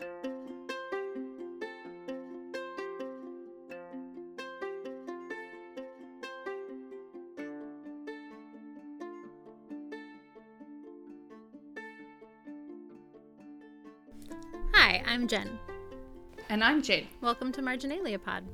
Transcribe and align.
Hi, 0.00 0.06
I'm 15.06 15.26
Jen. 15.26 15.58
And 16.48 16.62
I'm 16.62 16.80
Jen, 16.80 17.08
Welcome 17.20 17.50
to 17.52 17.62
Marginalia 17.62 18.18
Pod. 18.18 18.44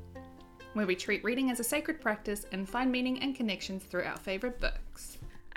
where 0.73 0.87
we 0.87 0.97
treat 0.97 1.23
reading 1.23 1.51
as 1.51 1.61
a 1.61 1.65
sacred 1.65 2.01
practice 2.01 2.47
and 2.53 2.67
find 2.67 2.91
meaning 2.91 3.21
and 3.21 3.37
connections 3.37 3.85
through 3.85 4.05
our 4.05 4.17
favourite 4.17 4.59
books. 4.59 4.84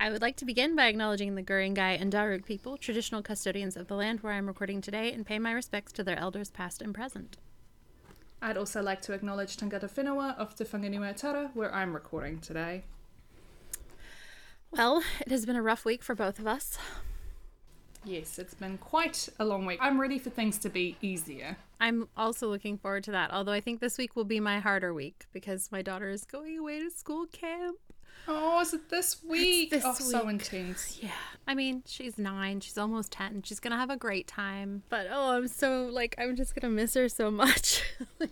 I 0.07 0.09
would 0.09 0.21
like 0.21 0.37
to 0.37 0.45
begin 0.45 0.73
by 0.73 0.87
acknowledging 0.87 1.35
the 1.35 1.43
Guringai 1.43 1.99
and 1.99 2.13
Darug 2.13 2.45
people, 2.45 2.77
traditional 2.77 3.21
custodians 3.21 3.75
of 3.75 3.87
the 3.87 3.95
land 3.95 4.21
where 4.21 4.31
I'm 4.31 4.47
recording 4.47 4.79
today, 4.79 5.11
and 5.11 5.25
pay 5.25 5.37
my 5.37 5.51
respects 5.51 5.91
to 5.91 6.03
their 6.05 6.17
elders 6.17 6.49
past 6.49 6.81
and 6.81 6.95
present. 6.95 7.35
I'd 8.41 8.55
also 8.55 8.81
like 8.81 9.01
to 9.01 9.11
acknowledge 9.11 9.57
Tangata 9.57 9.93
Whenua 9.93 10.37
of 10.37 10.55
Te 10.55 10.63
Whanganui 10.63 11.13
Tara, 11.13 11.51
where 11.53 11.75
I'm 11.75 11.93
recording 11.93 12.39
today. 12.39 12.85
Well, 14.71 15.03
it 15.19 15.29
has 15.29 15.45
been 15.45 15.57
a 15.57 15.61
rough 15.61 15.83
week 15.83 16.01
for 16.01 16.15
both 16.15 16.39
of 16.39 16.47
us. 16.47 16.77
Yes, 18.05 18.39
it's 18.39 18.53
been 18.53 18.77
quite 18.77 19.27
a 19.37 19.43
long 19.43 19.65
week. 19.65 19.79
I'm 19.81 19.99
ready 19.99 20.19
for 20.19 20.29
things 20.29 20.57
to 20.59 20.69
be 20.69 20.95
easier. 21.01 21.57
I'm 21.81 22.07
also 22.15 22.47
looking 22.47 22.77
forward 22.77 23.03
to 23.03 23.11
that, 23.11 23.31
although 23.33 23.51
I 23.51 23.59
think 23.59 23.81
this 23.81 23.97
week 23.97 24.15
will 24.15 24.23
be 24.23 24.39
my 24.39 24.59
harder 24.59 24.93
week 24.93 25.25
because 25.33 25.69
my 25.69 25.81
daughter 25.81 26.09
is 26.09 26.23
going 26.23 26.57
away 26.57 26.79
to 26.79 26.89
school 26.89 27.25
camp. 27.25 27.77
Oh, 28.27 28.59
is 28.61 28.73
it 28.73 28.89
this 28.89 29.23
week? 29.23 29.69
this 29.69 29.83
oh, 29.85 29.93
so 29.93 30.19
week. 30.25 30.29
intense. 30.29 30.99
Yeah. 31.01 31.11
I 31.47 31.55
mean, 31.55 31.83
she's 31.85 32.17
nine, 32.17 32.59
she's 32.59 32.77
almost 32.77 33.11
10, 33.13 33.43
she's 33.43 33.59
gonna 33.59 33.77
have 33.77 33.89
a 33.89 33.95
great 33.97 34.27
time. 34.27 34.83
But 34.89 35.07
oh, 35.11 35.31
I'm 35.31 35.47
so, 35.47 35.85
like, 35.85 36.15
I'm 36.17 36.35
just 36.35 36.53
gonna 36.55 36.73
miss 36.73 36.93
her 36.95 37.07
so 37.07 37.31
much. 37.31 37.83
Oh, 38.19 38.27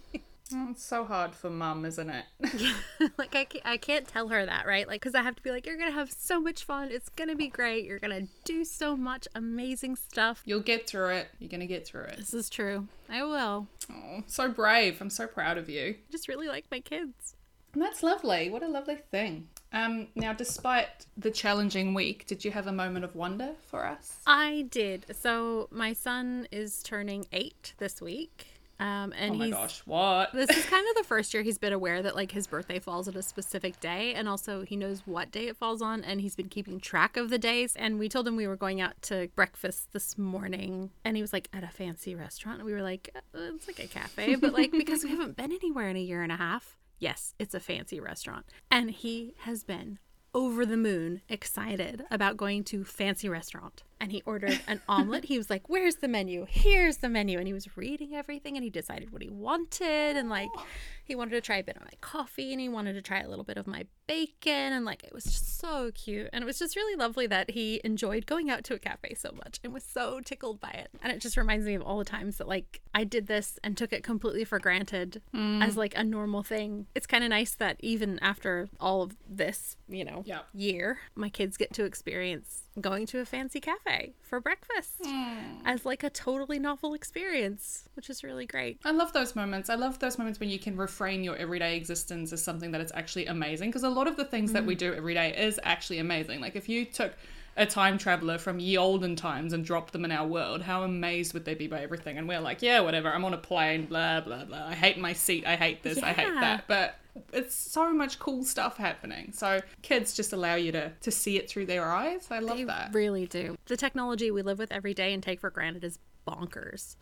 it's 0.72 0.84
so 0.84 1.06
hard 1.06 1.34
for 1.34 1.50
mum, 1.50 1.86
isn't 1.86 2.10
it? 2.10 2.26
like 3.18 3.36
I 3.36 3.46
can't, 3.46 3.66
I 3.66 3.78
can't 3.78 4.06
tell 4.08 4.28
her 4.28 4.46
that 4.46 4.66
right 4.68 4.88
like 4.88 5.02
because 5.02 5.16
i 5.16 5.22
have 5.22 5.36
to 5.36 5.42
be 5.42 5.50
like 5.50 5.66
you're 5.66 5.78
gonna 5.78 5.92
have 5.92 6.12
so 6.12 6.40
much 6.40 6.64
fun 6.64 6.90
it's 6.92 7.10
gonna 7.10 7.36
be 7.36 7.48
great 7.48 7.86
you're 7.86 8.00
gonna 8.00 8.28
do 8.44 8.64
so 8.64 8.96
much 8.96 9.28
amazing 9.34 9.96
stuff 9.96 10.42
You'll 10.46 10.60
get 10.60 10.88
through 10.88 11.10
it. 11.10 11.28
You're 11.40 11.50
going 11.50 11.62
to 11.62 11.66
get 11.68 11.86
through 11.88 12.04
it. 12.04 12.18
this 12.18 12.34
is 12.34 12.50
true 12.50 12.88
i 13.10 13.24
will 13.24 13.68
Oh, 13.92 14.24
so 14.28 14.50
brave. 14.50 15.00
I'm 15.02 15.10
so 15.10 15.26
proud 15.28 15.58
of 15.58 15.70
you. 15.70 15.96
I 15.98 16.12
just 16.12 16.28
really 16.28 16.48
like 16.48 16.66
my 16.72 16.80
kids 16.80 17.36
And 17.74 17.82
that's 17.82 18.02
lovely. 18.04 18.50
What 18.50 18.64
a 18.64 18.68
lovely 18.68 18.98
thing. 19.12 19.48
Um, 19.76 20.08
now, 20.16 20.32
despite 20.32 21.06
the 21.18 21.30
challenging 21.30 21.94
week, 21.94 22.26
did 22.28 22.46
you 22.46 22.52
have 22.52 22.66
a 22.66 22.72
moment 22.72 23.04
of 23.04 23.14
wonder 23.14 23.52
for 23.68 23.86
us? 23.86 24.18
i 24.26 24.66
did 24.72 25.06
so 25.16 25.68
my 25.72 25.92
son 25.94 26.48
is 26.52 26.82
turning 26.82 27.26
eight 27.34 27.74
this 27.78 28.02
week 28.02 28.48
um 28.80 29.14
and 29.18 29.32
oh 29.32 29.36
my 29.36 29.46
he's 29.46 29.54
gosh, 29.54 29.82
what? 29.86 30.34
this 30.34 30.50
is 30.50 30.66
kind 30.66 30.86
of 30.90 30.96
the 30.96 31.04
first 31.08 31.34
year 31.34 31.44
he's 31.44 31.58
been 31.58 31.72
aware 31.74 32.02
that 32.02 32.16
like 32.16 32.32
his 32.32 32.46
birthday 32.48 32.80
falls 32.80 33.08
at 33.08 33.16
a 33.16 33.22
specific 33.22 33.80
day 33.80 34.14
and 34.14 34.28
also 34.28 34.64
he 34.64 34.76
knows 34.76 35.02
what 35.06 35.32
day 35.32 35.48
it 35.48 35.56
falls 35.56 35.82
on 35.82 36.04
and 36.04 36.20
he's 36.22 36.36
been 36.36 36.50
keeping 36.50 36.80
track 36.80 37.16
of 37.18 37.30
the 37.30 37.38
days 37.38 37.76
and 37.76 38.00
we 38.00 38.10
told 38.10 38.28
him 38.28 38.36
we 38.36 38.48
were 38.48 38.58
going 38.58 38.82
out 38.82 38.94
to 39.02 39.28
breakfast 39.36 39.92
this 39.94 40.18
morning 40.18 40.90
and 41.06 41.16
he 41.16 41.22
was 41.22 41.32
like 41.34 41.48
at 41.54 41.64
a 41.64 41.70
fancy 41.70 42.16
restaurant 42.16 42.58
and 42.60 42.66
we 42.66 42.74
were 42.74 42.82
like 42.82 43.10
"Uh, 43.16 43.40
it's 43.56 43.68
like 43.68 43.80
a 43.80 43.88
cafe 43.88 44.36
but 44.36 44.52
like 44.54 44.72
because 44.72 45.04
we 45.04 45.10
haven't 45.10 45.38
been 45.38 45.52
anywhere 45.54 45.90
in 45.90 45.96
a 45.96 46.02
year 46.02 46.22
and 46.22 46.32
a 46.32 46.38
half 46.38 46.78
yes 47.00 47.34
it's 47.40 47.54
a 47.54 47.60
fancy 47.60 48.00
restaurant. 48.00 48.46
And 48.72 48.92
he 48.92 49.36
has 49.40 49.64
been 49.64 50.00
over 50.34 50.66
the 50.66 50.78
moon 50.78 51.22
excited 51.30 52.04
about 52.12 52.36
going 52.36 52.64
to 52.66 52.84
fancy 52.84 53.30
restaurant 53.30 53.84
and 54.00 54.12
he 54.12 54.22
ordered 54.26 54.60
an 54.68 54.82
omelet. 54.90 55.26
He 55.26 55.38
was 55.38 55.50
like 55.50 55.70
where's 55.70 55.96
the 55.98 56.08
menu? 56.08 56.46
Here's 56.50 56.98
the 56.98 57.10
menu. 57.10 57.38
And 57.38 57.48
he 57.48 57.54
was 57.54 57.78
reading 57.78 58.16
everything 58.16 58.56
and 58.56 58.64
he 58.64 58.70
decided 58.70 59.12
what 59.12 59.22
he 59.22 59.30
wanted 59.30 60.18
and 60.18 60.30
like 60.30 60.50
oh. 60.56 60.66
he 61.04 61.16
wanted 61.16 61.32
to 61.32 61.42
try 61.42 61.58
a 61.58 61.64
bit 61.64 61.76
of 61.76 61.84
my 61.84 61.92
coffee 62.02 62.52
and 62.52 62.62
he 62.62 62.70
wanted 62.70 62.94
to 62.94 63.02
try 63.02 63.22
a 63.22 63.30
little 63.30 63.44
bit 63.46 63.58
of 63.58 63.68
my 63.68 63.86
bacon 64.08 64.74
and 64.74 64.86
like 64.86 65.04
it 65.04 65.14
was 65.14 65.24
just 65.24 65.60
so 65.60 65.92
cute. 65.94 66.30
And 66.34 66.44
it 66.44 66.46
was 66.46 66.60
just 66.60 66.76
really 66.76 66.96
lovely 66.96 67.28
that 67.28 67.52
he 67.52 67.82
enjoyed 67.84 68.26
going 68.26 68.50
out 68.50 68.64
to 68.66 68.74
a 68.74 68.80
cafe 68.80 69.14
so 69.14 69.32
much 69.36 69.60
and 69.64 69.74
was 69.74 69.84
so 69.84 70.20
tickled 70.20 70.60
by 70.60 70.70
it. 70.72 70.90
And 71.02 71.12
it 71.12 71.20
just 71.20 71.38
reminds 71.38 71.66
me 71.66 71.76
of 71.76 71.82
all 71.82 71.98
the 71.98 72.06
times 72.06 72.38
that 72.38 72.48
like 72.48 72.82
i 72.94 73.04
did 73.04 73.28
this 73.28 73.60
and 73.64 73.78
took 73.78 73.94
it 73.94 74.04
completely 74.04 74.44
for 74.44 74.60
granted 74.60 75.22
mm. 75.34 75.64
as 75.64 75.78
like 75.78 75.98
a 75.98 76.04
normal 76.04 76.44
thing. 76.44 76.88
It's 76.96 77.08
kind 77.08 77.24
of 77.24 77.30
nice 77.30 77.56
that 77.56 77.78
even 77.80 78.20
after 78.20 78.70
all 78.80 79.02
of 79.04 79.16
this 79.28 79.78
you 79.88 80.04
know 80.04 80.24
Yeah. 80.26 80.40
year 80.54 81.00
my 81.16 81.30
kids 81.30 81.58
get 81.58 81.74
to 81.74 81.84
experience 81.84 82.65
going 82.82 83.06
to 83.06 83.20
a 83.20 83.26
fancy 83.26 83.60
cafe 83.60 84.14
for 84.22 84.40
breakfast 84.40 84.94
hmm. 85.04 85.38
as 85.66 85.86
like 85.86 86.04
a 86.04 86.10
totally 86.10 86.60
novel 86.60 86.94
experience 86.94 87.88
which 87.96 88.10
is 88.10 88.24
really 88.24 88.46
great 88.46 88.80
I 88.84 88.92
love 88.92 89.14
those 89.14 89.36
moments. 89.36 89.70
I 89.70 89.76
love 89.76 90.00
those 90.00 90.18
moments 90.18 90.40
when 90.40 90.50
you 90.50 90.60
can 90.60 90.78
reframe 90.78 91.24
your 91.24 91.36
everyday 91.36 91.76
existence 91.76 92.32
as 92.32 92.44
something 92.44 92.72
that 92.72 92.82
is 92.82 92.92
actually 92.94 93.26
amazing. 93.26 93.70
Because 93.70 93.84
a 93.84 93.90
lot 93.90 94.08
of 94.08 94.16
the 94.16 94.26
things 94.26 94.54
that 94.54 94.66
we 94.66 94.76
mm. 94.76 94.80
do 94.80 94.94
every 94.94 95.14
day 95.14 95.36
is 95.36 95.60
actually 95.64 96.00
amazing. 96.00 96.40
Like 96.40 96.56
if 96.56 96.70
you 96.70 96.86
took 96.86 97.14
a 97.58 97.66
time 97.66 97.98
traveler 97.98 98.38
from 98.38 98.60
ye 98.60 98.78
olden 98.78 99.16
times 99.16 99.54
and 99.54 99.64
dropped 99.64 99.94
them 99.94 100.06
in 100.06 100.12
our 100.12 100.28
world, 100.28 100.62
how 100.62 100.84
amazed 100.84 101.34
would 101.34 101.46
they 101.46 101.56
be 101.56 101.68
by 101.68 101.82
everything? 101.82 102.18
And 102.18 102.28
we're 102.28 102.40
like, 102.40 102.62
yeah, 102.62 102.82
whatever. 102.82 103.12
I'm 103.12 103.26
on 103.26 103.34
a 103.34 103.38
plane, 103.38 103.86
blah 103.86 104.22
blah 104.22 104.46
blah. 104.46 104.68
I 104.68 104.76
hate 104.76 104.98
my 104.98 105.14
seat. 105.14 105.46
I 105.48 105.56
hate 105.56 105.82
this. 105.82 106.02
I 106.04 106.14
hate 106.14 106.34
that. 106.34 106.66
But 106.68 106.96
it's 107.34 107.56
so 107.56 107.94
much 107.94 108.20
cool 108.20 108.44
stuff 108.44 108.78
happening. 108.78 109.32
So 109.32 109.62
kids 109.82 110.14
just 110.14 110.34
allow 110.34 110.56
you 110.56 110.72
to 110.74 110.92
to 111.02 111.12
see 111.12 111.38
it 111.38 111.50
through 111.50 111.66
their 111.68 111.86
eyes. 111.86 112.28
I 112.32 112.40
love 112.40 112.58
They 112.58 112.64
that. 112.66 112.94
really 112.94 113.26
do. 113.26 113.58
The 113.66 113.78
technology 113.78 114.32
we 114.32 114.42
live 114.42 114.60
with 114.60 114.72
every 114.72 114.94
day 114.94 115.14
and 115.14 115.22
take 115.24 115.40
for 115.40 115.50
granted 115.50 115.84
is 115.84 116.00
bonkers. 116.28 116.96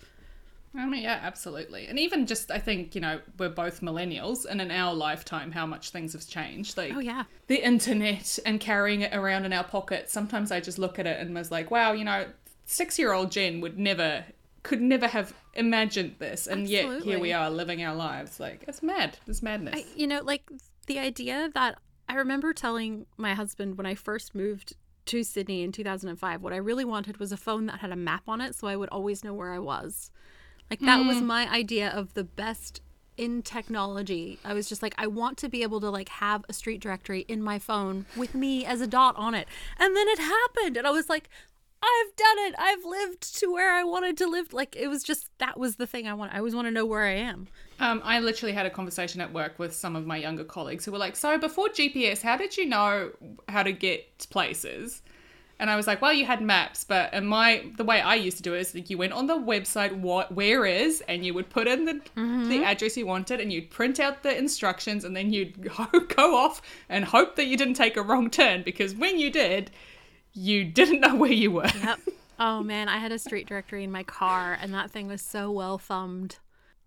I 0.75 0.88
mean, 0.88 1.03
yeah, 1.03 1.19
absolutely. 1.22 1.85
And 1.85 2.00
even 2.00 2.25
just, 2.25 2.50
I 2.50 2.57
think, 2.57 2.96
you 2.96 3.01
know, 3.01 3.19
we're 3.38 3.50
both 3.50 3.81
millennials, 3.81 4.46
and 4.46 4.59
in 4.59 4.72
our 4.72 4.91
lifetime, 4.91 5.51
how 5.51 5.68
much 5.68 5.91
things 5.91 6.13
have 6.13 6.28
changed. 6.28 6.78
Like, 6.78 6.94
Oh 6.95 7.00
yeah. 7.00 7.25
the 7.45 7.63
internet 7.63 8.40
and 8.44 8.59
carrying 8.59 9.01
it 9.01 9.13
around 9.13 9.45
in 9.45 9.53
our 9.53 9.63
pockets. 9.63 10.12
Sometimes 10.12 10.51
I 10.51 10.59
just 10.62 10.80
look 10.80 10.97
at 10.97 11.06
it 11.06 11.19
and 11.19 11.35
was 11.35 11.51
like, 11.51 11.69
wow, 11.69 11.91
you 11.91 12.03
know, 12.03 12.25
six 12.66 12.97
year 12.97 13.13
old 13.13 13.31
Jen 13.31 13.62
would 13.62 13.78
never, 13.78 14.25
could 14.63 14.81
never 14.81 15.07
have 15.07 15.34
imagined 15.53 16.16
this. 16.19 16.47
And 16.47 16.68
yet 16.68 17.03
here 17.03 17.19
we 17.19 17.34
are 17.34 17.50
living 17.50 17.84
our 17.84 17.96
lives. 17.96 18.40
Like, 18.40 18.63
it's 18.68 18.81
mad. 18.81 19.18
It's 19.28 19.44
madness. 19.44 19.75
I, 19.75 19.85
you 19.96 20.07
know, 20.07 20.22
like 20.24 20.50
the 20.88 21.00
idea 21.00 21.50
that 21.53 21.78
I 22.09 22.16
remember 22.16 22.53
telling 22.53 23.06
my 23.18 23.34
husband 23.34 23.78
when 23.78 23.85
I 23.85 23.96
first 23.96 24.34
moved 24.34 24.75
to 25.06 25.24
Sydney 25.24 25.63
in 25.63 25.72
2005, 25.72 26.41
what 26.41 26.53
I 26.53 26.57
really 26.57 26.85
wanted 26.85 27.18
was 27.18 27.31
a 27.31 27.38
phone 27.38 27.66
that 27.68 27.79
had 27.79 27.91
a 27.91 27.96
map 27.96 28.24
on 28.28 28.41
it 28.41 28.56
so 28.56 28.68
I 28.68 28.75
would 28.75 28.90
always 28.90 29.24
know 29.24 29.34
where 29.34 29.53
I 29.53 29.59
was. 29.59 30.12
Like 30.69 30.80
that 30.80 31.06
was 31.06 31.18
mm. 31.18 31.25
my 31.25 31.51
idea 31.51 31.90
of 31.90 32.13
the 32.13 32.24
best 32.24 32.81
in 33.18 33.44
technology. 33.44 34.40
I 34.44 34.53
was 34.53 34.68
just 34.68 34.81
like 34.81 34.95
I 34.97 35.07
want 35.07 35.38
to 35.40 35.50
be 35.50 35.62
able 35.62 35.80
to 35.81 35.90
like 35.90 36.09
have 36.09 36.45
a 36.50 36.53
street 36.53 36.81
directory 36.81 37.22
in 37.22 37.44
my 37.44 37.59
phone 37.59 38.06
with 38.18 38.34
me 38.34 38.66
as 38.66 38.81
a 38.81 38.88
dot 38.88 39.16
on 39.18 39.35
it. 39.35 39.47
And 39.78 39.95
then 39.95 40.07
it 40.07 40.19
happened 40.19 40.78
and 40.78 40.88
I 40.88 40.91
was 40.91 41.09
like 41.09 41.30
I've 41.83 42.16
done 42.16 42.38
it. 42.39 42.55
I've 42.57 42.85
lived 42.85 43.39
to 43.39 43.51
where 43.51 43.73
I 43.73 43.83
wanted 43.83 44.17
to 44.17 44.27
live. 44.27 44.53
Like 44.53 44.75
it 44.75 44.88
was 44.88 45.03
just 45.03 45.29
that 45.39 45.59
was 45.59 45.75
the 45.75 45.85
thing 45.85 46.07
I 46.07 46.13
want. 46.13 46.33
I 46.33 46.38
always 46.38 46.55
want 46.55 46.67
to 46.67 46.71
know 46.71 46.85
where 46.85 47.03
I 47.03 47.16
am. 47.16 47.47
Um, 47.79 48.01
I 48.05 48.19
literally 48.19 48.53
had 48.53 48.66
a 48.66 48.69
conversation 48.69 49.19
at 49.19 49.33
work 49.33 49.59
with 49.59 49.75
some 49.75 49.95
of 49.95 50.05
my 50.05 50.17
younger 50.17 50.45
colleagues 50.45 50.85
who 50.85 50.91
were 50.91 50.97
like, 50.97 51.16
"So 51.17 51.38
before 51.38 51.67
GPS, 51.67 52.21
how 52.21 52.38
did 52.38 52.55
you 52.55 52.66
know 52.66 53.11
how 53.49 53.63
to 53.63 53.73
get 53.73 54.27
places?" 54.29 55.01
And 55.59 55.69
I 55.69 55.75
was 55.75 55.85
like, 55.85 56.01
"Well, 56.01 56.13
you 56.13 56.25
had 56.25 56.41
maps, 56.41 56.83
but 56.85 57.09
and 57.13 57.27
my 57.27 57.66
the 57.75 57.83
way 57.83 58.00
I 58.00 58.15
used 58.15 58.38
to 58.38 58.44
do 58.44 58.53
it 58.53 58.59
is 58.61 58.73
like 58.73 58.89
you 58.89 58.97
went 58.97 59.13
on 59.13 59.27
the 59.27 59.38
website 59.38 59.94
what 59.94 60.33
where 60.33 60.65
is, 60.65 61.01
and 61.09 61.25
you 61.25 61.33
would 61.33 61.50
put 61.50 61.67
in 61.67 61.83
the 61.83 62.00
the 62.47 62.63
address 62.63 62.95
you 62.95 63.05
wanted, 63.05 63.41
and 63.41 63.51
you'd 63.51 63.69
print 63.69 64.00
out 64.00 64.23
the 64.23 64.38
instructions, 64.38 65.03
and 65.03 65.15
then 65.15 65.33
you'd 65.33 65.61
go, 65.61 65.85
go 66.15 66.38
off 66.38 66.61
and 66.88 67.03
hope 67.03 67.35
that 67.35 67.47
you 67.47 67.57
didn't 67.57 67.75
take 67.75 67.97
a 67.97 68.01
wrong 68.01 68.29
turn 68.29 68.63
because 68.63 68.95
when 68.95 69.19
you 69.19 69.29
did, 69.29 69.69
you 70.33 70.66
didn't 70.66 71.01
know 71.01 71.16
where 71.16 71.31
you 71.31 71.51
were." 71.51 71.69
Yep. 71.83 71.99
Oh 72.39 72.63
man, 72.63 72.89
I 72.89 72.97
had 72.97 73.11
a 73.11 73.19
street 73.19 73.47
directory 73.47 73.83
in 73.83 73.91
my 73.91 74.01
car 74.03 74.57
and 74.59 74.73
that 74.73 74.89
thing 74.89 75.07
was 75.07 75.21
so 75.21 75.51
well 75.51 75.77
thumbed. 75.77 76.39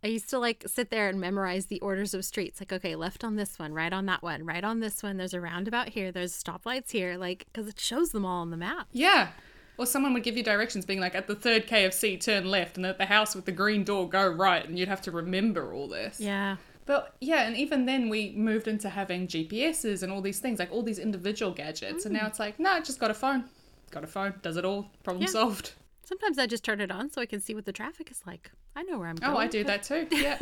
I 0.05 0.09
used 0.09 0.29
to 0.31 0.39
like 0.39 0.65
sit 0.67 0.91
there 0.91 1.09
and 1.09 1.21
memorize 1.21 1.67
the 1.67 1.81
orders 1.81 2.15
of 2.15 2.25
streets. 2.25 2.61
Like, 2.61 2.73
okay, 2.73 2.95
left 2.95 3.25
on 3.25 3.37
this 3.37 3.59
one, 3.59 3.73
right 3.73 3.93
on 3.93 4.07
that 4.07 4.23
one, 4.23 4.45
right 4.45 4.63
on 4.63 4.81
this 4.81 5.03
one. 5.03 5.17
There's 5.17 5.35
a 5.35 5.41
roundabout 5.41 5.89
here. 5.91 6.13
There's 6.13 6.33
stoplights 6.33 6.91
here. 6.91 7.17
Like, 7.17 7.47
because 7.47 7.69
it 7.69 7.81
shows 7.81 8.11
them 8.11 8.25
all 8.25 8.43
on 8.43 8.51
the 8.51 8.57
map. 8.57 8.89
Yeah. 8.93 9.31
Or 9.79 9.87
someone 9.87 10.15
would 10.15 10.23
give 10.23 10.37
you 10.37 10.43
directions 10.43 10.85
being 10.87 11.01
like, 11.01 11.15
at 11.15 11.27
the 11.27 11.35
third 11.35 11.67
KFC, 11.67 12.21
turn 12.21 12.47
left, 12.47 12.77
and 12.77 12.87
at 12.87 12.99
the 12.99 13.07
house 13.07 13.35
with 13.35 13.45
the 13.45 13.53
green 13.53 13.85
door, 13.85 14.09
go 14.09 14.27
right, 14.27 14.67
and 14.67 14.79
you'd 14.79 14.89
have 14.89 15.03
to 15.03 15.11
remember 15.11 15.75
all 15.75 15.89
this. 15.89 16.19
Yeah. 16.21 16.57
But 16.87 17.17
yeah, 17.21 17.47
and 17.47 17.57
even 17.57 17.85
then 17.87 18.09
we 18.09 18.31
moved 18.37 18.69
into 18.69 18.89
having 18.89 19.27
GPSs 19.27 20.03
and 20.03 20.13
all 20.13 20.21
these 20.21 20.39
things, 20.39 20.59
like 20.59 20.71
all 20.73 20.83
these 20.83 20.99
individual 21.01 21.53
gadgets, 21.53 22.05
and 22.05 22.15
now 22.15 22.27
it's 22.27 22.39
like, 22.39 22.59
no, 22.61 22.79
just 22.81 23.01
got 23.01 23.11
a 23.11 23.15
phone. 23.15 23.45
Got 23.91 24.05
a 24.05 24.07
phone, 24.07 24.35
does 24.43 24.57
it 24.57 24.65
all, 24.65 24.91
problem 25.05 25.23
Yeah. 25.25 25.29
solved. 25.31 25.73
Sometimes 26.05 26.39
I 26.39 26.47
just 26.47 26.63
turn 26.65 26.81
it 26.81 26.91
on 26.93 27.11
so 27.11 27.21
I 27.21 27.27
can 27.27 27.41
see 27.41 27.55
what 27.55 27.65
the 27.65 27.73
traffic 27.73 28.11
is 28.13 28.23
like. 28.25 28.53
I 28.77 28.85
know 28.85 28.99
where 28.99 29.09
I'm 29.09 29.17
going. 29.17 29.35
Oh, 29.35 29.37
I 29.37 29.49
do 29.49 29.65
that 29.65 29.83
too. 29.83 30.07
Yeah, 30.13 30.39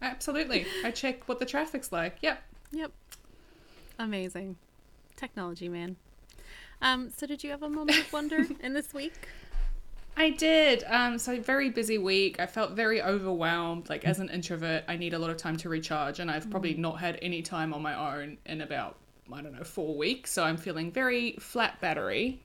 absolutely. 0.00 0.66
I 0.84 0.92
check 0.92 1.28
what 1.28 1.40
the 1.40 1.46
traffic's 1.46 1.90
like. 1.90 2.18
Yep. 2.22 2.40
Yep. 2.70 2.92
Amazing. 3.98 4.56
Technology, 5.16 5.68
man. 5.68 5.96
Um, 6.80 7.10
so 7.10 7.26
did 7.26 7.42
you 7.42 7.50
have 7.50 7.64
a 7.64 7.68
moment 7.68 7.98
of 7.98 8.12
wonder 8.12 8.46
in 8.60 8.72
this 8.74 8.94
week? 8.94 9.14
I 10.18 10.30
did. 10.30 10.82
Um, 10.88 11.16
so 11.16 11.40
very 11.40 11.70
busy 11.70 11.96
week. 11.96 12.40
I 12.40 12.46
felt 12.46 12.72
very 12.72 13.00
overwhelmed. 13.00 13.88
Like 13.88 14.04
as 14.04 14.18
an 14.18 14.28
introvert, 14.30 14.82
I 14.88 14.96
need 14.96 15.14
a 15.14 15.18
lot 15.18 15.30
of 15.30 15.36
time 15.36 15.56
to 15.58 15.68
recharge, 15.68 16.18
and 16.18 16.28
I've 16.28 16.50
probably 16.50 16.74
not 16.74 16.98
had 16.98 17.20
any 17.22 17.40
time 17.40 17.72
on 17.72 17.82
my 17.82 18.16
own 18.16 18.38
in 18.44 18.60
about 18.60 18.96
I 19.32 19.42
don't 19.42 19.56
know 19.56 19.62
four 19.62 19.96
weeks. 19.96 20.32
So 20.32 20.42
I'm 20.42 20.56
feeling 20.56 20.90
very 20.90 21.36
flat 21.38 21.80
battery. 21.80 22.42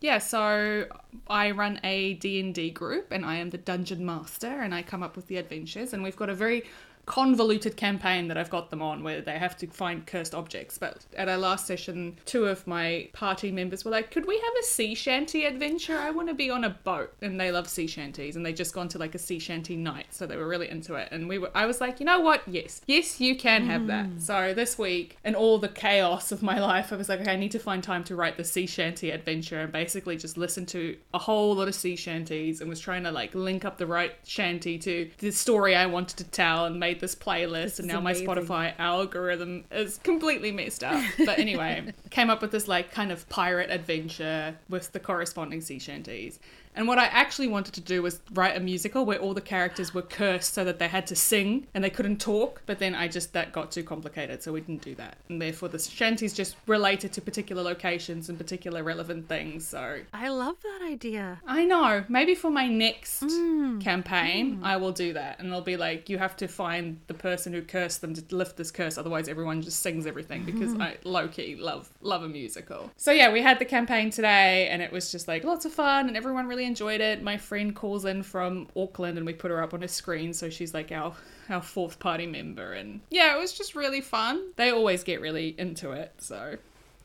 Yeah, 0.00 0.18
so 0.18 0.86
I 1.28 1.52
run 1.52 1.80
a 1.82 2.14
D&D 2.14 2.72
group 2.72 3.10
and 3.10 3.24
I 3.24 3.36
am 3.36 3.48
the 3.48 3.56
dungeon 3.56 4.04
master 4.04 4.48
and 4.48 4.74
I 4.74 4.82
come 4.82 5.02
up 5.02 5.16
with 5.16 5.28
the 5.28 5.38
adventures 5.38 5.94
and 5.94 6.02
we've 6.02 6.16
got 6.16 6.28
a 6.28 6.34
very 6.34 6.64
convoluted 7.06 7.76
campaign 7.76 8.28
that 8.28 8.36
I've 8.36 8.50
got 8.50 8.70
them 8.70 8.82
on 8.82 9.02
where 9.02 9.20
they 9.20 9.38
have 9.38 9.56
to 9.58 9.66
find 9.66 10.06
cursed 10.06 10.34
objects. 10.34 10.78
But 10.78 11.04
at 11.16 11.28
our 11.28 11.36
last 11.36 11.66
session, 11.66 12.18
two 12.24 12.46
of 12.46 12.66
my 12.66 13.08
party 13.12 13.50
members 13.50 13.84
were 13.84 13.90
like, 13.90 14.10
"Could 14.10 14.26
we 14.26 14.36
have 14.36 14.54
a 14.60 14.62
sea 14.64 14.94
shanty 14.94 15.44
adventure? 15.44 15.98
I 15.98 16.10
want 16.10 16.28
to 16.28 16.34
be 16.34 16.50
on 16.50 16.64
a 16.64 16.70
boat." 16.70 17.12
And 17.22 17.40
they 17.40 17.50
love 17.50 17.68
sea 17.68 17.86
shanties 17.86 18.36
and 18.36 18.44
they 18.44 18.52
just 18.52 18.74
gone 18.74 18.88
to 18.88 18.98
like 18.98 19.14
a 19.14 19.18
sea 19.18 19.38
shanty 19.38 19.76
night, 19.76 20.06
so 20.10 20.26
they 20.26 20.36
were 20.36 20.48
really 20.48 20.68
into 20.68 20.94
it. 20.94 21.08
And 21.10 21.28
we 21.28 21.38
were 21.38 21.50
I 21.54 21.66
was 21.66 21.80
like, 21.80 22.00
"You 22.00 22.06
know 22.06 22.20
what? 22.20 22.42
Yes. 22.46 22.80
Yes, 22.86 23.20
you 23.20 23.36
can 23.36 23.66
have 23.66 23.86
that." 23.86 24.06
Mm. 24.06 24.20
So 24.20 24.54
this 24.54 24.78
week, 24.78 25.18
in 25.24 25.34
all 25.34 25.58
the 25.58 25.68
chaos 25.68 26.32
of 26.32 26.42
my 26.42 26.58
life, 26.72 26.92
I 26.92 26.96
was 26.96 27.08
like, 27.08 27.20
"Okay, 27.20 27.32
I 27.32 27.36
need 27.36 27.52
to 27.52 27.58
find 27.58 27.82
time 27.82 28.04
to 28.04 28.16
write 28.16 28.36
the 28.36 28.44
sea 28.44 28.66
shanty 28.66 29.10
adventure 29.10 29.60
and 29.60 29.72
basically 29.72 30.16
just 30.16 30.36
listen 30.36 30.66
to 30.66 30.96
a 31.12 31.18
whole 31.18 31.54
lot 31.54 31.68
of 31.68 31.74
sea 31.74 31.96
shanties 31.96 32.60
and 32.60 32.68
was 32.68 32.80
trying 32.80 33.04
to 33.04 33.12
like 33.12 33.34
link 33.34 33.64
up 33.64 33.78
the 33.78 33.86
right 33.86 34.14
shanty 34.24 34.78
to 34.78 35.10
the 35.18 35.30
story 35.30 35.74
I 35.74 35.86
wanted 35.86 36.16
to 36.18 36.24
tell 36.24 36.64
and 36.64 36.78
made 36.78 36.93
this 37.00 37.14
playlist 37.14 37.78
and 37.78 37.88
now 37.88 38.00
my. 38.00 38.14
Spotify 38.14 38.72
algorithm 38.78 39.64
is 39.70 39.98
completely 39.98 40.50
messed 40.52 40.82
up. 40.84 41.02
But 41.18 41.38
anyway, 41.38 41.92
came 42.10 42.30
up 42.30 42.40
with 42.40 42.52
this 42.52 42.68
like 42.68 42.92
kind 42.92 43.12
of 43.12 43.28
pirate 43.28 43.70
adventure 43.70 44.56
with 44.68 44.92
the 44.92 45.00
corresponding 45.00 45.60
sea 45.60 45.78
shanties. 45.78 46.38
And 46.74 46.88
what 46.88 46.98
I 46.98 47.06
actually 47.06 47.48
wanted 47.48 47.74
to 47.74 47.80
do 47.80 48.02
was 48.02 48.20
write 48.32 48.56
a 48.56 48.60
musical 48.60 49.04
where 49.04 49.18
all 49.18 49.34
the 49.34 49.40
characters 49.40 49.94
were 49.94 50.02
cursed 50.02 50.54
so 50.54 50.64
that 50.64 50.78
they 50.78 50.88
had 50.88 51.06
to 51.08 51.16
sing 51.16 51.66
and 51.74 51.84
they 51.84 51.90
couldn't 51.90 52.20
talk. 52.20 52.62
But 52.66 52.78
then 52.78 52.94
I 52.94 53.08
just, 53.08 53.32
that 53.32 53.52
got 53.52 53.70
too 53.70 53.82
complicated, 53.84 54.42
so 54.42 54.52
we 54.52 54.60
didn't 54.60 54.82
do 54.82 54.94
that. 54.96 55.16
And 55.28 55.40
therefore, 55.40 55.68
the 55.68 55.78
shanties 55.78 56.32
just 56.32 56.56
related 56.66 57.12
to 57.14 57.20
particular 57.20 57.62
locations 57.62 58.28
and 58.28 58.38
particular 58.38 58.82
relevant 58.82 59.28
things. 59.28 59.66
So 59.66 60.00
I 60.12 60.28
love 60.28 60.56
that 60.62 60.86
idea. 60.86 61.40
I 61.46 61.64
know. 61.64 62.04
Maybe 62.08 62.34
for 62.34 62.50
my 62.50 62.66
next 62.68 63.22
mm. 63.22 63.80
campaign, 63.80 64.58
mm. 64.58 64.64
I 64.64 64.76
will 64.76 64.92
do 64.92 65.12
that. 65.12 65.38
And 65.38 65.48
it'll 65.48 65.60
be 65.60 65.76
like, 65.76 66.08
you 66.08 66.18
have 66.18 66.36
to 66.36 66.48
find 66.48 67.00
the 67.06 67.14
person 67.14 67.52
who 67.52 67.62
cursed 67.62 68.00
them 68.00 68.14
to 68.14 68.36
lift 68.36 68.56
this 68.56 68.70
curse. 68.70 68.98
Otherwise, 68.98 69.28
everyone 69.28 69.62
just 69.62 69.80
sings 69.80 70.06
everything 70.06 70.44
because 70.44 70.72
mm-hmm. 70.72 70.82
I 70.82 70.96
low 71.04 71.28
key 71.28 71.56
love 71.56 71.90
love 72.00 72.22
a 72.22 72.28
musical. 72.28 72.90
So 72.96 73.12
yeah, 73.12 73.32
we 73.32 73.42
had 73.42 73.58
the 73.58 73.64
campaign 73.64 74.10
today, 74.10 74.68
and 74.68 74.82
it 74.82 74.92
was 74.92 75.12
just 75.12 75.28
like 75.28 75.44
lots 75.44 75.64
of 75.64 75.72
fun, 75.72 76.08
and 76.08 76.16
everyone 76.16 76.46
really 76.46 76.63
enjoyed 76.64 77.00
it. 77.00 77.22
My 77.22 77.36
friend 77.36 77.74
calls 77.74 78.04
in 78.04 78.22
from 78.22 78.68
Auckland, 78.76 79.16
and 79.18 79.26
we 79.26 79.32
put 79.32 79.50
her 79.50 79.62
up 79.62 79.74
on 79.74 79.82
a 79.82 79.88
screen, 79.88 80.32
so 80.32 80.50
she's 80.50 80.74
like 80.74 80.92
our 80.92 81.14
our 81.50 81.62
fourth 81.62 81.98
party 81.98 82.26
member, 82.26 82.72
and 82.72 83.00
yeah, 83.10 83.36
it 83.36 83.38
was 83.38 83.52
just 83.52 83.74
really 83.74 84.00
fun. 84.00 84.52
They 84.56 84.70
always 84.70 85.04
get 85.04 85.20
really 85.20 85.54
into 85.58 85.92
it, 85.92 86.12
so 86.18 86.56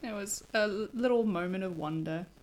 it 0.02 0.12
was 0.14 0.44
a 0.54 0.68
little 0.68 1.24
moment 1.24 1.64
of 1.64 1.78
wonder. 1.78 2.26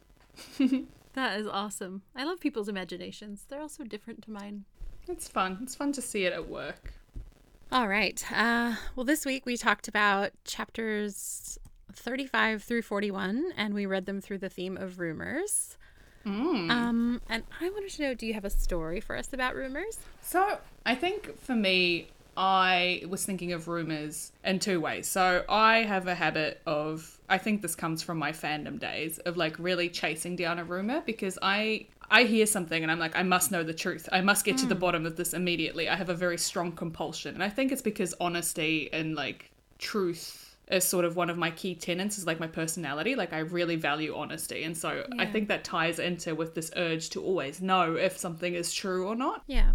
That 1.16 1.40
is 1.40 1.46
awesome. 1.46 2.02
I 2.14 2.24
love 2.24 2.40
people's 2.40 2.68
imaginations. 2.68 3.46
They're 3.48 3.62
also 3.62 3.84
different 3.84 4.22
to 4.24 4.30
mine. 4.30 4.66
It's 5.08 5.26
fun. 5.26 5.58
It's 5.62 5.74
fun 5.74 5.92
to 5.92 6.02
see 6.02 6.26
it 6.26 6.32
at 6.34 6.46
work. 6.46 6.92
All 7.72 7.88
right. 7.88 8.22
Uh, 8.30 8.74
well, 8.94 9.04
this 9.04 9.24
week 9.24 9.46
we 9.46 9.56
talked 9.56 9.88
about 9.88 10.32
chapters 10.44 11.58
35 11.94 12.62
through 12.62 12.82
41, 12.82 13.52
and 13.56 13.72
we 13.72 13.86
read 13.86 14.04
them 14.04 14.20
through 14.20 14.38
the 14.38 14.50
theme 14.50 14.76
of 14.76 14.98
rumors. 14.98 15.78
Um, 16.26 17.20
and 17.28 17.44
I 17.60 17.70
wanted 17.70 17.90
to 17.90 18.02
know 18.02 18.14
do 18.14 18.26
you 18.26 18.34
have 18.34 18.44
a 18.44 18.50
story 18.50 19.00
for 19.00 19.16
us 19.16 19.32
about 19.32 19.54
rumors? 19.54 19.98
So 20.22 20.58
I 20.84 20.94
think 20.94 21.38
for 21.38 21.54
me, 21.54 22.08
I 22.36 23.02
was 23.08 23.24
thinking 23.24 23.52
of 23.52 23.66
rumors 23.68 24.32
in 24.44 24.58
two 24.58 24.80
ways. 24.80 25.06
So 25.08 25.44
I 25.48 25.78
have 25.78 26.06
a 26.06 26.14
habit 26.14 26.60
of, 26.66 27.18
I 27.28 27.38
think 27.38 27.62
this 27.62 27.74
comes 27.74 28.02
from 28.02 28.18
my 28.18 28.32
fandom 28.32 28.78
days, 28.78 29.18
of 29.20 29.36
like 29.36 29.58
really 29.58 29.88
chasing 29.88 30.36
down 30.36 30.58
a 30.58 30.64
rumor 30.64 31.02
because 31.04 31.38
I. 31.42 31.86
I 32.08 32.22
hear 32.22 32.46
something 32.46 32.84
and 32.84 32.92
I'm 32.92 33.00
like, 33.00 33.16
I 33.16 33.24
must 33.24 33.50
know 33.50 33.64
the 33.64 33.74
truth. 33.74 34.08
I 34.12 34.20
must 34.20 34.44
get 34.44 34.58
to 34.58 34.66
the 34.66 34.76
bottom 34.76 35.06
of 35.06 35.16
this 35.16 35.34
immediately. 35.34 35.88
I 35.88 35.96
have 35.96 36.08
a 36.08 36.14
very 36.14 36.38
strong 36.38 36.70
compulsion. 36.70 37.34
And 37.34 37.42
I 37.42 37.48
think 37.48 37.72
it's 37.72 37.82
because 37.82 38.14
honesty 38.20 38.88
and 38.92 39.16
like 39.16 39.50
truth 39.80 40.45
is 40.70 40.84
sort 40.84 41.04
of 41.04 41.14
one 41.16 41.30
of 41.30 41.38
my 41.38 41.50
key 41.50 41.74
tenets 41.74 42.18
is 42.18 42.26
like 42.26 42.40
my 42.40 42.46
personality 42.46 43.14
like 43.14 43.32
i 43.32 43.38
really 43.38 43.76
value 43.76 44.14
honesty 44.16 44.64
and 44.64 44.76
so 44.76 45.06
i 45.18 45.24
think 45.26 45.46
that 45.48 45.62
ties 45.62 45.98
into 45.98 46.34
with 46.34 46.54
this 46.54 46.70
urge 46.76 47.08
to 47.10 47.22
always 47.22 47.60
know 47.60 47.94
if 47.94 48.18
something 48.18 48.54
is 48.54 48.72
true 48.74 49.06
or 49.06 49.14
not 49.14 49.42
Yeah. 49.46 49.72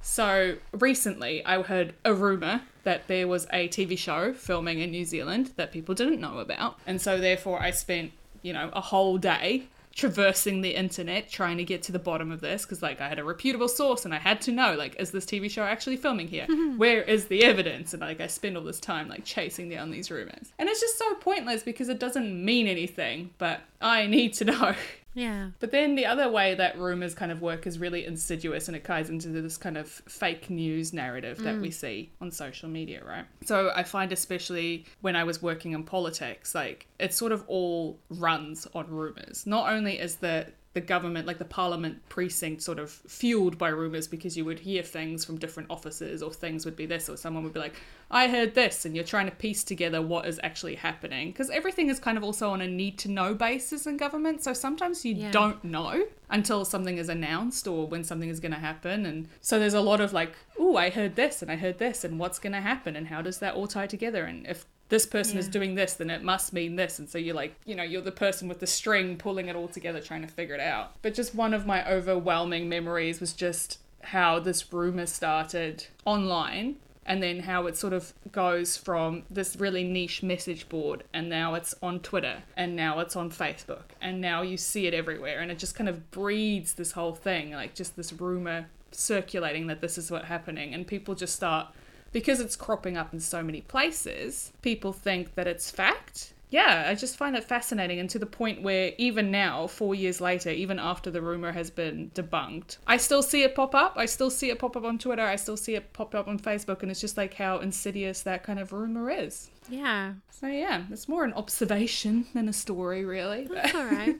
so 0.00 0.56
recently, 0.72 1.44
I 1.46 1.62
heard 1.62 1.94
a 2.04 2.12
rumor 2.12 2.62
that 2.82 3.06
there 3.08 3.26
was 3.26 3.46
a 3.52 3.68
TV 3.68 3.96
show 3.96 4.34
filming 4.34 4.80
in 4.80 4.90
New 4.90 5.04
Zealand 5.06 5.52
that 5.56 5.72
people 5.72 5.94
didn't 5.94 6.20
know 6.20 6.38
about. 6.40 6.78
And 6.86 7.00
so, 7.00 7.18
therefore, 7.18 7.62
I 7.62 7.70
spent, 7.70 8.12
you 8.42 8.52
know, 8.52 8.68
a 8.74 8.82
whole 8.82 9.16
day 9.16 9.68
traversing 9.94 10.60
the 10.60 10.74
internet 10.74 11.28
trying 11.30 11.56
to 11.56 11.64
get 11.64 11.82
to 11.84 11.92
the 11.92 11.98
bottom 11.98 12.32
of 12.32 12.40
this 12.40 12.62
because, 12.62 12.82
like, 12.82 13.00
I 13.00 13.08
had 13.08 13.18
a 13.18 13.24
reputable 13.24 13.68
source 13.68 14.04
and 14.04 14.12
I 14.12 14.18
had 14.18 14.40
to 14.42 14.52
know, 14.52 14.74
like, 14.74 14.96
is 14.98 15.12
this 15.12 15.24
TV 15.24 15.50
show 15.50 15.62
actually 15.62 15.96
filming 15.96 16.26
here? 16.26 16.46
Where 16.76 17.02
is 17.02 17.26
the 17.26 17.44
evidence? 17.44 17.92
And, 17.92 18.00
like, 18.00 18.20
I 18.20 18.26
spend 18.26 18.56
all 18.56 18.64
this 18.64 18.80
time, 18.80 19.08
like, 19.08 19.24
chasing 19.24 19.68
down 19.68 19.90
these 19.90 20.10
rumors. 20.10 20.52
And 20.58 20.68
it's 20.68 20.80
just 20.80 20.98
so 20.98 21.14
pointless 21.14 21.62
because 21.62 21.88
it 21.88 22.00
doesn't 22.00 22.44
mean 22.44 22.66
anything, 22.66 23.30
but 23.38 23.60
I 23.80 24.06
need 24.06 24.34
to 24.34 24.44
know. 24.46 24.74
Yeah. 25.14 25.50
But 25.60 25.70
then 25.70 25.94
the 25.94 26.06
other 26.06 26.28
way 26.28 26.54
that 26.54 26.78
rumors 26.78 27.14
kind 27.14 27.30
of 27.32 27.40
work 27.40 27.66
is 27.66 27.78
really 27.78 28.04
insidious 28.04 28.68
and 28.68 28.76
it 28.76 28.84
ties 28.84 29.08
into 29.08 29.28
this 29.28 29.56
kind 29.56 29.78
of 29.78 29.88
fake 29.88 30.50
news 30.50 30.92
narrative 30.92 31.38
that 31.38 31.60
we 31.60 31.68
mm. 31.68 31.74
see 31.74 32.10
on 32.20 32.30
social 32.30 32.68
media, 32.68 33.02
right? 33.04 33.24
So 33.44 33.72
I 33.74 33.84
find 33.84 34.12
especially 34.12 34.84
when 35.00 35.16
I 35.16 35.24
was 35.24 35.40
working 35.40 35.72
in 35.72 35.84
politics, 35.84 36.54
like 36.54 36.86
it 36.98 37.14
sort 37.14 37.32
of 37.32 37.44
all 37.46 37.98
runs 38.10 38.66
on 38.74 38.88
rumors. 38.88 39.46
Not 39.46 39.72
only 39.72 39.98
is 39.98 40.16
the 40.16 40.48
the 40.74 40.80
government, 40.80 41.26
like 41.26 41.38
the 41.38 41.44
parliament 41.44 42.06
precinct, 42.08 42.60
sort 42.60 42.78
of 42.80 42.90
fueled 42.90 43.56
by 43.56 43.68
rumors 43.68 44.08
because 44.08 44.36
you 44.36 44.44
would 44.44 44.58
hear 44.58 44.82
things 44.82 45.24
from 45.24 45.38
different 45.38 45.70
offices, 45.70 46.22
or 46.22 46.32
things 46.32 46.64
would 46.64 46.76
be 46.76 46.84
this, 46.84 47.08
or 47.08 47.16
someone 47.16 47.44
would 47.44 47.54
be 47.54 47.60
like, 47.60 47.76
I 48.10 48.28
heard 48.28 48.54
this, 48.54 48.84
and 48.84 48.94
you're 48.94 49.04
trying 49.04 49.26
to 49.26 49.34
piece 49.36 49.62
together 49.64 50.02
what 50.02 50.26
is 50.26 50.40
actually 50.42 50.74
happening. 50.74 51.28
Because 51.30 51.48
everything 51.48 51.88
is 51.88 51.98
kind 52.00 52.18
of 52.18 52.24
also 52.24 52.50
on 52.50 52.60
a 52.60 52.66
need 52.66 52.98
to 52.98 53.08
know 53.08 53.34
basis 53.34 53.86
in 53.86 53.96
government. 53.96 54.42
So 54.42 54.52
sometimes 54.52 55.04
you 55.04 55.14
Yeah. 55.14 55.30
don't 55.30 55.62
know 55.62 56.06
until 56.28 56.64
something 56.64 56.98
is 56.98 57.08
announced 57.08 57.68
or 57.68 57.86
when 57.86 58.02
something 58.02 58.28
is 58.28 58.40
going 58.40 58.52
to 58.52 58.58
happen. 58.58 59.06
And 59.06 59.28
so 59.40 59.58
there's 59.60 59.74
a 59.74 59.80
lot 59.80 60.00
of 60.00 60.12
like, 60.12 60.34
oh, 60.58 60.76
I 60.76 60.90
heard 60.90 61.14
this, 61.14 61.40
and 61.40 61.50
I 61.52 61.56
heard 61.56 61.78
this, 61.78 62.02
and 62.02 62.18
what's 62.18 62.40
going 62.40 62.52
to 62.52 62.60
happen, 62.60 62.96
and 62.96 63.06
how 63.06 63.22
does 63.22 63.38
that 63.38 63.54
all 63.54 63.68
tie 63.68 63.86
together? 63.86 64.24
And 64.24 64.44
if 64.46 64.66
this 64.88 65.06
person 65.06 65.38
is 65.38 65.48
doing 65.48 65.74
this, 65.74 65.94
then 65.94 66.10
it 66.10 66.22
must 66.22 66.52
mean 66.52 66.76
this. 66.76 66.98
And 66.98 67.08
so 67.08 67.18
you're 67.18 67.34
like, 67.34 67.54
you 67.64 67.74
know, 67.74 67.82
you're 67.82 68.02
the 68.02 68.12
person 68.12 68.48
with 68.48 68.60
the 68.60 68.66
string 68.66 69.16
pulling 69.16 69.48
it 69.48 69.56
all 69.56 69.68
together, 69.68 70.00
trying 70.00 70.22
to 70.22 70.28
figure 70.28 70.54
it 70.54 70.60
out. 70.60 70.92
But 71.02 71.14
just 71.14 71.34
one 71.34 71.54
of 71.54 71.66
my 71.66 71.88
overwhelming 71.90 72.68
memories 72.68 73.20
was 73.20 73.32
just 73.32 73.78
how 74.02 74.38
this 74.38 74.72
rumor 74.72 75.06
started 75.06 75.86
online 76.04 76.76
and 77.06 77.22
then 77.22 77.40
how 77.40 77.66
it 77.66 77.76
sort 77.76 77.92
of 77.92 78.12
goes 78.32 78.76
from 78.76 79.22
this 79.30 79.56
really 79.56 79.84
niche 79.84 80.22
message 80.22 80.68
board 80.68 81.04
and 81.12 81.28
now 81.28 81.54
it's 81.54 81.74
on 81.82 82.00
Twitter 82.00 82.42
and 82.56 82.74
now 82.74 82.98
it's 82.98 83.16
on 83.16 83.30
Facebook 83.30 83.82
and 84.00 84.20
now 84.20 84.42
you 84.42 84.56
see 84.56 84.86
it 84.86 84.94
everywhere 84.94 85.40
and 85.40 85.50
it 85.50 85.58
just 85.58 85.74
kind 85.74 85.88
of 85.88 86.10
breeds 86.10 86.74
this 86.74 86.92
whole 86.92 87.14
thing 87.14 87.52
like 87.52 87.74
just 87.74 87.96
this 87.96 88.12
rumor 88.12 88.66
circulating 88.90 89.66
that 89.66 89.80
this 89.80 89.98
is 89.98 90.10
what's 90.10 90.26
happening 90.26 90.72
and 90.72 90.86
people 90.86 91.14
just 91.14 91.34
start 91.34 91.66
because 92.14 92.38
it's 92.38 92.54
cropping 92.54 92.96
up 92.96 93.12
in 93.12 93.18
so 93.18 93.42
many 93.42 93.60
places, 93.60 94.52
people 94.62 94.92
think 94.92 95.34
that 95.34 95.48
it's 95.48 95.70
fact. 95.70 96.32
Yeah, 96.48 96.84
I 96.88 96.94
just 96.94 97.16
find 97.16 97.34
it 97.34 97.42
fascinating, 97.42 97.98
and 97.98 98.08
to 98.10 98.20
the 98.20 98.26
point 98.26 98.62
where 98.62 98.92
even 98.96 99.32
now, 99.32 99.66
four 99.66 99.96
years 99.96 100.20
later, 100.20 100.50
even 100.50 100.78
after 100.78 101.10
the 101.10 101.20
rumor 101.20 101.50
has 101.50 101.70
been 101.70 102.12
debunked, 102.14 102.76
I 102.86 102.98
still 102.98 103.24
see 103.24 103.42
it 103.42 103.56
pop 103.56 103.74
up. 103.74 103.94
I 103.96 104.06
still 104.06 104.30
see 104.30 104.50
it 104.50 104.60
pop 104.60 104.76
up 104.76 104.84
on 104.84 104.96
Twitter. 104.96 105.22
I 105.22 105.34
still 105.34 105.56
see 105.56 105.74
it 105.74 105.92
pop 105.92 106.14
up 106.14 106.28
on 106.28 106.38
Facebook, 106.38 106.82
and 106.82 106.90
it's 106.92 107.00
just 107.00 107.16
like 107.16 107.34
how 107.34 107.58
insidious 107.58 108.22
that 108.22 108.44
kind 108.44 108.60
of 108.60 108.72
rumor 108.72 109.10
is. 109.10 109.50
Yeah. 109.68 110.12
So, 110.30 110.46
yeah, 110.46 110.84
it's 110.92 111.08
more 111.08 111.24
an 111.24 111.32
observation 111.32 112.26
than 112.32 112.48
a 112.48 112.52
story, 112.52 113.04
really. 113.04 113.48
That's 113.52 113.74
all 113.74 113.86
right. 113.86 114.14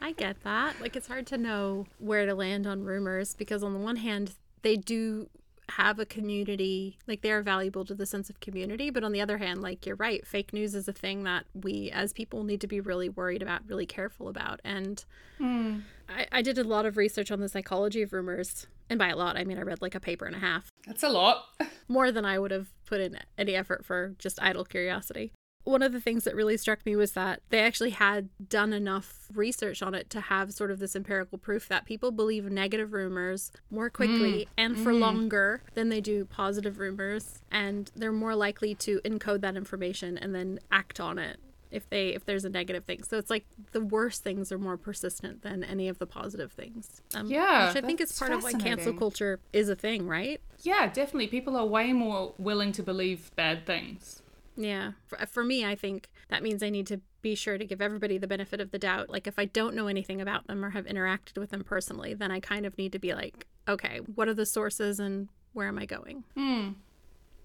I 0.00 0.12
get 0.12 0.40
that. 0.44 0.80
Like, 0.80 0.94
it's 0.94 1.08
hard 1.08 1.26
to 1.28 1.38
know 1.38 1.86
where 1.98 2.26
to 2.26 2.34
land 2.36 2.68
on 2.68 2.84
rumors 2.84 3.34
because, 3.34 3.64
on 3.64 3.72
the 3.72 3.80
one 3.80 3.96
hand, 3.96 4.34
they 4.62 4.76
do 4.76 5.28
have 5.70 5.98
a 5.98 6.06
community, 6.06 6.98
like, 7.06 7.22
they 7.22 7.32
are 7.32 7.42
valuable 7.42 7.84
to 7.84 7.94
the 7.94 8.06
sense 8.06 8.30
of 8.30 8.40
community. 8.40 8.90
But 8.90 9.04
on 9.04 9.12
the 9.12 9.20
other 9.20 9.38
hand, 9.38 9.62
like, 9.62 9.86
you're 9.86 9.96
right, 9.96 10.26
fake 10.26 10.52
news 10.52 10.74
is 10.74 10.88
a 10.88 10.92
thing 10.92 11.24
that 11.24 11.46
we 11.54 11.90
as 11.90 12.12
people 12.12 12.44
need 12.44 12.60
to 12.60 12.66
be 12.66 12.80
really 12.80 13.08
worried 13.08 13.42
about, 13.42 13.62
really 13.66 13.86
careful 13.86 14.28
about. 14.28 14.60
And 14.64 15.04
hmm. 15.38 15.78
I, 16.08 16.26
I 16.32 16.42
did 16.42 16.58
a 16.58 16.64
lot 16.64 16.86
of 16.86 16.96
research 16.96 17.30
on 17.30 17.40
the 17.40 17.48
psychology 17.48 18.02
of 18.02 18.12
rumors. 18.12 18.66
And 18.90 18.98
by 18.98 19.08
a 19.08 19.16
lot, 19.16 19.36
I 19.36 19.44
mean, 19.44 19.58
I 19.58 19.62
read 19.62 19.80
like 19.80 19.94
a 19.94 20.00
paper 20.00 20.26
and 20.26 20.36
a 20.36 20.40
half, 20.40 20.70
That's 20.86 21.02
a 21.02 21.08
lot. 21.08 21.46
more 21.88 22.12
than 22.12 22.24
I 22.24 22.38
would 22.38 22.50
have 22.50 22.68
put 22.84 23.00
in 23.00 23.18
any 23.38 23.54
effort 23.54 23.84
for 23.84 24.14
just 24.18 24.42
idle 24.42 24.64
curiosity. 24.64 25.32
One 25.64 25.82
of 25.82 25.92
the 25.92 26.00
things 26.00 26.24
that 26.24 26.34
really 26.34 26.56
struck 26.56 26.84
me 26.84 26.94
was 26.94 27.12
that 27.12 27.40
they 27.48 27.60
actually 27.60 27.90
had 27.90 28.28
done 28.48 28.72
enough 28.72 29.28
research 29.34 29.82
on 29.82 29.94
it 29.94 30.10
to 30.10 30.20
have 30.20 30.52
sort 30.52 30.70
of 30.70 30.78
this 30.78 30.94
empirical 30.94 31.38
proof 31.38 31.68
that 31.68 31.86
people 31.86 32.10
believe 32.10 32.44
negative 32.50 32.92
rumors 32.92 33.50
more 33.70 33.88
quickly 33.90 34.46
and 34.58 34.78
for 34.78 34.92
longer 34.92 35.62
than 35.74 35.88
they 35.88 36.00
do 36.00 36.24
positive 36.26 36.78
rumors 36.78 37.40
and 37.50 37.90
they're 37.96 38.12
more 38.12 38.34
likely 38.34 38.74
to 38.74 39.00
encode 39.04 39.40
that 39.40 39.56
information 39.56 40.18
and 40.18 40.34
then 40.34 40.58
act 40.70 41.00
on 41.00 41.18
it 41.18 41.38
if 41.70 41.88
they 41.90 42.08
if 42.08 42.24
there's 42.24 42.44
a 42.44 42.48
negative 42.48 42.84
thing. 42.84 43.02
So 43.02 43.18
it's 43.18 43.30
like 43.30 43.44
the 43.72 43.80
worst 43.80 44.22
things 44.22 44.52
are 44.52 44.58
more 44.58 44.76
persistent 44.76 45.42
than 45.42 45.64
any 45.64 45.88
of 45.88 45.98
the 45.98 46.06
positive 46.06 46.52
things 46.52 47.02
um, 47.14 47.26
Yeah, 47.26 47.68
which 47.68 47.82
i 47.82 47.84
think 47.84 48.00
is 48.00 48.16
part 48.16 48.30
of 48.30 48.44
why 48.44 48.52
cancel 48.52 48.92
culture 48.92 49.40
is 49.52 49.68
a 49.68 49.74
thing 49.74 50.06
right? 50.06 50.40
Yeah, 50.62 50.86
definitely. 50.86 51.26
People 51.28 51.56
are 51.56 51.66
way 51.66 51.92
more 51.92 52.34
willing 52.38 52.72
to 52.72 52.82
believe 52.82 53.34
bad 53.34 53.66
things. 53.66 54.22
Yeah. 54.56 54.92
For, 55.06 55.20
uh, 55.20 55.26
for 55.26 55.44
me, 55.44 55.64
I 55.64 55.74
think 55.74 56.08
that 56.28 56.42
means 56.42 56.62
I 56.62 56.70
need 56.70 56.86
to 56.88 57.00
be 57.22 57.34
sure 57.34 57.58
to 57.58 57.64
give 57.64 57.80
everybody 57.80 58.18
the 58.18 58.26
benefit 58.26 58.60
of 58.60 58.70
the 58.70 58.78
doubt. 58.78 59.10
Like, 59.10 59.26
if 59.26 59.38
I 59.38 59.44
don't 59.46 59.74
know 59.74 59.86
anything 59.86 60.20
about 60.20 60.46
them 60.46 60.64
or 60.64 60.70
have 60.70 60.84
interacted 60.86 61.38
with 61.38 61.50
them 61.50 61.64
personally, 61.64 62.14
then 62.14 62.30
I 62.30 62.40
kind 62.40 62.66
of 62.66 62.76
need 62.78 62.92
to 62.92 62.98
be 62.98 63.14
like, 63.14 63.46
okay, 63.68 63.98
what 64.14 64.28
are 64.28 64.34
the 64.34 64.46
sources 64.46 65.00
and 65.00 65.28
where 65.52 65.68
am 65.68 65.78
I 65.78 65.86
going? 65.86 66.24
Hmm. 66.36 66.70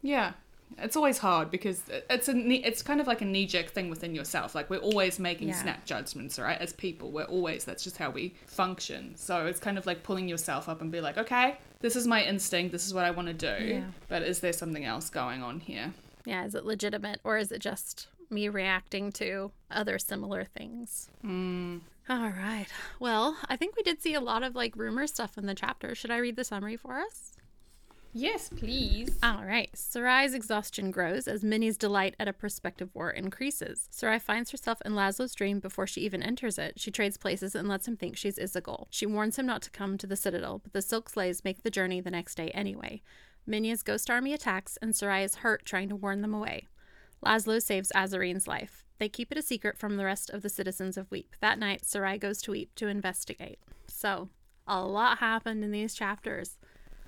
Yeah. 0.02 0.34
It's 0.78 0.96
always 0.96 1.18
hard 1.18 1.50
because 1.50 1.82
it's 2.12 2.30
a 2.30 2.38
it's 2.38 2.84
kind 2.84 3.02
of 3.02 3.08
like 3.08 3.22
a 3.22 3.26
knee 3.26 3.48
jerk 3.48 3.70
thing 3.72 3.90
within 3.90 4.14
yourself. 4.14 4.54
Like 4.54 4.70
we're 4.70 4.78
always 4.78 5.18
making 5.18 5.48
Yeah. 5.48 5.56
snap 5.56 5.84
judgments, 5.84 6.38
right? 6.38 6.60
As 6.62 6.74
people, 6.74 7.10
we're 7.12 7.24
always 7.24 7.66
that's 7.66 7.84
just 7.84 7.98
how 7.98 8.12
we 8.12 8.36
function. 8.46 9.16
So 9.16 9.48
it's 9.48 9.60
kind 9.60 9.80
of 9.80 9.88
like 9.88 10.04
pulling 10.04 10.28
yourself 10.28 10.70
up 10.70 10.82
and 10.82 10.92
be 10.92 11.02
like, 11.02 11.18
okay, 11.18 11.58
this 11.80 11.96
is 11.96 12.06
my 12.06 12.24
instinct. 12.24 12.72
This 12.72 12.86
is 12.86 12.94
what 12.94 13.04
I 13.04 13.10
want 13.10 13.28
to 13.30 13.34
do. 13.34 13.66
Yeah. 13.66 13.84
But 14.10 14.22
is 14.22 14.42
there 14.42 14.54
something 14.54 14.86
else 14.86 15.10
going 15.10 15.42
on 15.42 15.60
here? 15.60 15.92
Yeah, 16.30 16.46
is 16.46 16.54
it 16.54 16.64
legitimate 16.64 17.22
or 17.24 17.40
is 17.40 17.52
it 17.52 17.58
just 17.58 18.08
me 18.30 18.50
reacting 18.50 19.12
to 19.14 19.52
other 19.72 19.98
similar 19.98 20.44
things? 20.44 21.10
Hmm. 21.22 21.80
All 22.08 22.30
right. 22.30 22.68
Well, 23.00 23.36
I 23.48 23.56
think 23.56 23.76
we 23.76 23.82
did 23.82 24.00
see 24.00 24.14
a 24.14 24.22
lot 24.22 24.44
of 24.44 24.54
like 24.54 24.76
rumor 24.76 25.08
stuff 25.08 25.40
in 25.40 25.48
the 25.48 25.56
chapter. 25.56 25.96
Should 25.96 26.12
I 26.12 26.18
read 26.18 26.36
the 26.36 26.44
summary 26.44 26.78
for 26.78 27.00
us? 27.00 27.34
Yes, 28.14 28.50
please. 28.50 29.18
All 29.24 29.44
right. 29.44 29.72
Sarai's 29.74 30.36
exhaustion 30.36 30.92
grows 30.92 31.28
as 31.28 31.44
Minya's 31.44 31.78
delight 31.78 32.16
at 32.20 32.28
a 32.28 32.34
prospective 32.34 32.94
war 32.94 33.10
increases. 33.10 33.88
Sarai 33.90 34.20
finds 34.20 34.52
herself 34.52 34.80
in 34.86 34.94
Laszlo's 34.94 35.34
dream 35.34 35.60
before 35.60 35.88
she 35.88 36.02
even 36.02 36.22
enters 36.22 36.60
it. 36.60 36.80
She 36.80 36.92
trades 36.92 37.18
places 37.18 37.56
and 37.56 37.68
lets 37.68 37.88
him 37.88 37.98
think 37.98 38.18
she's 38.18 38.38
Isagol. 38.38 38.86
She 38.92 39.08
warns 39.08 39.40
him 39.40 39.48
not 39.48 39.64
to 39.64 39.72
come 39.72 39.98
to 39.98 40.08
the 40.08 40.16
Citadel, 40.16 40.60
but 40.60 40.74
the 40.74 40.82
Silk 40.84 41.10
Sleighs 41.10 41.44
make 41.44 41.64
the 41.64 41.72
journey 41.72 42.02
the 42.02 42.12
next 42.12 42.36
day 42.36 42.50
anyway. 42.50 43.02
Minya's 43.50 43.82
ghost 43.82 44.10
army 44.10 44.32
attacks, 44.34 44.78
and 44.82 44.96
Sarai 44.96 45.24
is 45.24 45.36
hurt 45.36 45.66
trying 45.66 45.90
to 45.90 45.96
warn 45.96 46.22
them 46.22 46.34
away. 46.34 46.68
Laszlo 47.26 47.62
saves 47.62 47.92
Azareen's 47.96 48.48
life. 48.48 48.86
They 49.00 49.10
keep 49.10 49.32
it 49.32 49.38
a 49.38 49.42
secret 49.42 49.78
from 49.78 49.98
the 49.98 50.06
rest 50.06 50.30
of 50.30 50.42
the 50.42 50.50
citizens 50.50 50.98
of 50.98 51.10
Weep. 51.10 51.36
That 51.42 51.58
night, 51.58 51.84
Sarai 51.84 52.18
goes 52.18 52.42
to 52.44 52.52
Weep 52.52 52.76
to 52.76 52.88
investigate. 52.88 53.60
So, 53.88 54.30
a 54.68 54.82
lot 54.86 55.18
happened 55.18 55.64
in 55.64 55.72
these 55.72 55.96
chapters. 55.96 56.58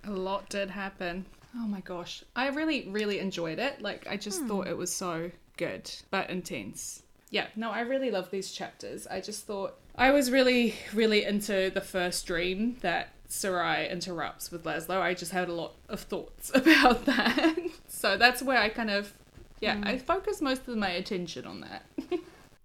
A 0.04 0.12
lot 0.12 0.50
did 0.50 0.72
happen. 0.72 1.26
Oh 1.56 1.68
my 1.68 1.82
gosh. 1.82 2.24
I 2.36 2.48
really, 2.50 2.88
really 2.90 3.20
enjoyed 3.20 3.60
it. 3.60 3.82
Like, 3.82 4.08
I 4.10 4.18
just 4.18 4.42
hmm. 4.42 4.48
thought 4.48 4.68
it 4.68 4.78
was 4.78 4.92
so 4.92 5.32
good, 5.58 5.92
but 6.10 6.30
intense. 6.30 7.04
Yeah, 7.30 7.48
no, 7.56 7.72
I 7.72 7.82
really 7.82 8.10
love 8.10 8.32
these 8.32 8.52
chapters. 8.52 9.06
I 9.08 9.22
just 9.22 9.46
thought 9.46 9.76
I 9.96 10.12
was 10.12 10.32
really, 10.32 10.76
really 10.94 11.24
into 11.24 11.70
the 11.74 11.82
first 11.82 12.26
dream 12.26 12.78
that 12.82 13.10
Sarai 13.32 13.90
interrupts 13.90 14.52
with 14.52 14.66
Laszlo. 14.66 15.00
I 15.02 15.14
just 15.14 15.32
had 15.32 15.48
a 15.48 15.54
lot 15.54 15.74
of 15.88 16.02
thoughts 16.02 16.52
about 16.54 17.06
that. 17.06 17.56
so 17.88 18.18
that's 18.18 18.44
where 18.44 18.58
I 18.58 18.68
kind 18.70 18.90
of, 18.92 19.14
yeah, 19.62 19.80
I 19.84 19.98
focus 19.98 20.42
most 20.42 20.68
of 20.68 20.76
my 20.78 20.90
attention 20.90 21.46
on 21.46 21.62
that. 21.62 21.86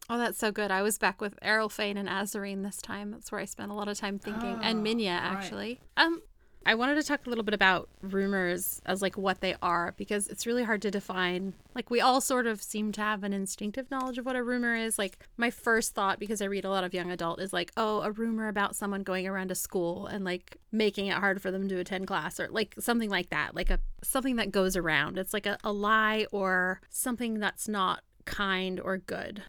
Oh, 0.09 0.19
that's 0.19 0.39
so 0.39 0.53
good. 0.53 0.71
I 0.71 0.83
was 0.83 0.99
back 0.99 1.21
with 1.21 1.37
Eril-Fane 1.41 1.97
and 1.97 2.09
Azareen 2.09 2.63
this 2.63 2.81
time. 2.81 3.11
That's 3.11 3.33
where 3.33 3.41
I 3.41 3.45
spent 3.45 3.73
a 3.73 3.75
lot 3.75 3.89
of 3.89 3.99
time 3.99 4.21
thinking. 4.21 4.57
and 4.63 4.87
Minya, 4.87 5.09
actually. 5.09 5.81
Um, 5.97 6.23
I 6.67 6.75
wanted 6.75 6.97
to 6.97 7.03
talk 7.05 7.27
a 7.27 7.29
little 7.29 7.45
bit 7.45 7.55
about 7.55 7.89
rumors 8.03 8.83
as 8.85 9.01
like 9.01 9.17
what 9.17 9.41
they 9.41 9.55
are 9.63 9.95
because 9.97 10.27
it's 10.27 10.47
really 10.47 10.65
hard 10.65 10.83
to 10.83 10.91
define. 10.91 11.55
Like 11.75 11.91
we 11.91 12.01
all 12.01 12.21
sort 12.21 12.47
of 12.47 12.61
seem 12.61 12.93
to 12.93 13.01
have 13.01 13.23
an 13.23 13.33
instinctive 13.33 13.91
knowledge 13.91 14.19
of 14.19 14.27
what 14.27 14.37
a 14.37 14.43
rumor 14.43 14.75
is. 14.75 14.99
Like 14.99 15.19
my 15.37 15.51
first 15.51 15.95
thought 15.95 16.19
because 16.19 16.43
I 16.43 16.47
read 16.47 16.65
a 16.65 16.71
lot 16.71 16.85
of 16.85 16.93
young 16.93 17.11
adult 17.11 17.41
is 17.41 17.53
like, 17.53 17.71
"Oh, 17.77 18.03
a 18.03 18.11
rumor 18.11 18.49
about 18.49 18.77
someone 18.77 19.05
going 19.05 19.27
around 19.27 19.51
a 19.51 19.55
school 19.55 20.07
and 20.07 20.25
like 20.25 20.57
making 20.73 21.07
it 21.07 21.15
hard 21.15 21.41
for 21.41 21.51
them 21.51 21.69
to 21.69 21.79
attend 21.79 22.09
class 22.09 22.41
or 22.41 22.49
like 22.51 22.75
something 22.79 23.09
like 23.09 23.31
that. 23.31 23.55
Like 23.55 23.71
a 23.71 23.79
something 24.03 24.37
that 24.37 24.51
goes 24.51 24.77
around. 24.77 25.19
It's 25.19 25.33
like 25.33 25.47
a, 25.47 25.57
a 25.63 25.73
lie 25.73 26.27
or 26.33 26.81
something 26.91 27.39
that's 27.39 27.69
not 27.69 28.03
kind 28.25 28.81
or 28.81 28.99
good." 28.99 29.43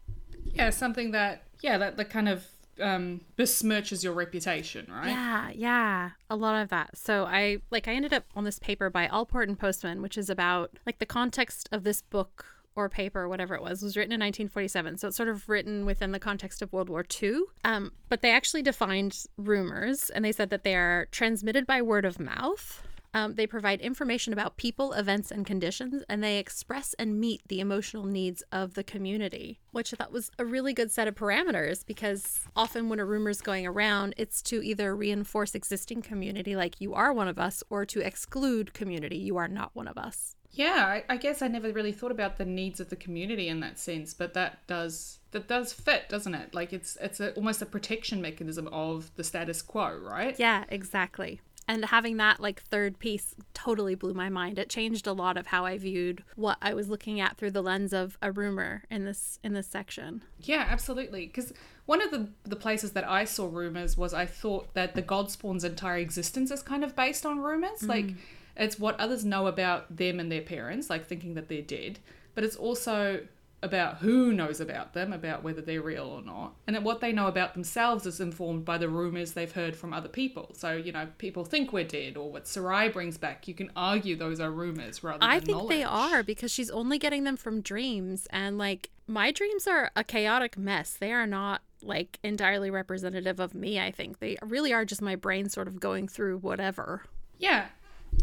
yeah, 0.54 0.70
something 0.70 1.12
that, 1.12 1.42
yeah, 1.60 1.78
that, 1.78 1.96
that 1.96 2.10
kind 2.10 2.28
of 2.28 2.46
um, 2.80 3.20
besmirches 3.36 4.02
your 4.02 4.12
reputation, 4.12 4.86
right? 4.90 5.08
Yeah, 5.08 5.50
yeah, 5.54 6.10
a 6.30 6.36
lot 6.36 6.62
of 6.62 6.68
that. 6.70 6.96
So 6.96 7.24
I 7.24 7.58
like 7.70 7.88
I 7.88 7.94
ended 7.94 8.12
up 8.12 8.24
on 8.34 8.44
this 8.44 8.58
paper 8.58 8.90
by 8.90 9.08
Allport 9.08 9.48
and 9.48 9.58
Postman, 9.58 10.02
which 10.02 10.18
is 10.18 10.30
about 10.30 10.70
like 10.86 10.98
the 10.98 11.06
context 11.06 11.68
of 11.72 11.84
this 11.84 12.02
book 12.02 12.46
or 12.78 12.88
paper, 12.88 13.22
or 13.22 13.28
whatever 13.28 13.54
it 13.56 13.62
was, 13.62 13.82
was 13.82 13.96
written 13.96 14.12
in 14.12 14.20
1947. 14.20 14.98
So 14.98 15.08
it's 15.08 15.16
sort 15.16 15.28
of 15.28 15.48
written 15.48 15.84
within 15.84 16.12
the 16.12 16.20
context 16.20 16.62
of 16.62 16.72
World 16.72 16.88
War 16.88 17.04
II. 17.20 17.40
Um, 17.64 17.92
but 18.08 18.22
they 18.22 18.30
actually 18.30 18.62
defined 18.62 19.24
rumors, 19.36 20.10
and 20.10 20.24
they 20.24 20.30
said 20.30 20.50
that 20.50 20.62
they 20.62 20.76
are 20.76 21.08
transmitted 21.10 21.66
by 21.66 21.82
word 21.82 22.04
of 22.04 22.20
mouth. 22.20 22.86
Um, 23.14 23.34
they 23.34 23.46
provide 23.46 23.80
information 23.80 24.32
about 24.32 24.56
people, 24.56 24.92
events, 24.92 25.30
and 25.30 25.46
conditions, 25.46 26.04
and 26.08 26.22
they 26.22 26.38
express 26.38 26.94
and 26.94 27.18
meet 27.18 27.42
the 27.48 27.60
emotional 27.60 28.04
needs 28.04 28.42
of 28.52 28.74
the 28.74 28.84
community, 28.84 29.60
which 29.72 29.92
I 29.92 29.96
thought 29.96 30.12
was 30.12 30.30
a 30.38 30.44
really 30.44 30.72
good 30.72 30.90
set 30.90 31.08
of 31.08 31.14
parameters 31.14 31.84
because 31.86 32.40
often 32.54 32.88
when 32.88 33.00
a 33.00 33.04
rumor 33.04 33.30
is 33.30 33.40
going 33.40 33.66
around, 33.66 34.14
it's 34.16 34.42
to 34.42 34.62
either 34.62 34.94
reinforce 34.94 35.54
existing 35.54 36.02
community, 36.02 36.54
like 36.54 36.80
you 36.80 36.94
are 36.94 37.12
one 37.12 37.28
of 37.28 37.38
us, 37.38 37.62
or 37.70 37.86
to 37.86 38.00
exclude 38.00 38.74
community, 38.74 39.16
you 39.16 39.36
are 39.36 39.48
not 39.48 39.74
one 39.74 39.88
of 39.88 39.96
us. 39.96 40.34
Yeah, 40.50 40.86
I, 40.86 41.04
I 41.08 41.16
guess 41.18 41.42
I 41.42 41.48
never 41.48 41.72
really 41.72 41.92
thought 41.92 42.10
about 42.10 42.38
the 42.38 42.44
needs 42.44 42.80
of 42.80 42.88
the 42.88 42.96
community 42.96 43.48
in 43.48 43.60
that 43.60 43.78
sense, 43.78 44.14
but 44.14 44.34
that 44.34 44.66
does 44.66 45.18
that 45.30 45.46
does 45.46 45.72
fit, 45.72 46.08
doesn't 46.08 46.34
it? 46.34 46.54
Like 46.54 46.72
it's 46.72 46.96
it's 47.00 47.20
a, 47.20 47.32
almost 47.34 47.62
a 47.62 47.66
protection 47.66 48.20
mechanism 48.20 48.66
of 48.68 49.14
the 49.16 49.24
status 49.24 49.60
quo, 49.62 49.98
right? 49.98 50.38
Yeah, 50.38 50.64
exactly. 50.68 51.40
And 51.68 51.84
having 51.84 52.16
that 52.16 52.40
like 52.40 52.62
third 52.62 52.98
piece 52.98 53.34
totally 53.52 53.94
blew 53.94 54.14
my 54.14 54.30
mind. 54.30 54.58
It 54.58 54.70
changed 54.70 55.06
a 55.06 55.12
lot 55.12 55.36
of 55.36 55.48
how 55.48 55.66
I 55.66 55.76
viewed 55.76 56.24
what 56.34 56.56
I 56.62 56.72
was 56.72 56.88
looking 56.88 57.20
at 57.20 57.36
through 57.36 57.50
the 57.50 57.62
lens 57.62 57.92
of 57.92 58.16
a 58.22 58.32
rumor 58.32 58.84
in 58.90 59.04
this 59.04 59.38
in 59.44 59.52
this 59.52 59.66
section. 59.66 60.22
Yeah, 60.40 60.66
absolutely. 60.66 61.26
Because 61.26 61.52
one 61.84 62.00
of 62.00 62.10
the 62.10 62.30
the 62.44 62.56
places 62.56 62.92
that 62.92 63.06
I 63.06 63.24
saw 63.24 63.48
rumors 63.52 63.98
was 63.98 64.14
I 64.14 64.24
thought 64.24 64.72
that 64.72 64.94
the 64.94 65.02
Godspawn's 65.02 65.62
entire 65.62 65.98
existence 65.98 66.50
is 66.50 66.62
kind 66.62 66.82
of 66.82 66.96
based 66.96 67.26
on 67.26 67.38
rumors. 67.38 67.80
Mm-hmm. 67.80 67.90
Like 67.90 68.14
it's 68.56 68.78
what 68.78 68.98
others 68.98 69.24
know 69.24 69.46
about 69.46 69.94
them 69.94 70.18
and 70.18 70.32
their 70.32 70.40
parents, 70.40 70.88
like 70.88 71.06
thinking 71.06 71.34
that 71.34 71.48
they're 71.48 71.62
dead, 71.62 71.98
but 72.34 72.44
it's 72.44 72.56
also 72.56 73.20
about 73.62 73.98
who 73.98 74.32
knows 74.32 74.60
about 74.60 74.94
them, 74.94 75.12
about 75.12 75.42
whether 75.42 75.60
they're 75.60 75.82
real 75.82 76.04
or 76.04 76.22
not. 76.22 76.54
And 76.66 76.76
that 76.76 76.82
what 76.82 77.00
they 77.00 77.12
know 77.12 77.26
about 77.26 77.54
themselves 77.54 78.06
is 78.06 78.20
informed 78.20 78.64
by 78.64 78.78
the 78.78 78.88
rumors 78.88 79.32
they've 79.32 79.50
heard 79.50 79.74
from 79.74 79.92
other 79.92 80.08
people. 80.08 80.54
So, 80.54 80.72
you 80.76 80.92
know, 80.92 81.08
people 81.18 81.44
think 81.44 81.72
we're 81.72 81.84
dead 81.84 82.16
or 82.16 82.30
what 82.30 82.46
Sarai 82.46 82.88
brings 82.88 83.18
back, 83.18 83.48
you 83.48 83.54
can 83.54 83.70
argue 83.74 84.16
those 84.16 84.38
are 84.38 84.50
rumors 84.50 85.02
rather 85.02 85.18
than 85.18 85.28
knowledge. 85.28 85.42
I 85.42 85.46
think 85.46 85.68
they 85.68 85.82
are 85.82 86.22
because 86.22 86.52
she's 86.52 86.70
only 86.70 86.98
getting 86.98 87.24
them 87.24 87.36
from 87.36 87.60
dreams 87.60 88.28
and 88.30 88.58
like 88.58 88.90
my 89.08 89.32
dreams 89.32 89.66
are 89.66 89.90
a 89.96 90.04
chaotic 90.04 90.56
mess. 90.56 90.94
They 90.94 91.12
are 91.12 91.26
not 91.26 91.62
like 91.82 92.18
entirely 92.22 92.70
representative 92.70 93.40
of 93.40 93.54
me, 93.54 93.80
I 93.80 93.90
think. 93.90 94.20
They 94.20 94.36
really 94.42 94.72
are 94.72 94.84
just 94.84 95.02
my 95.02 95.16
brain 95.16 95.48
sort 95.48 95.66
of 95.66 95.80
going 95.80 96.06
through 96.06 96.38
whatever. 96.38 97.04
Yeah. 97.38 97.66